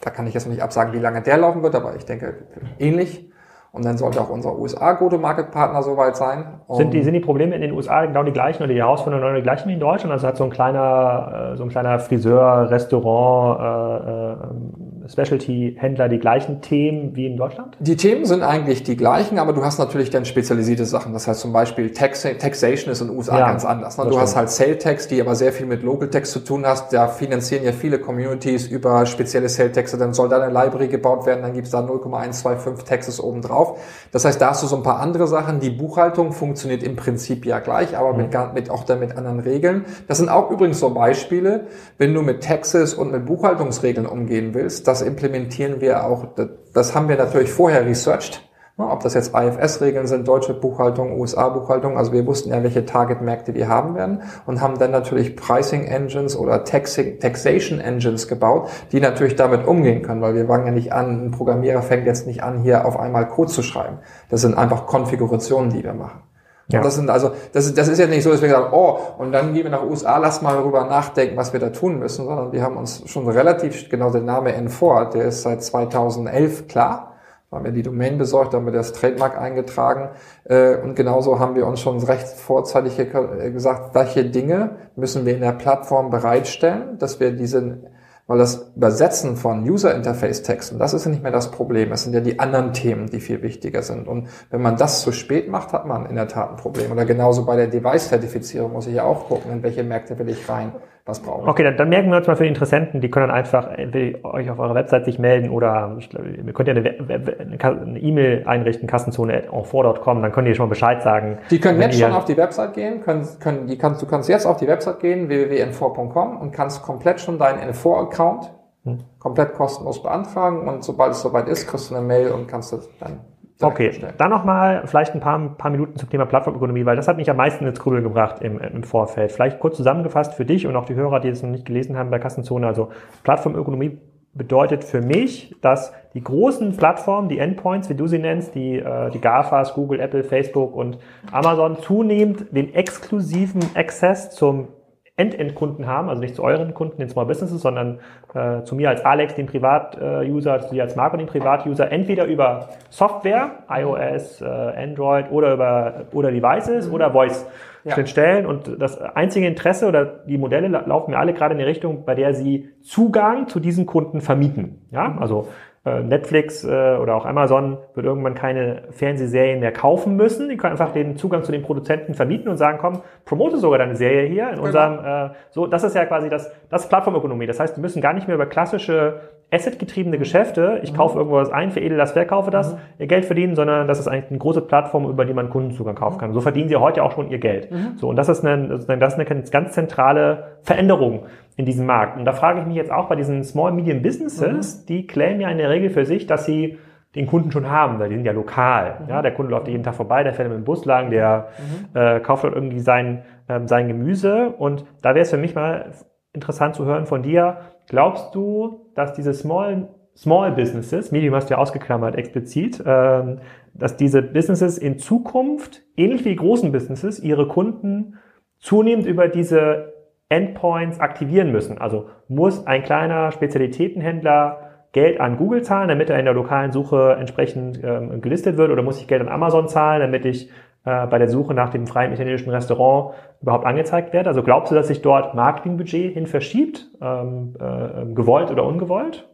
da 0.01 0.09
kann 0.09 0.25
ich 0.25 0.33
jetzt 0.33 0.45
noch 0.45 0.51
nicht 0.51 0.63
absagen, 0.63 0.93
wie 0.93 0.99
lange 0.99 1.21
der 1.21 1.37
laufen 1.37 1.61
wird, 1.61 1.75
aber 1.75 1.95
ich 1.95 2.05
denke 2.05 2.47
ähnlich. 2.79 3.29
Und 3.71 3.85
dann 3.85 3.97
sollte 3.97 4.19
auch 4.19 4.29
unser 4.29 4.57
USA-Go-to-Market-Partner 4.57 5.83
soweit 5.83 6.15
sein. 6.15 6.59
sind, 6.69 6.91
die, 6.91 7.03
sind 7.03 7.13
die 7.13 7.19
Probleme 7.19 7.53
in 7.55 7.61
den 7.61 7.71
USA 7.71 8.05
genau 8.05 8.23
die 8.23 8.31
gleichen 8.31 8.63
oder 8.63 8.71
die 8.71 8.79
Herausforderungen 8.79 9.27
genau 9.27 9.35
die 9.35 9.43
gleichen 9.43 9.69
wie 9.69 9.73
in 9.73 9.79
Deutschland? 9.79 10.11
Also 10.11 10.27
hat 10.27 10.37
so 10.37 10.43
ein 10.43 10.51
kleiner, 10.51 11.51
äh, 11.53 11.57
so 11.57 11.63
ein 11.63 11.69
kleiner 11.69 11.99
Friseur, 11.99 12.69
Restaurant, 12.69 13.59
äh, 13.59 14.33
äh, 14.33 14.92
Specialty-Händler 15.07 16.09
die 16.09 16.19
gleichen 16.19 16.61
Themen 16.61 17.15
wie 17.15 17.27
in 17.27 17.37
Deutschland? 17.37 17.77
Die 17.79 17.95
Themen 17.95 18.25
sind 18.25 18.43
eigentlich 18.43 18.83
die 18.83 18.97
gleichen, 18.97 19.39
aber 19.39 19.53
du 19.53 19.63
hast 19.63 19.79
natürlich 19.79 20.09
dann 20.09 20.25
spezialisierte 20.25 20.85
Sachen. 20.85 21.13
Das 21.13 21.27
heißt 21.27 21.39
zum 21.39 21.53
Beispiel 21.53 21.91
Tax 21.91 22.23
Taxation 22.23 22.91
ist 22.91 23.01
in 23.01 23.07
den 23.07 23.17
USA 23.17 23.39
ja, 23.39 23.47
ganz 23.47 23.65
anders. 23.65 23.97
Ne? 23.97 24.07
Du 24.09 24.19
hast 24.19 24.35
halt 24.35 24.49
Sale 24.49 24.77
Tax, 24.77 25.07
die 25.07 25.21
aber 25.21 25.35
sehr 25.35 25.53
viel 25.53 25.65
mit 25.65 25.83
Local 25.83 26.09
Tax 26.09 26.31
zu 26.31 26.39
tun 26.39 26.65
hast. 26.65 26.91
Da 26.91 27.07
finanzieren 27.07 27.63
ja 27.63 27.71
viele 27.71 27.99
Communities 27.99 28.67
über 28.67 29.05
spezielle 29.05 29.49
Sale 29.49 29.71
Taxe. 29.71 29.97
Dann 29.97 30.13
soll 30.13 30.29
da 30.29 30.41
eine 30.41 30.53
Library 30.53 30.89
gebaut 30.89 31.25
werden, 31.25 31.41
dann 31.41 31.53
gibt's 31.53 31.71
da 31.71 31.81
0,125 31.81 32.83
Taxes 32.85 33.21
obendrauf 33.21 33.53
drauf. 33.53 33.79
Das 34.11 34.25
heißt, 34.25 34.41
da 34.41 34.49
hast 34.49 34.63
du 34.63 34.67
so 34.67 34.75
ein 34.75 34.83
paar 34.83 34.99
andere 34.99 35.27
Sachen. 35.27 35.59
Die 35.59 35.69
Buchhaltung 35.69 36.31
funktioniert 36.31 36.83
im 36.83 36.95
Prinzip 36.95 37.45
ja 37.45 37.59
gleich, 37.59 37.97
aber 37.97 38.13
mit, 38.13 38.33
mhm. 38.33 38.53
mit 38.53 38.69
auch 38.69 38.83
damit 38.83 39.15
anderen 39.17 39.39
Regeln. 39.39 39.85
Das 40.07 40.17
sind 40.17 40.29
auch 40.29 40.51
übrigens 40.51 40.79
so 40.79 40.89
Beispiele, 40.89 41.67
wenn 41.97 42.13
du 42.13 42.21
mit 42.21 42.43
Taxes 42.43 42.93
und 42.93 43.11
mit 43.11 43.25
Buchhaltungsregeln 43.25 44.05
umgehen 44.05 44.53
willst. 44.53 44.87
Das 44.93 45.01
implementieren 45.01 45.81
wir 45.81 46.05
auch. 46.05 46.27
Das 46.73 46.93
haben 46.93 47.09
wir 47.09 47.17
natürlich 47.17 47.51
vorher 47.51 47.83
researched 47.83 48.43
Ne, 48.75 48.89
ob 48.89 49.01
das 49.01 49.13
jetzt 49.13 49.35
IFS-Regeln 49.35 50.07
sind, 50.07 50.27
deutsche 50.27 50.55
Buchhaltung, 50.55 51.19
USA-Buchhaltung. 51.19 51.95
Also 51.95 52.11
wir 52.11 52.25
wussten 52.25 52.49
ja, 52.49 52.63
welche 52.63 52.87
Target-Märkte 52.87 53.53
wir 53.53 53.67
haben 53.67 53.93
werden 53.93 54.23
und 54.47 54.61
haben 54.61 54.79
dann 54.79 54.89
natürlich 54.89 55.35
Pricing-Engines 55.35 56.35
oder 56.35 56.63
Taxation-Engines 56.63 58.27
gebaut, 58.27 58.69
die 58.91 58.99
natürlich 58.99 59.35
damit 59.35 59.67
umgehen 59.67 60.01
können, 60.01 60.21
weil 60.21 60.33
wir 60.33 60.47
fangen 60.47 60.65
ja 60.65 60.71
nicht 60.71 60.91
an, 60.91 61.27
ein 61.27 61.31
Programmierer 61.31 61.83
fängt 61.83 62.07
jetzt 62.07 62.25
nicht 62.25 62.41
an, 62.41 62.61
hier 62.63 62.85
auf 62.87 62.99
einmal 62.99 63.27
Code 63.27 63.51
zu 63.51 63.61
schreiben. 63.61 63.99
Das 64.29 64.41
sind 64.41 64.57
einfach 64.57 64.87
Konfigurationen, 64.87 65.69
die 65.71 65.83
wir 65.83 65.93
machen. 65.93 66.23
Ja. 66.69 66.81
Das 66.81 66.95
sind 66.95 67.09
also, 67.09 67.31
das 67.51 67.65
ist, 67.65 67.77
das 67.77 67.87
ist 67.89 67.99
ja 67.99 68.07
nicht 68.07 68.23
so, 68.23 68.31
dass 68.31 68.41
wir 68.41 68.49
sagen, 68.49 68.71
oh, 68.71 68.97
und 69.17 69.31
dann 69.31 69.53
gehen 69.53 69.63
wir 69.63 69.71
nach 69.71 69.83
USA, 69.83 70.17
lass 70.17 70.41
mal 70.41 70.55
darüber 70.55 70.85
nachdenken, 70.85 71.35
was 71.35 71.51
wir 71.51 71.59
da 71.59 71.69
tun 71.69 71.99
müssen, 71.99 72.25
sondern 72.25 72.51
wir 72.53 72.63
haben 72.63 72.77
uns 72.77 73.03
schon 73.05 73.27
relativ, 73.27 73.89
genau 73.89 74.11
der 74.11 74.21
Name 74.21 74.51
N4, 74.51 75.11
der 75.11 75.25
ist 75.25 75.41
seit 75.41 75.63
2011 75.63 76.67
klar 76.67 77.13
haben 77.53 77.65
wir 77.65 77.71
die 77.71 77.83
Domain 77.83 78.17
besorgt, 78.17 78.53
haben 78.53 78.65
wir 78.65 78.73
das 78.73 78.93
Trademark 78.93 79.37
eingetragen 79.37 80.09
äh, 80.45 80.75
und 80.77 80.95
genauso 80.95 81.39
haben 81.39 81.55
wir 81.55 81.67
uns 81.67 81.79
schon 81.79 81.99
recht 81.99 82.27
vorzeitig 82.27 82.97
gesagt, 82.97 83.93
welche 83.93 84.25
Dinge 84.25 84.77
müssen 84.95 85.25
wir 85.25 85.35
in 85.35 85.41
der 85.41 85.51
Plattform 85.51 86.09
bereitstellen, 86.09 86.97
dass 86.97 87.19
wir 87.19 87.31
diese 87.31 87.91
Weil 88.25 88.37
das 88.37 88.71
Übersetzen 88.75 89.35
von 89.35 89.69
User 89.69 89.93
Interface 89.93 90.43
Texten, 90.43 90.79
das 90.79 90.93
ist 90.93 91.03
ja 91.03 91.11
nicht 91.11 91.23
mehr 91.23 91.31
das 91.31 91.51
Problem. 91.51 91.91
Es 91.91 92.03
sind 92.03 92.13
ja 92.13 92.21
die 92.21 92.39
anderen 92.39 92.71
Themen, 92.71 93.09
die 93.09 93.19
viel 93.19 93.41
wichtiger 93.41 93.81
sind. 93.81 94.07
Und 94.07 94.29
wenn 94.49 94.61
man 94.61 94.77
das 94.77 95.01
zu 95.01 95.11
spät 95.11 95.49
macht, 95.49 95.73
hat 95.73 95.85
man 95.85 96.05
in 96.05 96.15
der 96.15 96.29
Tat 96.29 96.51
ein 96.51 96.55
Problem. 96.55 96.91
Oder 96.91 97.03
genauso 97.03 97.45
bei 97.45 97.57
der 97.57 97.67
Device-Zertifizierung 97.67 98.71
muss 98.71 98.87
ich 98.87 98.95
ja 98.95 99.03
auch 99.03 99.27
gucken, 99.27 99.51
in 99.51 99.61
welche 99.61 99.83
Märkte 99.83 100.17
will 100.17 100.29
ich 100.29 100.47
rein 100.47 100.71
was 101.05 101.19
brauchen. 101.21 101.49
Okay, 101.49 101.63
dann, 101.63 101.75
dann 101.75 101.89
merken 101.89 102.09
wir 102.09 102.17
uns 102.17 102.27
mal 102.27 102.35
für 102.35 102.43
die 102.43 102.49
Interessenten, 102.49 103.01
die 103.01 103.11
können 103.11 103.27
dann 103.27 103.35
einfach 103.35 103.69
euch 103.77 104.49
auf 104.49 104.59
eurer 104.59 104.73
Website 104.73 105.05
sich 105.05 105.19
melden 105.19 105.49
oder 105.49 105.95
ich 105.99 106.09
glaube, 106.09 106.29
ihr 106.29 106.53
könnt 106.53 106.69
ja 106.69 106.75
eine 106.75 107.99
E-Mail 107.99 108.43
einrichten, 108.45 108.87
kassenzone.enfor.com, 108.87 110.21
dann 110.21 110.31
könnt 110.31 110.47
ihr 110.47 110.55
schon 110.55 110.67
mal 110.67 110.69
Bescheid 110.69 111.01
sagen. 111.01 111.39
Die 111.49 111.59
können 111.59 111.81
jetzt 111.81 111.99
schon 111.99 112.13
auf 112.13 112.25
die 112.25 112.37
Website 112.37 112.73
gehen, 112.73 113.01
können, 113.01 113.27
können, 113.39 113.67
die 113.67 113.77
kannst, 113.77 114.01
du 114.01 114.05
kannst 114.05 114.29
jetzt 114.29 114.45
auf 114.45 114.57
die 114.57 114.67
Website 114.67 115.01
gehen, 115.01 115.27
www.n4.com 115.27 116.37
und 116.37 116.51
kannst 116.51 116.83
komplett 116.83 117.19
schon 117.19 117.37
deinen 117.37 117.59
N4-Account 117.73 118.51
hm. 118.85 118.99
komplett 119.19 119.53
kostenlos 119.53 120.01
beantragen 120.01 120.67
und 120.67 120.85
sobald 120.85 121.11
es 121.11 121.21
soweit 121.21 121.49
ist, 121.49 121.67
kriegst 121.67 121.91
du 121.91 121.95
eine 121.95 122.05
Mail 122.05 122.31
und 122.31 122.47
kannst 122.47 122.71
das 122.71 122.89
dann 122.99 123.19
Okay, 123.61 123.91
dann 124.17 124.29
nochmal 124.29 124.83
vielleicht 124.85 125.13
ein 125.13 125.19
paar, 125.19 125.39
paar 125.57 125.71
Minuten 125.71 125.97
zum 125.97 126.09
Thema 126.09 126.25
Plattformökonomie, 126.25 126.85
weil 126.85 126.95
das 126.95 127.07
hat 127.07 127.17
mich 127.17 127.29
am 127.29 127.37
meisten 127.37 127.65
ins 127.65 127.79
Grübeln 127.79 128.03
gebracht 128.03 128.41
im, 128.41 128.59
im 128.59 128.83
Vorfeld. 128.83 129.31
Vielleicht 129.31 129.59
kurz 129.59 129.77
zusammengefasst 129.77 130.33
für 130.33 130.45
dich 130.45 130.67
und 130.67 130.75
auch 130.75 130.85
die 130.85 130.95
Hörer, 130.95 131.19
die 131.19 131.29
es 131.29 131.43
noch 131.43 131.49
nicht 131.49 131.65
gelesen 131.65 131.97
haben 131.97 132.09
bei 132.09 132.19
Kassenzone. 132.19 132.67
Also 132.67 132.89
Plattformökonomie 133.23 133.99
bedeutet 134.33 134.83
für 134.83 135.01
mich, 135.01 135.55
dass 135.61 135.93
die 136.13 136.23
großen 136.23 136.75
Plattformen, 136.75 137.29
die 137.29 137.37
Endpoints, 137.37 137.89
wie 137.89 137.95
du 137.95 138.07
sie 138.07 138.19
nennst, 138.19 138.55
die, 138.55 138.79
äh, 138.79 139.11
die 139.11 139.21
GAFAs, 139.21 139.75
Google, 139.75 139.99
Apple, 139.99 140.23
Facebook 140.23 140.75
und 140.75 140.97
Amazon 141.31 141.77
zunehmend 141.79 142.47
den 142.51 142.73
exklusiven 142.73 143.61
Access 143.75 144.31
zum 144.31 144.69
End-End-Kunden 145.15 145.85
haben, 145.85 146.09
also 146.09 146.21
nicht 146.21 146.35
zu 146.35 146.43
euren 146.43 146.73
Kunden, 146.73 146.97
den 146.97 147.07
Small 147.07 147.27
Businesses, 147.27 147.61
sondern 147.61 147.99
äh, 148.33 148.63
zu 148.63 148.75
mir 148.75 148.89
als 148.89 149.05
Alex, 149.05 149.35
den 149.35 149.45
Privat-User, 149.45 150.61
zu 150.61 150.73
dir 150.73 150.83
als 150.83 150.95
Marco, 150.95 151.17
den 151.17 151.27
Privat-User, 151.27 151.91
entweder 151.91 152.25
über 152.25 152.69
Software, 152.89 153.51
iOS, 153.69 154.41
äh, 154.41 154.45
Android 154.45 155.31
oder 155.31 155.53
über 155.53 155.93
oder 156.13 156.31
Devices 156.31 156.87
mhm. 156.87 156.95
oder 156.95 157.11
Voice 157.11 157.45
ja. 157.83 158.07
Stellen. 158.07 158.47
Und 158.47 158.81
das 158.81 158.99
einzige 158.99 159.45
Interesse 159.45 159.87
oder 159.87 160.05
die 160.05 160.37
Modelle 160.37 160.67
laufen 160.67 161.11
mir 161.11 161.19
alle 161.19 161.33
gerade 161.33 161.53
in 161.53 161.59
die 161.59 161.65
Richtung, 161.65 162.05
bei 162.05 162.15
der 162.15 162.33
sie 162.33 162.69
Zugang 162.81 163.47
zu 163.47 163.59
diesen 163.59 163.85
Kunden 163.85 164.19
vermieten. 164.21 164.87
Ja, 164.89 165.09
mhm. 165.09 165.19
also 165.19 165.47
Netflix 165.85 166.63
äh, 166.63 166.97
oder 167.01 167.15
auch 167.15 167.25
Amazon 167.25 167.77
wird 167.93 168.05
irgendwann 168.05 168.35
keine 168.35 168.83
Fernsehserien 168.91 169.59
mehr 169.59 169.73
kaufen 169.73 170.15
müssen. 170.15 170.47
Die 170.47 170.55
können 170.55 170.71
einfach 170.71 170.93
den 170.93 171.17
Zugang 171.17 171.43
zu 171.43 171.51
den 171.51 171.61
Produzenten 171.61 172.13
vermieten 172.13 172.47
und 172.47 172.55
sagen, 172.55 172.77
komm, 172.79 173.01
promote 173.25 173.57
sogar 173.57 173.79
deine 173.79 173.97
Serie 173.97 174.27
hier 174.27 174.45
in 174.45 174.55
genau. 174.55 174.65
unserem, 174.65 174.99
äh, 175.05 175.33
so, 175.49 175.67
das 175.67 175.83
ist 175.83 175.93
ja 175.93 176.05
quasi 176.05 176.29
das, 176.29 176.49
das 176.69 176.83
ist 176.83 176.89
Plattformökonomie. 176.89 177.47
Das 177.47 177.59
heißt, 177.59 177.75
die 177.75 177.81
müssen 177.81 178.01
gar 178.01 178.13
nicht 178.13 178.27
mehr 178.27 178.35
über 178.35 178.45
klassische 178.45 179.19
Asset-getriebene 179.51 180.17
Geschäfte, 180.17 180.79
ich 180.81 180.93
mhm. 180.93 180.97
kaufe 180.97 181.19
irgendwas 181.19 181.51
ein, 181.51 181.69
veredel 181.69 181.97
das, 181.97 182.13
verkaufe 182.13 182.49
das, 182.49 182.73
mhm. 182.73 182.79
ihr 182.99 183.07
Geld 183.07 183.25
verdienen, 183.25 183.55
sondern 183.55 183.87
das 183.87 183.99
ist 183.99 184.07
eigentlich 184.07 184.31
eine 184.31 184.39
große 184.39 184.61
Plattform, 184.61 185.07
über 185.07 185.25
die 185.25 185.33
man 185.33 185.49
Kundenzugang 185.49 185.95
kaufen 185.95 186.17
kann. 186.17 186.33
So 186.33 186.41
verdienen 186.41 186.69
sie 186.69 186.75
heute 186.75 187.03
auch 187.03 187.11
schon 187.11 187.29
ihr 187.29 187.37
Geld. 187.37 187.69
Mhm. 187.71 187.97
So, 187.97 188.07
und 188.07 188.15
das 188.15 188.29
ist 188.29 188.43
eine, 188.43 188.67
das 188.69 189.13
ist 189.13 189.19
eine 189.19 189.25
ganz 189.25 189.73
zentrale 189.73 190.57
Veränderung 190.63 191.25
in 191.55 191.65
diesem 191.65 191.85
Markt. 191.85 192.17
Und 192.17 192.25
da 192.25 192.33
frage 192.33 192.61
ich 192.61 192.65
mich 192.65 192.75
jetzt 192.75 192.91
auch 192.91 193.07
bei 193.07 193.15
diesen 193.15 193.43
Small 193.43 193.71
Medium 193.71 194.01
Businesses, 194.01 194.81
mhm. 194.81 194.85
die 194.87 195.07
claimen 195.07 195.41
ja 195.41 195.49
in 195.49 195.57
der 195.57 195.69
Regel 195.69 195.89
für 195.89 196.05
sich, 196.05 196.25
dass 196.27 196.45
sie 196.45 196.77
den 197.15 197.27
Kunden 197.27 197.51
schon 197.51 197.69
haben, 197.69 197.99
weil 197.99 198.09
die 198.09 198.15
sind 198.15 198.25
ja 198.25 198.31
lokal. 198.31 199.01
Mhm. 199.01 199.09
Ja, 199.09 199.21
der 199.21 199.33
Kunde 199.33 199.51
läuft 199.51 199.67
jeden 199.67 199.83
Tag 199.83 199.95
vorbei, 199.95 200.23
der 200.23 200.33
fährt 200.33 200.49
mit 200.49 200.57
dem 200.57 200.63
Bus 200.63 200.85
lang, 200.85 201.11
der 201.11 201.49
mhm. 201.93 201.97
äh, 201.97 202.19
kauft 202.19 202.43
dort 202.43 202.55
irgendwie 202.55 202.79
sein, 202.79 203.23
ähm, 203.49 203.67
sein 203.67 203.87
Gemüse. 203.87 204.49
Und 204.57 204.85
da 205.01 205.09
wäre 205.09 205.21
es 205.21 205.29
für 205.29 205.37
mich 205.37 205.53
mal 205.53 205.91
interessant 206.33 206.75
zu 206.75 206.85
hören 206.85 207.05
von 207.05 207.21
dir. 207.21 207.57
Glaubst 207.87 208.33
du, 208.33 208.87
dass 208.95 209.13
diese 209.13 209.33
Small, 209.33 209.89
Small 210.15 210.51
Businesses, 210.53 211.11
Medium 211.11 211.35
hast 211.35 211.49
du 211.49 211.53
ja 211.53 211.59
ausgeklammert 211.59 212.15
explizit, 212.15 212.83
ähm, 212.85 213.39
dass 213.75 213.95
diese 213.95 214.23
Businesses 214.23 214.77
in 214.79 214.97
Zukunft, 214.97 215.83
ähnlich 215.95 216.25
wie 216.25 216.29
die 216.29 216.35
großen 216.35 216.71
Businesses, 216.71 217.19
ihre 217.19 217.47
Kunden 217.47 218.17
zunehmend 218.59 219.05
über 219.05 219.27
diese 219.27 219.92
Endpoints 220.29 220.99
aktivieren 220.99 221.51
müssen? 221.51 221.77
Also 221.77 222.07
muss 222.27 222.65
ein 222.65 222.83
kleiner 222.83 223.31
Spezialitätenhändler 223.31 224.59
Geld 224.93 225.19
an 225.19 225.37
Google 225.37 225.63
zahlen, 225.63 225.89
damit 225.89 226.09
er 226.09 226.19
in 226.19 226.25
der 226.25 226.35
lokalen 226.35 226.71
Suche 226.71 227.15
entsprechend 227.19 227.83
ähm, 227.83 228.21
gelistet 228.21 228.57
wird, 228.57 228.71
oder 228.71 228.83
muss 228.83 229.01
ich 229.01 229.07
Geld 229.07 229.21
an 229.21 229.27
Amazon 229.27 229.67
zahlen, 229.67 230.01
damit 230.01 230.23
ich 230.23 230.49
äh, 230.85 231.07
bei 231.07 231.17
der 231.17 231.29
Suche 231.29 231.55
nach 231.55 231.69
dem 231.69 231.87
freien 231.87 232.13
italienischen 232.13 232.51
Restaurant 232.51 233.15
überhaupt 233.41 233.65
angezeigt 233.65 234.13
werde? 234.13 234.29
Also 234.29 234.43
glaubst 234.43 234.71
du, 234.71 234.75
dass 234.75 234.87
sich 234.87 235.01
dort 235.01 235.33
Marketingbudget 235.33 236.13
hin 236.13 236.27
verschiebt, 236.27 236.89
ähm, 237.01 237.55
äh, 237.59 238.13
gewollt 238.13 238.51
oder 238.51 238.65
ungewollt? 238.65 239.27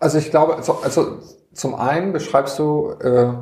Also 0.00 0.18
ich 0.18 0.30
glaube, 0.30 0.56
also, 0.56 0.78
also 0.82 1.18
zum 1.52 1.74
einen 1.74 2.12
beschreibst 2.12 2.58
du, 2.58 2.92
äh, 3.02 3.32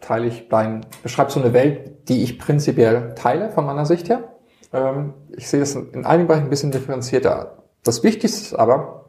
teile 0.00 0.26
ich 0.26 0.48
dein, 0.48 0.86
beschreibst 1.02 1.34
du 1.34 1.40
eine 1.40 1.52
Welt, 1.52 2.08
die 2.08 2.22
ich 2.22 2.38
prinzipiell 2.38 3.14
teile 3.16 3.50
von 3.50 3.66
meiner 3.66 3.86
Sicht 3.86 4.08
her. 4.08 4.24
Ähm, 4.72 5.14
ich 5.36 5.48
sehe 5.48 5.62
es 5.62 5.74
in 5.74 6.04
einigen 6.04 6.28
Bereichen 6.28 6.44
ein 6.44 6.50
bisschen 6.50 6.70
differenzierter. 6.70 7.58
Das 7.82 8.02
Wichtigste 8.02 8.40
ist 8.40 8.54
aber, 8.54 9.00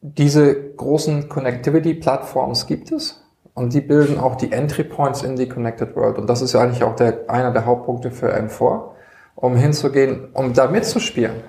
diese 0.00 0.72
großen 0.74 1.28
Connectivity-Plattforms 1.28 2.66
gibt 2.66 2.92
es 2.92 3.24
und 3.54 3.74
die 3.74 3.80
bilden 3.80 4.18
auch 4.18 4.36
die 4.36 4.52
Entry 4.52 4.84
Points 4.84 5.22
in 5.22 5.36
die 5.36 5.48
Connected 5.48 5.96
World. 5.96 6.18
Und 6.18 6.28
das 6.28 6.42
ist 6.42 6.52
ja 6.52 6.60
eigentlich 6.60 6.84
auch 6.84 6.94
der, 6.94 7.28
einer 7.28 7.52
der 7.52 7.66
Hauptpunkte 7.66 8.10
für 8.10 8.32
M4, 8.34 8.90
um 9.34 9.56
hinzugehen, 9.56 10.28
um 10.34 10.52
da 10.52 10.68
mitzuspielen, 10.68 11.42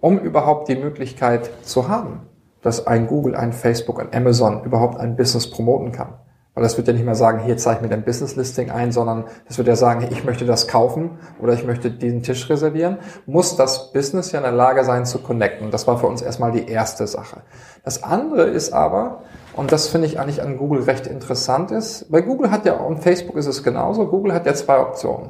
um 0.00 0.18
überhaupt 0.18 0.68
die 0.68 0.76
Möglichkeit 0.76 1.50
zu 1.62 1.88
haben, 1.88 2.26
dass 2.62 2.86
ein 2.86 3.06
Google, 3.06 3.34
ein 3.34 3.52
Facebook, 3.52 4.00
ein 4.00 4.12
Amazon 4.12 4.64
überhaupt 4.64 4.98
ein 4.98 5.16
Business 5.16 5.50
promoten 5.50 5.92
kann. 5.92 6.14
Weil 6.56 6.62
das 6.62 6.78
wird 6.78 6.88
ja 6.88 6.94
nicht 6.94 7.04
mehr 7.04 7.14
sagen, 7.14 7.40
hier 7.40 7.58
zeige 7.58 7.76
ich 7.76 7.82
mir 7.82 7.90
dein 7.90 8.02
Business 8.02 8.34
Listing 8.34 8.70
ein, 8.70 8.90
sondern 8.90 9.26
das 9.46 9.58
wird 9.58 9.68
ja 9.68 9.76
sagen, 9.76 10.08
ich 10.10 10.24
möchte 10.24 10.46
das 10.46 10.66
kaufen 10.66 11.18
oder 11.38 11.52
ich 11.52 11.66
möchte 11.66 11.90
diesen 11.90 12.22
Tisch 12.22 12.48
reservieren. 12.48 12.96
Muss 13.26 13.56
das 13.56 13.92
Business 13.92 14.32
ja 14.32 14.38
in 14.38 14.44
der 14.44 14.52
Lage 14.52 14.82
sein 14.82 15.04
zu 15.04 15.18
connecten. 15.18 15.70
Das 15.70 15.86
war 15.86 15.98
für 15.98 16.06
uns 16.06 16.22
erstmal 16.22 16.52
die 16.52 16.66
erste 16.66 17.06
Sache. 17.06 17.42
Das 17.84 18.02
andere 18.02 18.44
ist 18.44 18.72
aber, 18.72 19.22
und 19.52 19.70
das 19.70 19.88
finde 19.88 20.06
ich 20.06 20.18
eigentlich 20.18 20.40
an 20.40 20.56
Google 20.56 20.84
recht 20.84 21.06
interessant 21.06 21.72
ist, 21.72 22.10
bei 22.10 22.22
Google 22.22 22.50
hat 22.50 22.64
ja, 22.64 22.72
und 22.72 23.02
Facebook 23.02 23.36
ist 23.36 23.46
es 23.46 23.62
genauso, 23.62 24.06
Google 24.06 24.32
hat 24.32 24.46
ja 24.46 24.54
zwei 24.54 24.80
Optionen. 24.80 25.28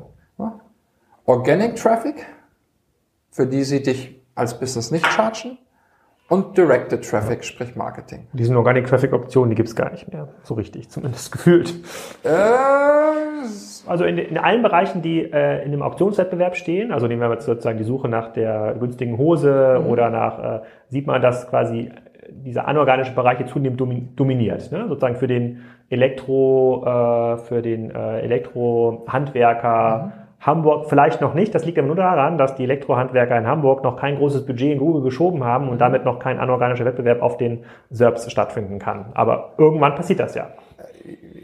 Organic 1.24 1.74
Traffic, 1.74 2.24
für 3.32 3.48
die 3.48 3.64
sie 3.64 3.82
dich 3.82 4.24
als 4.36 4.60
Business 4.60 4.92
nicht 4.92 5.08
chargen, 5.08 5.58
und 6.28 6.58
Directed 6.58 7.08
Traffic, 7.08 7.44
sprich 7.44 7.76
Marketing. 7.76 8.26
Diese 8.32 8.56
Organic 8.56 8.86
Traffic 8.86 9.12
Option, 9.12 9.48
die 9.48 9.54
gibt's 9.54 9.76
gar 9.76 9.90
nicht 9.92 10.12
mehr. 10.12 10.28
So 10.42 10.54
richtig, 10.54 10.88
zumindest 10.90 11.30
gefühlt. 11.36 11.72
Äh, 12.24 12.28
also 13.86 14.04
in, 14.04 14.18
in 14.18 14.36
allen 14.36 14.62
Bereichen, 14.62 15.02
die 15.02 15.20
äh, 15.20 15.64
in 15.64 15.70
dem 15.70 15.82
Auktionswettbewerb 15.82 16.56
stehen, 16.56 16.90
also 16.90 17.06
nehmen 17.06 17.20
wir 17.20 17.30
jetzt 17.30 17.46
sozusagen 17.46 17.78
die 17.78 17.84
Suche 17.84 18.08
nach 18.08 18.32
der 18.32 18.74
günstigen 18.78 19.18
Hose 19.18 19.78
mhm. 19.80 19.86
oder 19.86 20.10
nach, 20.10 20.38
äh, 20.38 20.60
sieht 20.88 21.06
man, 21.06 21.22
dass 21.22 21.48
quasi 21.48 21.90
dieser 22.28 22.66
anorganische 22.66 23.14
Bereich 23.14 23.38
jetzt 23.38 23.52
zunehmend 23.52 23.80
dominiert. 23.80 24.72
Ne? 24.72 24.86
Sozusagen 24.88 25.14
für 25.14 25.28
den 25.28 25.62
Elektro, 25.90 26.84
äh, 26.84 27.38
für 27.38 27.62
den 27.62 27.90
äh, 27.92 28.20
Elektrohandwerker, 28.22 30.12
mhm 30.20 30.25
Hamburg 30.46 30.88
vielleicht 30.88 31.20
noch 31.20 31.34
nicht. 31.34 31.54
Das 31.54 31.64
liegt 31.64 31.76
aber 31.76 31.88
nur 31.88 31.96
daran, 31.96 32.38
dass 32.38 32.54
die 32.54 32.62
Elektrohandwerker 32.62 33.36
in 33.36 33.48
Hamburg 33.48 33.82
noch 33.82 33.96
kein 33.96 34.16
großes 34.16 34.46
Budget 34.46 34.72
in 34.72 34.78
Google 34.78 35.02
geschoben 35.02 35.42
haben 35.42 35.68
und 35.68 35.78
damit 35.80 36.04
noch 36.04 36.20
kein 36.20 36.38
anorganischer 36.38 36.84
Wettbewerb 36.84 37.20
auf 37.20 37.36
den 37.36 37.64
SERPs 37.90 38.30
stattfinden 38.30 38.78
kann. 38.78 39.06
Aber 39.14 39.54
irgendwann 39.58 39.96
passiert 39.96 40.20
das 40.20 40.36
ja. 40.36 40.50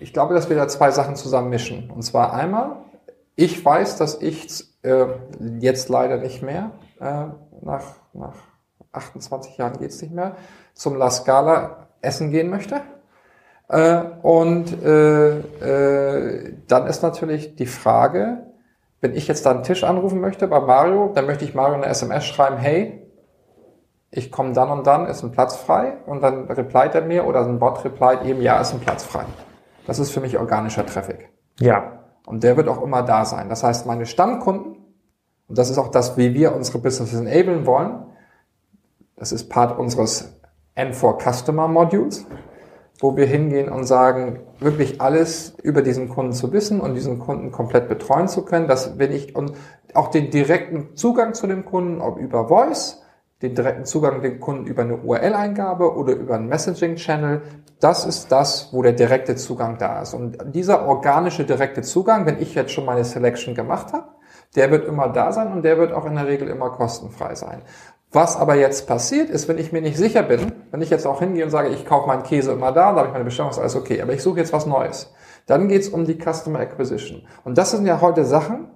Ich 0.00 0.12
glaube, 0.12 0.34
dass 0.34 0.48
wir 0.48 0.57
da 0.57 0.68
zwei 0.68 0.92
Sachen 0.92 1.16
zusammen 1.16 1.50
mischen. 1.50 1.90
Und 1.90 2.03
zwar 2.03 2.32
einmal, 2.32 2.76
ich 3.34 3.64
weiß, 3.64 3.98
dass 3.98 4.22
ich 4.22 4.64
äh, 4.82 5.07
jetzt 5.59 5.88
leider 5.88 6.18
nicht 6.18 6.42
mehr, 6.42 6.70
äh, 7.00 7.24
nach, 7.61 7.82
nach 8.12 8.34
28 8.92 9.57
Jahren 9.57 9.78
geht's 9.78 10.00
nicht 10.00 10.14
mehr, 10.14 10.36
zum 10.74 10.96
La 10.96 11.11
Scala 11.11 11.88
essen 12.03 12.30
gehen 12.30 12.50
möchte. 12.50 12.82
Äh, 13.68 14.03
und 14.22 14.80
äh, 14.84 15.38
äh, 15.38 16.55
dann 16.68 16.86
ist 16.86 17.03
natürlich 17.03 17.57
die 17.57 17.66
Frage, 17.66 18.51
wenn 19.03 19.14
ich 19.14 19.28
jetzt 19.28 19.44
da 19.44 19.50
einen 19.50 19.64
Tisch 19.64 19.84
anrufen 19.84 20.20
möchte 20.20 20.46
bei 20.46 20.61
Mario, 20.61 21.11
dann 21.12 21.26
möchte 21.26 21.44
ich 21.44 21.55
Mario 21.55 21.74
eine 21.74 21.86
SMS 21.86 22.24
schreiben, 22.24 22.57
hey, 22.57 23.03
ich 24.12 24.30
komme 24.30 24.53
dann 24.53 24.70
und 24.70 24.86
dann, 24.86 25.07
ist 25.07 25.22
ein 25.24 25.32
Platz 25.32 25.57
frei 25.57 25.96
und 26.07 26.22
dann 26.22 26.48
replied 26.48 26.94
er 26.94 27.03
mir 27.03 27.26
oder 27.26 27.40
ein 27.40 27.59
Bot 27.59 27.84
replied 27.84 28.22
eben, 28.24 28.40
ja, 28.40 28.61
ist 28.61 28.72
ein 28.72 28.80
Platz 28.80 29.05
frei. 29.05 29.24
Das 29.86 29.98
ist 29.98 30.12
für 30.12 30.20
mich 30.20 30.38
organischer 30.38 30.86
Traffic. 30.86 31.30
Ja. 31.59 32.05
Und 32.26 32.44
der 32.44 32.57
wird 32.57 32.68
auch 32.68 32.80
immer 32.80 33.03
da 33.03 33.24
sein. 33.24 33.48
Das 33.48 33.64
heißt, 33.64 33.86
meine 33.86 34.07
Stammkunden, 34.07 34.76
und 35.48 35.59
das 35.59 35.68
ist 35.68 35.78
auch 35.78 35.88
das, 35.88 36.16
wie 36.16 36.32
wir 36.34 36.55
unsere 36.55 36.78
Businesses 36.78 37.18
enablen 37.18 37.66
wollen, 37.66 38.07
das 39.16 39.32
ist 39.32 39.48
Part 39.48 39.76
unseres 39.76 40.40
N4 40.76 41.18
Customer 41.18 41.66
Modules, 41.66 42.24
wo 43.03 43.16
wir 43.16 43.26
hingehen 43.26 43.68
und 43.68 43.84
sagen, 43.84 44.38
wirklich 44.61 45.00
alles 45.00 45.57
über 45.62 45.82
diesen 45.82 46.09
Kunden 46.09 46.32
zu 46.32 46.53
wissen 46.53 46.80
und 46.80 46.94
diesen 46.94 47.18
Kunden 47.18 47.50
komplett 47.50 47.88
betreuen 47.88 48.28
zu 48.28 48.44
können, 48.44 48.68
dass 48.68 48.96
wenn 48.96 49.11
ich 49.11 49.34
und 49.34 49.53
auch 49.92 50.09
den 50.09 50.30
direkten 50.30 50.96
Zugang 50.96 51.34
zu 51.34 51.48
dem 51.48 51.64
Kunden, 51.64 52.00
ob 52.00 52.16
über 52.16 52.46
Voice, 52.46 53.03
den 53.42 53.57
direkten 53.57 53.84
Zugang 53.84 54.22
den 54.22 54.38
Kunden 54.38 54.68
über 54.68 54.82
eine 54.82 54.98
URL-Eingabe 54.98 55.96
oder 55.96 56.12
über 56.12 56.36
einen 56.36 56.46
Messaging-Channel. 56.46 57.42
Das 57.80 58.07
ist 58.07 58.30
das, 58.30 58.68
wo 58.72 58.82
der 58.82 58.92
direkte 58.92 59.34
Zugang 59.34 59.78
da 59.78 60.03
ist. 60.03 60.14
Und 60.14 60.38
dieser 60.55 60.86
organische 60.86 61.44
direkte 61.44 61.82
Zugang, 61.82 62.24
wenn 62.24 62.40
ich 62.40 62.55
jetzt 62.55 62.70
schon 62.70 62.84
meine 62.84 63.05
Selection 63.05 63.57
gemacht 63.57 63.92
habe, 63.92 64.07
der 64.55 64.70
wird 64.70 64.86
immer 64.86 65.09
da 65.09 65.32
sein 65.32 65.53
und 65.53 65.64
der 65.64 65.78
wird 65.78 65.92
auch 65.92 66.07
in 66.07 66.14
der 66.14 66.26
Regel 66.26 66.48
immer 66.48 66.70
kostenfrei 66.70 67.34
sein. 67.34 67.62
Was 68.12 68.36
aber 68.36 68.56
jetzt 68.56 68.86
passiert 68.86 69.30
ist, 69.30 69.48
wenn 69.48 69.56
ich 69.56 69.72
mir 69.72 69.80
nicht 69.80 69.96
sicher 69.96 70.22
bin, 70.22 70.52
wenn 70.70 70.82
ich 70.82 70.90
jetzt 70.90 71.06
auch 71.06 71.20
hingehe 71.20 71.44
und 71.44 71.50
sage, 71.50 71.68
ich 71.68 71.86
kaufe 71.86 72.06
meinen 72.06 72.22
Käse 72.22 72.52
immer 72.52 72.70
da, 72.70 72.92
da 72.92 72.98
habe 72.98 73.06
ich 73.08 73.12
meine 73.12 73.24
Bestellung, 73.24 73.50
ist 73.50 73.58
alles 73.58 73.74
okay, 73.74 74.02
aber 74.02 74.12
ich 74.12 74.22
suche 74.22 74.38
jetzt 74.38 74.52
was 74.52 74.66
Neues. 74.66 75.12
Dann 75.46 75.68
geht 75.68 75.82
es 75.82 75.88
um 75.88 76.04
die 76.04 76.18
Customer 76.18 76.60
Acquisition. 76.60 77.26
Und 77.44 77.56
das 77.56 77.70
sind 77.70 77.86
ja 77.86 78.00
heute 78.02 78.24
Sachen, 78.26 78.68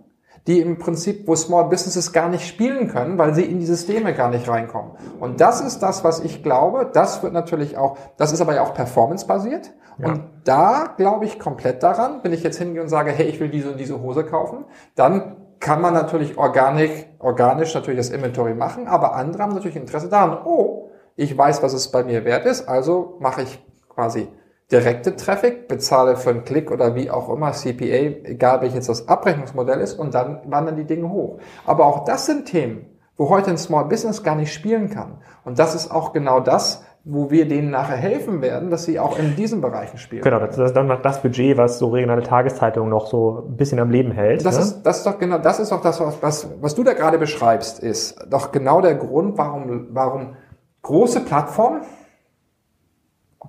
die 0.47 0.61
im 0.61 0.79
Prinzip, 0.79 1.27
wo 1.27 1.35
Small 1.35 1.69
Businesses 1.69 2.13
gar 2.13 2.29
nicht 2.29 2.47
spielen 2.47 2.89
können, 2.89 3.19
weil 3.19 3.35
sie 3.35 3.45
in 3.45 3.59
die 3.59 3.67
Systeme 3.67 4.15
gar 4.15 4.31
nicht 4.31 4.49
reinkommen. 4.49 4.93
Und 5.21 5.41
das 5.41 5.61
ist 5.61 5.81
das, 5.81 6.05
was 6.05 6.21
ich 6.21 6.43
glaube. 6.43 6.89
Das 6.93 7.23
wird 7.23 7.33
natürlich 7.33 7.77
auch, 7.77 7.99
das 8.17 8.33
ist 8.33 8.41
aber 8.41 8.55
ja 8.55 8.63
auch 8.63 8.73
performance-basiert. 8.73 9.73
Ja. 9.99 10.09
Und 10.09 10.23
da 10.45 10.95
glaube 10.97 11.25
ich 11.25 11.39
komplett 11.39 11.83
daran, 11.83 12.21
wenn 12.23 12.33
ich 12.33 12.43
jetzt 12.43 12.59
hingehe 12.59 12.81
und 12.81 12.89
sage, 12.89 13.11
hey, 13.11 13.27
ich 13.27 13.41
will 13.41 13.49
diese 13.49 13.71
und 13.73 13.81
diese 13.81 14.01
Hose 14.01 14.25
kaufen, 14.25 14.65
dann 14.95 15.37
kann 15.59 15.81
man 15.81 15.95
natürlich 15.95 16.39
organik, 16.39 17.09
organisch 17.27 17.75
natürlich 17.75 17.99
das 17.99 18.11
Inventory 18.11 18.55
machen, 18.55 18.87
aber 18.87 19.17
andere 19.17 19.43
haben 19.43 19.53
natürlich 19.53 19.75
Interesse 19.75 20.09
daran, 20.09 20.39
oh, 20.45 20.91
ich 21.17 21.37
weiß, 21.37 21.61
was 21.61 21.73
es 21.73 21.91
bei 21.91 22.05
mir 22.05 22.25
wert 22.25 22.47
ist, 22.47 22.69
also 22.69 23.17
mache 23.19 23.43
ich 23.43 23.67
quasi 23.89 24.29
direkte 24.71 25.17
Traffic, 25.17 25.67
bezahle 25.67 26.17
für 26.17 26.31
einen 26.31 26.45
Klick 26.45 26.71
oder 26.71 26.95
wie 26.95 27.11
auch 27.11 27.29
immer 27.29 27.51
CPA, 27.51 28.29
egal 28.31 28.61
welches 28.63 28.87
das 28.87 29.09
Abrechnungsmodell 29.09 29.81
ist, 29.81 29.99
und 29.99 30.15
dann 30.15 30.41
wandern 30.47 30.77
die 30.77 30.85
Dinge 30.85 31.11
hoch. 31.11 31.41
Aber 31.65 31.87
auch 31.87 32.05
das 32.05 32.27
sind 32.27 32.45
Themen, 32.45 32.87
wo 33.17 33.29
heute 33.29 33.51
ein 33.51 33.59
Small 33.59 33.87
Business 33.87 34.23
gar 34.23 34.37
nicht 34.37 34.55
spielen 34.55 34.89
kann. 34.89 35.19
Und 35.45 35.59
das 35.59 35.75
ist 35.75 35.91
auch 35.91 36.13
genau 36.13 36.39
das, 36.39 36.85
wo 37.09 37.31
wir 37.31 37.47
denen 37.47 37.71
nachher 37.71 37.97
helfen 37.97 38.43
werden, 38.43 38.69
dass 38.69 38.85
sie 38.85 38.99
auch 38.99 39.17
in 39.17 39.37
diesen 39.37 39.61
Bereichen 39.61 39.97
spielen. 39.97 40.23
Genau, 40.23 40.41
das 40.41 40.59
ist 40.59 40.73
dann 40.73 40.89
das 40.89 41.23
Budget, 41.23 41.57
was 41.57 41.79
so 41.79 41.91
regionale 41.91 42.25
Tageszeitungen 42.25 42.91
noch 42.91 43.07
so 43.07 43.45
ein 43.47 43.57
bisschen 43.57 43.79
am 43.79 43.91
Leben 43.91 44.11
hält. 44.11 44.45
Das, 44.45 44.57
ne? 44.57 44.63
ist, 44.63 44.83
das 44.83 44.99
ist 44.99 45.07
doch 45.07 45.17
genau, 45.17 45.39
das 45.39 45.61
ist 45.61 45.71
doch 45.71 45.81
das, 45.81 46.01
was, 46.01 46.49
was, 46.61 46.75
du 46.75 46.83
da 46.83 46.95
gerade 46.95 47.19
beschreibst, 47.19 47.79
ist 47.79 48.19
doch 48.29 48.51
genau 48.51 48.81
der 48.81 48.97
Grund, 48.97 49.39
warum, 49.39 49.87
warum 49.93 50.35
große 50.83 51.21
Plattformen, 51.21 51.83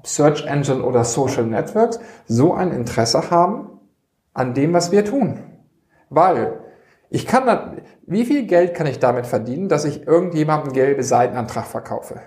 Search 0.04 0.46
Engine 0.46 0.84
oder 0.84 1.04
Social 1.04 1.48
Networks, 1.48 2.00
so 2.28 2.54
ein 2.54 2.72
Interesse 2.72 3.32
haben 3.32 3.72
an 4.36 4.54
dem, 4.54 4.72
was 4.74 4.92
wir 4.92 5.04
tun. 5.04 5.40
Weil 6.12 6.60
ich 7.10 7.26
kann, 7.26 7.82
wie 8.06 8.24
viel 8.24 8.46
Geld 8.46 8.76
kann 8.76 8.86
ich 8.86 9.00
damit 9.00 9.26
verdienen, 9.26 9.68
dass 9.68 9.84
ich 9.84 10.06
irgendjemandem 10.06 10.74
gelbe 10.74 11.02
Seitenantrag 11.02 11.66
verkaufe? 11.66 12.22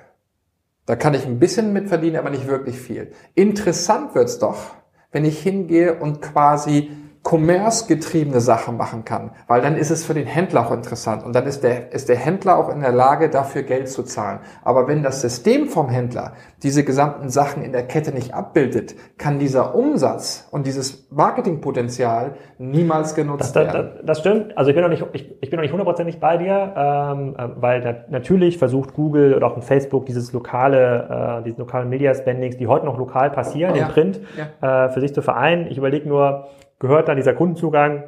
Da 0.91 0.97
kann 0.97 1.15
ich 1.15 1.25
ein 1.25 1.39
bisschen 1.39 1.73
mit 1.73 1.87
verdienen, 1.87 2.17
aber 2.17 2.31
nicht 2.31 2.49
wirklich 2.49 2.77
viel. 2.77 3.13
Interessant 3.37 4.13
wird's 4.17 4.41
doch, 4.41 4.75
wenn 5.13 5.25
ich 5.25 5.39
hingehe 5.39 5.95
und 6.01 6.21
quasi 6.21 6.91
commerce-getriebene 7.23 8.41
Sachen 8.41 8.79
machen 8.79 9.05
kann, 9.05 9.33
weil 9.47 9.61
dann 9.61 9.77
ist 9.77 9.91
es 9.91 10.05
für 10.05 10.15
den 10.15 10.27
Händler 10.27 10.67
auch 10.67 10.73
interessant 10.73 11.23
und 11.23 11.35
dann 11.35 11.47
ist 11.47 11.63
der, 11.63 11.93
ist 11.93 12.09
der 12.09 12.17
Händler 12.17 12.57
auch 12.57 12.71
in 12.71 12.81
der 12.81 12.93
Lage, 12.93 13.29
dafür 13.29 13.63
Geld 13.63 13.91
zu 13.91 14.03
zahlen. 14.03 14.41
Aber 14.65 14.89
wenn 14.89 15.03
das 15.03 15.21
System 15.21 15.69
vom 15.69 15.91
Händler 15.91 16.33
diese 16.63 16.83
gesamten 16.83 17.29
Sachen 17.29 17.63
in 17.63 17.73
der 17.73 17.87
Kette 17.87 18.13
nicht 18.13 18.33
abbildet, 18.33 18.95
kann 19.19 19.39
dieser 19.39 19.75
Umsatz 19.75 20.49
und 20.51 20.67
dieses 20.67 21.11
Marketingpotenzial 21.11 22.37
niemals 22.59 23.15
genutzt 23.15 23.41
das, 23.41 23.53
das, 23.53 23.75
werden. 23.75 23.91
Das, 23.97 24.07
das, 24.07 24.21
stimmt. 24.21 24.57
Also 24.57 24.71
ich 24.71 24.75
bin 24.75 24.83
noch 24.83 24.91
nicht, 24.91 25.05
ich, 25.13 25.31
ich 25.43 25.51
bin 25.51 25.59
noch 25.59 25.63
nicht 25.63 25.73
hundertprozentig 25.73 26.21
bei 26.21 26.39
dir, 26.39 26.73
ähm, 26.75 27.35
äh, 27.37 27.49
weil 27.57 27.83
na, 27.85 27.95
natürlich 28.09 28.57
versucht 28.57 28.95
Google 28.95 29.35
oder 29.35 29.47
auch 29.47 29.63
Facebook 29.63 30.07
dieses 30.07 30.33
lokale, 30.33 31.41
äh, 31.41 31.45
diese 31.45 31.59
lokalen 31.59 31.91
Media 31.91 32.15
Spendings, 32.15 32.57
die 32.57 32.67
heute 32.67 32.87
noch 32.87 32.97
lokal 32.97 33.31
passieren, 33.31 33.75
ja. 33.75 33.87
im 33.87 33.93
Print, 33.93 34.21
ja. 34.61 34.87
äh, 34.87 34.89
für 34.89 35.01
sich 35.01 35.13
zu 35.13 35.21
vereinen. 35.21 35.67
Ich 35.71 35.77
überlege 35.77 36.09
nur, 36.09 36.49
gehört 36.81 37.09
dann 37.09 37.17
dieser 37.17 37.35
Kundenzugang, 37.35 38.05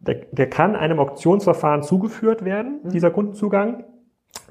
der, 0.00 0.16
der 0.30 0.50
kann 0.50 0.76
einem 0.76 0.98
Auktionsverfahren 0.98 1.82
zugeführt 1.82 2.44
werden, 2.44 2.80
mhm. 2.82 2.90
dieser 2.90 3.10
Kundenzugang. 3.10 3.84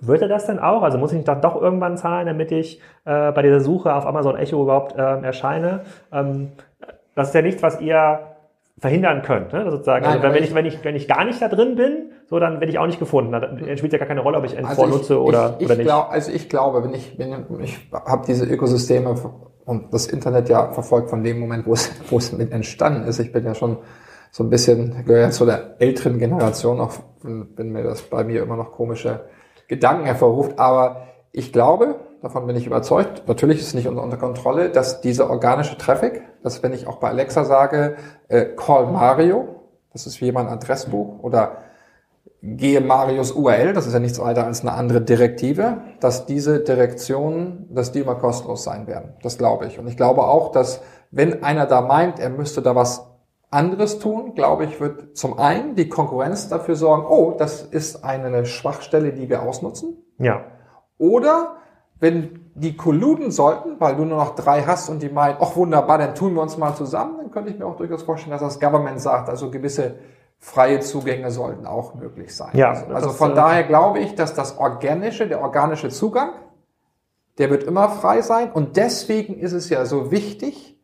Wird 0.02 0.22
er 0.22 0.28
das 0.28 0.46
denn 0.46 0.60
auch? 0.60 0.82
Also 0.82 0.98
muss 0.98 1.14
ich 1.14 1.24
dann 1.24 1.42
doch 1.42 1.62
irgendwann 1.62 1.98
zahlen, 1.98 2.26
damit 2.26 2.52
ich 2.52 2.82
äh, 3.06 3.32
bei 3.32 3.42
dieser 3.44 3.60
Suche 3.60 3.94
auf 3.94 4.06
Amazon 4.06 4.36
Echo 4.36 4.62
überhaupt 4.62 4.96
äh, 4.96 5.22
erscheine? 5.22 5.82
Ähm, 6.12 6.50
das 7.16 7.30
ist 7.30 7.36
ja 7.36 7.42
nichts, 7.42 7.64
was 7.64 7.80
ihr 7.82 8.37
verhindern 8.80 9.24
könnt, 9.24 9.54
ne? 9.54 9.70
sozusagen. 9.72 10.06
Nein, 10.06 10.22
also 10.22 10.36
wenn 10.36 10.44
ich, 10.44 10.54
wenn 10.54 10.66
ich 10.66 10.84
wenn 10.84 10.96
ich 10.96 11.08
gar 11.08 11.26
nicht 11.26 11.42
da 11.42 11.48
drin 11.48 11.76
bin, 11.76 12.12
so 12.30 12.40
dann 12.40 12.60
werde 12.60 12.72
ich 12.72 12.78
auch 12.78 12.86
nicht 12.86 13.00
gefunden. 13.00 13.32
Dann 13.32 13.78
spielt 13.78 13.94
ja 13.94 14.00
gar 14.00 14.08
keine 14.08 14.22
Rolle, 14.22 14.38
ob 14.38 14.46
ich 14.46 14.58
N4 14.58 14.66
also 14.66 14.86
nutze 14.86 15.22
oder 15.22 15.56
ich, 15.60 15.66
oder 15.66 15.76
nicht. 15.76 15.86
Glaub, 15.86 16.12
also 16.12 16.32
ich 16.32 16.48
glaube, 16.48 16.84
wenn 16.84 16.94
ich 16.94 17.18
wenn 17.18 17.34
ich 17.64 17.90
habe 17.92 18.26
diese 18.28 18.46
Ökosysteme 18.46 19.16
und 19.66 19.94
das 19.94 20.08
Internet 20.08 20.48
ja 20.50 20.72
verfolgt 20.72 21.10
von 21.10 21.24
dem 21.24 21.40
Moment, 21.40 21.66
wo 21.66 21.74
es, 21.74 21.92
wo 22.10 22.18
es 22.18 22.32
mit 22.32 22.52
entstanden 22.52 23.08
ist. 23.08 23.20
Ich 23.20 23.32
bin 23.32 23.46
ja 23.46 23.54
schon 23.54 23.78
so 24.32 24.44
ein 24.44 24.50
bisschen, 24.50 25.06
gehöre 25.06 25.24
ja 25.24 25.30
zu 25.30 25.46
der 25.46 25.76
älteren 25.80 26.20
Generation, 26.20 26.80
auch 26.80 26.94
wenn 27.22 27.72
mir 27.72 27.84
das 27.84 28.04
bei 28.04 28.24
mir 28.24 28.44
immer 28.44 28.56
noch 28.56 28.72
komische 28.72 29.26
Gedanken 29.68 30.06
hervorruft. 30.06 30.58
Aber 30.58 31.08
ich 31.32 31.52
glaube, 31.52 31.96
davon 32.22 32.48
bin 32.48 32.56
ich 32.56 32.66
überzeugt, 32.66 33.28
natürlich 33.28 33.60
ist 33.60 33.68
es 33.68 33.74
nicht 33.74 33.88
unter, 33.88 34.18
Kontrolle, 34.18 34.70
dass 34.70 35.02
dieser 35.02 35.30
organische 35.30 35.78
Traffic, 35.78 36.24
dass 36.44 36.64
wenn 36.64 36.74
ich 36.74 36.88
auch 36.88 36.98
bei 36.98 37.10
Alexa 37.10 37.44
sage, 37.46 37.96
äh, 38.28 38.46
call 38.56 38.88
Mario, 38.88 39.62
das 39.94 40.08
ist 40.08 40.22
wie 40.22 40.26
jemand 40.26 40.50
Adressbuch 40.50 41.24
oder 41.24 41.58
gehe 42.42 42.82
Marius 42.82 43.32
URL, 43.32 43.74
das 43.74 43.88
ist 43.88 43.94
ja 43.94 44.00
nichts 44.00 44.20
weiter 44.20 44.46
als 44.46 44.62
eine 44.62 44.74
andere 44.74 45.02
Direktive, 45.02 45.82
dass 46.00 46.26
diese 46.26 46.60
Direktionen, 46.60 47.68
dass 47.72 47.92
die 47.92 48.00
immer 48.00 48.16
kostenlos 48.16 48.64
sein 48.64 48.88
werden. 48.88 49.14
Das 49.24 49.38
glaube 49.38 49.66
ich. 49.66 49.80
Und 49.80 49.88
ich 49.88 49.98
glaube 49.98 50.24
auch, 50.24 50.52
dass 50.52 50.82
wenn 51.12 51.44
einer 51.44 51.66
da 51.66 51.82
meint, 51.82 52.20
er 52.20 52.30
müsste 52.30 52.62
da 52.62 52.76
was 52.76 53.08
anderes 53.50 54.00
tun, 54.00 54.36
glaube 54.36 54.66
ich, 54.66 54.80
wird 54.80 55.18
zum 55.18 55.40
einen 55.40 55.76
die 55.76 55.90
Konkurrenz 55.90 56.50
dafür 56.50 56.76
sorgen, 56.76 57.06
oh, 57.08 57.34
das 57.38 57.62
ist 57.62 58.04
eine 58.04 58.46
Schwachstelle, 58.46 59.14
die 59.14 59.30
wir 59.30 59.42
ausnutzen. 59.42 59.98
Ja. 60.20 60.46
Oder 60.98 61.58
wenn 62.00 62.52
die 62.56 62.76
kolluden 62.76 63.32
sollten, 63.32 63.80
weil 63.80 63.96
du 63.96 64.06
nur 64.06 64.18
noch 64.18 64.36
drei 64.36 64.64
hast 64.64 64.90
und 64.90 65.02
die 65.02 65.10
meinen, 65.10 65.38
ach 65.40 65.56
wunderbar, 65.56 65.98
dann 65.98 66.16
tun 66.16 66.34
wir 66.34 66.42
uns 66.42 66.58
mal 66.58 66.76
zusammen, 66.76 67.18
dann 67.18 67.32
könnte 67.32 67.52
ich 67.52 67.60
mir 67.60 67.66
auch 67.66 67.78
durchaus 67.78 68.04
vorstellen, 68.04 68.32
dass 68.32 68.42
das 68.42 68.60
Government 68.60 69.00
sagt, 69.00 69.30
also 69.30 69.52
gewisse 69.52 69.96
freie 70.40 70.80
Zugänge 70.80 71.32
sollten 71.32 71.66
auch 71.66 71.96
möglich 71.96 72.36
sein. 72.36 72.52
Ja, 72.54 72.70
also, 72.70 72.94
also 72.94 73.10
von 73.10 73.36
daher 73.36 73.64
glaube 73.64 74.00
ich, 74.00 74.16
dass 74.16 74.34
das 74.34 74.58
organische, 74.58 75.28
der 75.28 75.42
organische 75.42 75.90
Zugang, 75.90 76.32
der 77.38 77.50
wird 77.50 77.64
immer 77.64 77.90
frei 77.90 78.22
sein 78.22 78.52
und 78.52 78.78
deswegen 78.78 79.40
ist 79.40 79.54
es 79.54 79.70
ja 79.70 79.86
so 79.86 80.12
wichtig, 80.12 80.80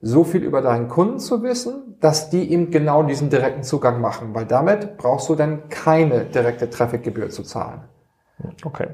so 0.00 0.22
viel 0.22 0.44
über 0.44 0.62
deinen 0.62 0.88
Kunden 0.88 1.18
zu 1.18 1.42
wissen, 1.42 1.96
dass 2.00 2.30
die 2.30 2.44
ihm 2.44 2.70
genau 2.70 3.02
diesen 3.02 3.30
direkten 3.30 3.64
Zugang 3.64 4.00
machen, 4.00 4.34
weil 4.34 4.46
damit 4.46 4.96
brauchst 4.96 5.28
du 5.28 5.34
dann 5.34 5.68
keine 5.68 6.24
direkte 6.24 6.70
Trafficgebühr 6.70 7.30
zu 7.30 7.42
zahlen. 7.42 7.82
Okay. 8.64 8.88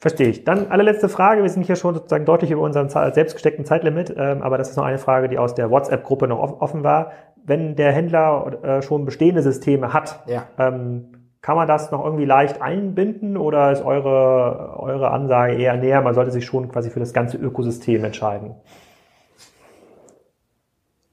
Verstehe 0.00 0.28
ich. 0.28 0.44
Dann 0.44 0.70
allerletzte 0.70 1.08
Frage. 1.08 1.42
Wir 1.42 1.50
sind 1.50 1.64
hier 1.64 1.74
schon 1.74 1.94
sozusagen 1.94 2.24
deutlich 2.24 2.52
über 2.52 2.62
unseren 2.62 2.88
selbst 2.88 3.34
gesteckten 3.34 3.64
Zeitlimit, 3.64 4.14
ähm, 4.16 4.42
aber 4.42 4.56
das 4.56 4.70
ist 4.70 4.76
noch 4.76 4.84
eine 4.84 4.98
Frage, 4.98 5.28
die 5.28 5.38
aus 5.38 5.54
der 5.54 5.70
WhatsApp-Gruppe 5.70 6.28
noch 6.28 6.38
offen 6.60 6.84
war 6.84 7.10
wenn 7.48 7.76
der 7.76 7.92
Händler 7.92 8.62
äh, 8.62 8.82
schon 8.82 9.04
bestehende 9.04 9.42
Systeme 9.42 9.92
hat, 9.92 10.22
ja. 10.26 10.46
ähm, 10.58 11.14
kann 11.40 11.56
man 11.56 11.66
das 11.66 11.90
noch 11.90 12.04
irgendwie 12.04 12.24
leicht 12.24 12.60
einbinden 12.60 13.36
oder 13.36 13.72
ist 13.72 13.82
eure, 13.82 14.76
eure 14.78 15.10
Ansage 15.10 15.54
eher 15.54 15.76
näher, 15.76 16.02
man 16.02 16.14
sollte 16.14 16.30
sich 16.30 16.44
schon 16.44 16.68
quasi 16.68 16.90
für 16.90 17.00
das 17.00 17.12
ganze 17.12 17.38
Ökosystem 17.38 18.04
entscheiden? 18.04 18.54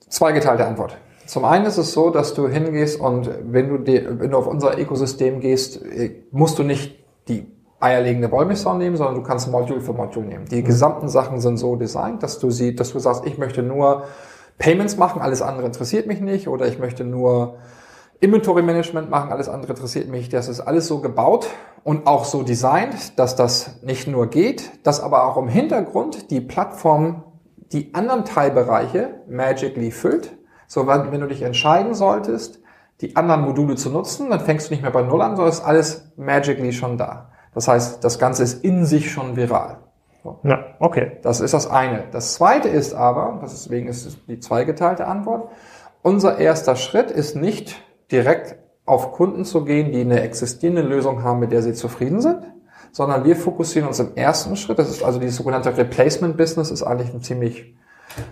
Zweigeteilte 0.10 0.66
Antwort. 0.66 0.98
Zum 1.26 1.46
einen 1.46 1.66
ist 1.66 1.78
es 1.78 1.94
so, 1.94 2.10
dass 2.10 2.34
du 2.34 2.48
hingehst 2.48 3.00
und 3.00 3.30
wenn 3.44 3.70
du, 3.70 3.78
die, 3.78 4.06
wenn 4.20 4.32
du 4.32 4.38
auf 4.38 4.48
unser 4.48 4.78
Ökosystem 4.78 5.40
gehst, 5.40 5.84
äh, 5.84 6.24
musst 6.32 6.60
du 6.60 6.64
nicht 6.64 7.04
die 7.28 7.55
eierlegende 7.80 8.32
Wollmilchsau 8.32 8.78
nehmen, 8.78 8.96
sondern 8.96 9.16
du 9.16 9.24
kannst 9.24 9.52
Module 9.52 9.82
für 9.82 9.94
Module 9.94 10.26
nehmen. 10.26 10.46
Die 10.46 10.62
mhm. 10.62 10.66
gesamten 10.66 11.10
Sachen 11.10 11.40
sind 11.40 11.58
so 11.58 11.76
designt, 11.76 12.24
dass 12.24 12.40
du 12.40 12.50
sie, 12.52 12.76
dass 12.76 12.94
du 12.94 13.00
sagst, 13.00 13.26
ich 13.26 13.38
möchte 13.38 13.64
nur 13.64 14.04
Payments 14.58 14.98
machen, 14.98 15.22
alles 15.22 15.42
andere 15.42 15.66
interessiert 15.66 16.08
mich 16.08 16.22
nicht 16.22 16.48
oder 16.48 16.68
ich 16.68 16.80
möchte 16.80 17.04
nur 17.04 17.58
Inventory 18.22 18.62
Management 18.62 19.10
machen, 19.10 19.32
alles 19.32 19.50
andere 19.50 19.74
interessiert 19.74 20.08
mich. 20.08 20.30
Das 20.30 20.48
ist 20.48 20.62
alles 20.62 20.88
so 20.88 21.00
gebaut 21.00 21.48
und 21.84 22.08
auch 22.08 22.26
so 22.26 22.44
designt, 22.44 23.20
dass 23.20 23.36
das 23.36 23.82
nicht 23.84 24.08
nur 24.08 24.28
geht, 24.28 24.86
dass 24.86 25.02
aber 25.02 25.26
auch 25.26 25.38
im 25.38 25.50
Hintergrund 25.50 26.32
die 26.32 26.42
Plattform 26.42 27.24
die 27.74 27.94
anderen 27.94 28.24
Teilbereiche 28.24 29.22
magically 29.28 29.92
füllt. 29.92 30.38
So, 30.68 30.88
wenn 30.88 31.20
du 31.20 31.28
dich 31.28 31.42
entscheiden 31.42 31.94
solltest, 31.94 32.60
die 33.02 33.16
anderen 33.18 33.42
Module 33.42 33.76
zu 33.76 33.90
nutzen, 33.90 34.30
dann 34.30 34.40
fängst 34.40 34.70
du 34.70 34.74
nicht 34.74 34.82
mehr 34.82 34.92
bei 34.92 35.02
Null 35.02 35.22
an, 35.22 35.36
sondern 35.36 35.52
ist 35.52 35.66
alles 35.66 36.14
magically 36.16 36.72
schon 36.72 36.98
da. 36.98 37.32
Das 37.56 37.68
heißt, 37.68 38.04
das 38.04 38.20
Ganze 38.20 38.44
ist 38.44 38.64
in 38.64 38.86
sich 38.86 39.12
schon 39.12 39.36
viral. 39.36 39.78
So. 40.24 40.40
Ja, 40.44 40.76
okay. 40.80 41.14
Das 41.24 41.40
ist 41.40 41.54
das 41.54 41.70
eine. 41.70 42.04
Das 42.12 42.36
zweite 42.36 42.68
ist 42.68 42.94
aber, 42.94 43.40
deswegen 43.42 43.88
ist 43.88 44.06
es 44.06 44.18
die 44.26 44.40
zweigeteilte 44.40 45.08
Antwort, 45.08 45.50
unser 46.04 46.38
erster 46.38 46.76
Schritt 46.76 47.10
ist 47.10 47.36
nicht 47.36 47.82
direkt 48.12 48.58
auf 48.86 49.14
Kunden 49.14 49.46
zu 49.46 49.66
gehen, 49.66 49.92
die 49.92 50.02
eine 50.02 50.22
existierende 50.22 50.84
Lösung 50.84 51.24
haben, 51.24 51.40
mit 51.40 51.52
der 51.52 51.64
sie 51.64 51.74
zufrieden 51.74 52.22
sind, 52.22 52.44
sondern 52.92 53.24
wir 53.24 53.36
fokussieren 53.36 53.88
uns 53.88 54.00
im 54.00 54.16
ersten 54.16 54.56
Schritt, 54.56 54.78
das 54.78 54.90
ist 54.90 55.04
also 55.04 55.20
die 55.20 55.30
sogenannte 55.30 55.76
Replacement 55.76 56.38
Business, 56.38 56.70
ist 56.70 56.84
eigentlich 56.84 57.12
ein 57.12 57.22
ziemlich 57.22 57.76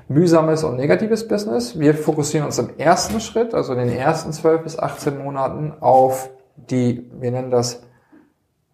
mühsames 0.08 0.64
und 0.64 0.78
negatives 0.78 1.28
Business. 1.28 1.80
Wir 1.80 1.96
fokussieren 1.96 2.46
uns 2.46 2.60
im 2.60 2.70
ersten 2.78 3.20
Schritt, 3.20 3.54
also 3.54 3.74
in 3.74 3.80
den 3.80 3.90
ersten 3.90 4.32
12 4.32 4.64
bis 4.64 4.80
18 4.80 5.18
Monaten, 5.18 5.74
auf 5.80 6.30
die, 6.56 7.10
wir 7.20 7.32
nennen 7.32 7.52
das 7.52 7.82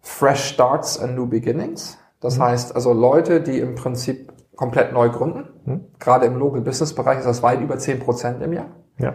Fresh 0.00 0.48
Starts 0.50 0.98
and 0.98 1.14
New 1.14 1.26
Beginnings. 1.26 1.98
Das 2.20 2.38
mhm. 2.38 2.42
heißt 2.42 2.74
also 2.74 2.92
Leute, 2.92 3.40
die 3.40 3.58
im 3.58 3.74
Prinzip 3.74 4.32
komplett 4.56 4.92
neu 4.92 5.08
gründen. 5.08 5.48
Mhm. 5.64 5.86
Gerade 5.98 6.26
im 6.26 6.36
Local 6.36 6.60
Business 6.60 6.94
Bereich 6.94 7.18
ist 7.18 7.26
das 7.26 7.42
weit 7.42 7.60
über 7.60 7.78
10 7.78 8.00
Prozent 8.00 8.42
im 8.42 8.52
Jahr. 8.52 8.68
Ja. 8.98 9.14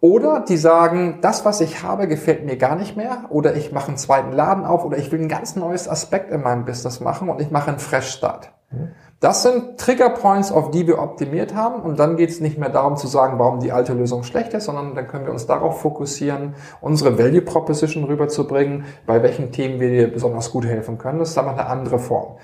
Oder 0.00 0.44
die 0.46 0.56
sagen, 0.56 1.18
das, 1.22 1.44
was 1.44 1.60
ich 1.60 1.82
habe, 1.82 2.06
gefällt 2.06 2.44
mir 2.44 2.56
gar 2.56 2.76
nicht 2.76 2.96
mehr. 2.96 3.24
Oder 3.30 3.56
ich 3.56 3.72
mache 3.72 3.88
einen 3.88 3.96
zweiten 3.96 4.32
Laden 4.32 4.64
auf. 4.64 4.84
Oder 4.84 4.96
ich 4.98 5.10
will 5.10 5.20
ein 5.20 5.28
ganz 5.28 5.56
neues 5.56 5.88
Aspekt 5.88 6.30
in 6.30 6.42
meinem 6.42 6.64
Business 6.64 7.00
machen 7.00 7.28
und 7.28 7.40
ich 7.40 7.50
mache 7.50 7.70
einen 7.70 7.80
Fresh 7.80 8.10
Start. 8.10 8.52
Mhm. 8.70 8.90
Das 9.20 9.42
sind 9.42 9.78
Trigger 9.78 10.10
Points, 10.10 10.52
auf 10.52 10.70
die 10.70 10.86
wir 10.86 11.00
optimiert 11.00 11.52
haben. 11.52 11.82
Und 11.82 11.98
dann 11.98 12.16
geht 12.16 12.30
es 12.30 12.40
nicht 12.40 12.56
mehr 12.56 12.68
darum 12.68 12.96
zu 12.96 13.08
sagen, 13.08 13.40
warum 13.40 13.58
die 13.58 13.72
alte 13.72 13.92
Lösung 13.92 14.22
schlecht 14.22 14.54
ist, 14.54 14.66
sondern 14.66 14.94
dann 14.94 15.08
können 15.08 15.24
wir 15.24 15.32
uns 15.32 15.46
darauf 15.46 15.80
fokussieren, 15.80 16.54
unsere 16.80 17.18
Value 17.18 17.42
Proposition 17.42 18.04
rüberzubringen, 18.04 18.84
bei 19.06 19.20
welchen 19.24 19.50
Themen 19.50 19.80
wir 19.80 19.88
dir 19.88 20.12
besonders 20.12 20.52
gut 20.52 20.66
helfen 20.66 20.98
können. 20.98 21.18
Das 21.18 21.30
ist 21.30 21.38
aber 21.38 21.50
eine 21.50 21.66
andere 21.66 21.98
Form. 21.98 22.36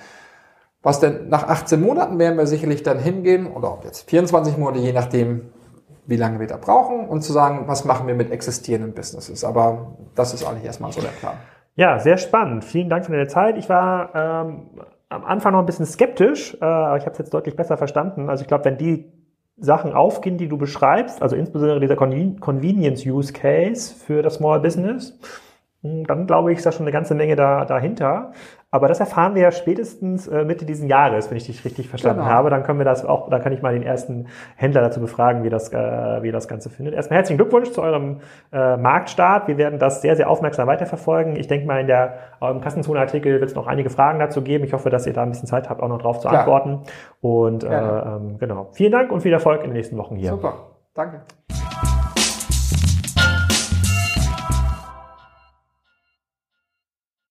Was 0.83 0.99
denn 0.99 1.29
nach 1.29 1.47
18 1.47 1.81
Monaten 1.81 2.19
werden 2.19 2.37
wir 2.37 2.49
sicherlich 2.49 2.83
dann 2.83 2.99
hingehen, 2.99 3.47
oder 3.47 3.73
ob 3.73 3.85
jetzt 3.85 4.11
24 4.11 4.59
Monate, 4.59 4.81
je 4.81 4.93
nachdem, 4.93 5.53
wie 6.07 6.17
lange 6.17 6.41
wir 6.41 6.47
da 6.47 6.57
brauchen, 6.57 7.09
und 7.09 7.23
zu 7.23 7.33
sagen, 7.33 7.65
was 7.67 7.85
machen 7.85 8.07
wir 8.07 8.15
mit 8.15 8.31
existierenden 8.31 8.95
Businesses. 8.95 9.45
Aber 9.45 9.97
das 10.15 10.35
ist 10.35 10.45
eigentlich 10.45 10.65
erstmal 10.65 10.93
so 10.93 11.01
der 11.01 11.09
Plan. 11.09 11.35
Ja, 11.77 11.99
sehr 11.99 12.19
spannend. 12.19 12.65
Vielen 12.65 12.89
Dank 12.89 13.07
für 13.07 13.13
deine 13.13 13.27
Zeit. 13.27 13.59
Ich 13.59 13.69
war 13.69 14.15
ähm, 14.15 14.71
am 15.09 15.25
Anfang 15.25 15.53
noch 15.53 15.61
ein 15.61 15.67
bisschen 15.67 15.87
skeptisch, 15.87 16.55
äh, 16.61 16.65
aber 16.65 16.97
ich 16.99 17.05
habe 17.05 17.13
es 17.13 17.19
jetzt 17.19 17.35
deutlich 17.35 17.57
besser 17.57 17.77
verstanden. 17.77 18.29
Also 18.29 18.43
ich 18.43 18.49
glaube, 18.49 18.65
wenn 18.67 18.77
die 18.77 19.13
Sachen 19.57 19.93
aufgehen, 19.93 20.37
die 20.37 20.49
du 20.49 20.59
beschreibst, 20.59 21.23
also 21.23 21.37
insbesondere 21.37 21.81
dieser 21.81 21.97
Conven 21.97 22.41
Convenience 22.41 23.07
Use 23.07 23.33
Case 23.33 23.95
für 23.95 24.23
das 24.23 24.35
Small 24.35 24.61
Business, 24.61 25.19
dann 25.85 26.27
glaube 26.27 26.51
ich, 26.51 26.59
ist 26.59 26.67
da 26.67 26.73
schon 26.73 26.85
eine 26.85 26.93
ganze 26.93 27.15
Menge 27.15 27.37
da, 27.37 27.67
dahinter. 27.67 28.33
Aber 28.71 28.89
das 28.89 28.99
erfahren 28.99 29.37
wir 29.37 29.43
ja 29.43 29.53
spätestens 29.53 30.27
äh, 30.27 30.45
Mitte 30.45 30.65
diesen 30.65 30.89
Jahres, 30.89 31.31
wenn 31.31 31.37
ich 31.37 31.47
dich 31.47 31.65
richtig 31.65 31.89
verstanden 31.89 32.23
genau. 32.23 32.33
habe. 32.33 32.51
Dann 32.51 32.65
können 32.65 32.79
wir 32.81 32.85
das 32.85 33.05
auch, 33.05 33.29
da 33.29 33.39
kann 33.39 33.53
ich 33.53 33.63
mal 33.63 33.73
den 33.73 33.85
ersten 33.85 34.27
Händler 34.57 34.81
dazu 34.81 34.99
befragen, 34.99 35.45
wie 35.45 35.51
das, 35.51 35.73
äh, 35.73 36.23
wie 36.23 36.33
das 36.33 36.49
Ganze 36.49 36.71
findet. 36.71 36.95
Erstmal 36.95 37.19
herzlichen 37.19 37.39
Glückwunsch 37.39 37.71
zu 37.71 37.83
eurem 37.83 38.21
äh, 38.51 38.77
Marktstart. 38.77 39.47
Wir 39.47 39.59
werden 39.59 39.79
das 39.79 40.03
sehr, 40.03 40.17
sehr 40.17 40.29
aufmerksam 40.29 40.67
weiterverfolgen. 40.67 41.37
Ich 41.37 41.47
denke 41.47 41.67
mal, 41.67 41.81
in 41.81 41.87
der 41.87 42.15
eurem 42.41 42.61
Kassenzone-Artikel 42.61 43.41
wird 43.41 43.51
es 43.51 43.55
noch 43.55 43.69
einige 43.69 43.91
Fragen 43.91 44.19
dazu 44.19 44.43
geben. 44.43 44.65
Ich 44.65 44.73
hoffe, 44.73 44.91
dass 44.91 45.07
ihr 45.07 45.13
da 45.13 45.23
ein 45.23 45.31
bisschen 45.31 45.47
Zeit 45.47 45.71
habt, 45.71 45.81
auch 45.81 45.89
noch 45.89 46.01
drauf 46.01 46.19
zu 46.19 46.29
Klar. 46.29 46.41
antworten. 46.41 46.81
Und 47.21 47.63
äh, 47.63 47.69
ähm, 47.69 48.39
genau. 48.39 48.71
Vielen 48.73 48.91
Dank 48.91 49.13
und 49.13 49.21
viel 49.21 49.33
Erfolg 49.33 49.61
in 49.61 49.69
den 49.69 49.75
nächsten 49.75 49.97
Wochen 49.99 50.17
hier. 50.17 50.31
Super. 50.31 50.55
Danke. 50.95 51.21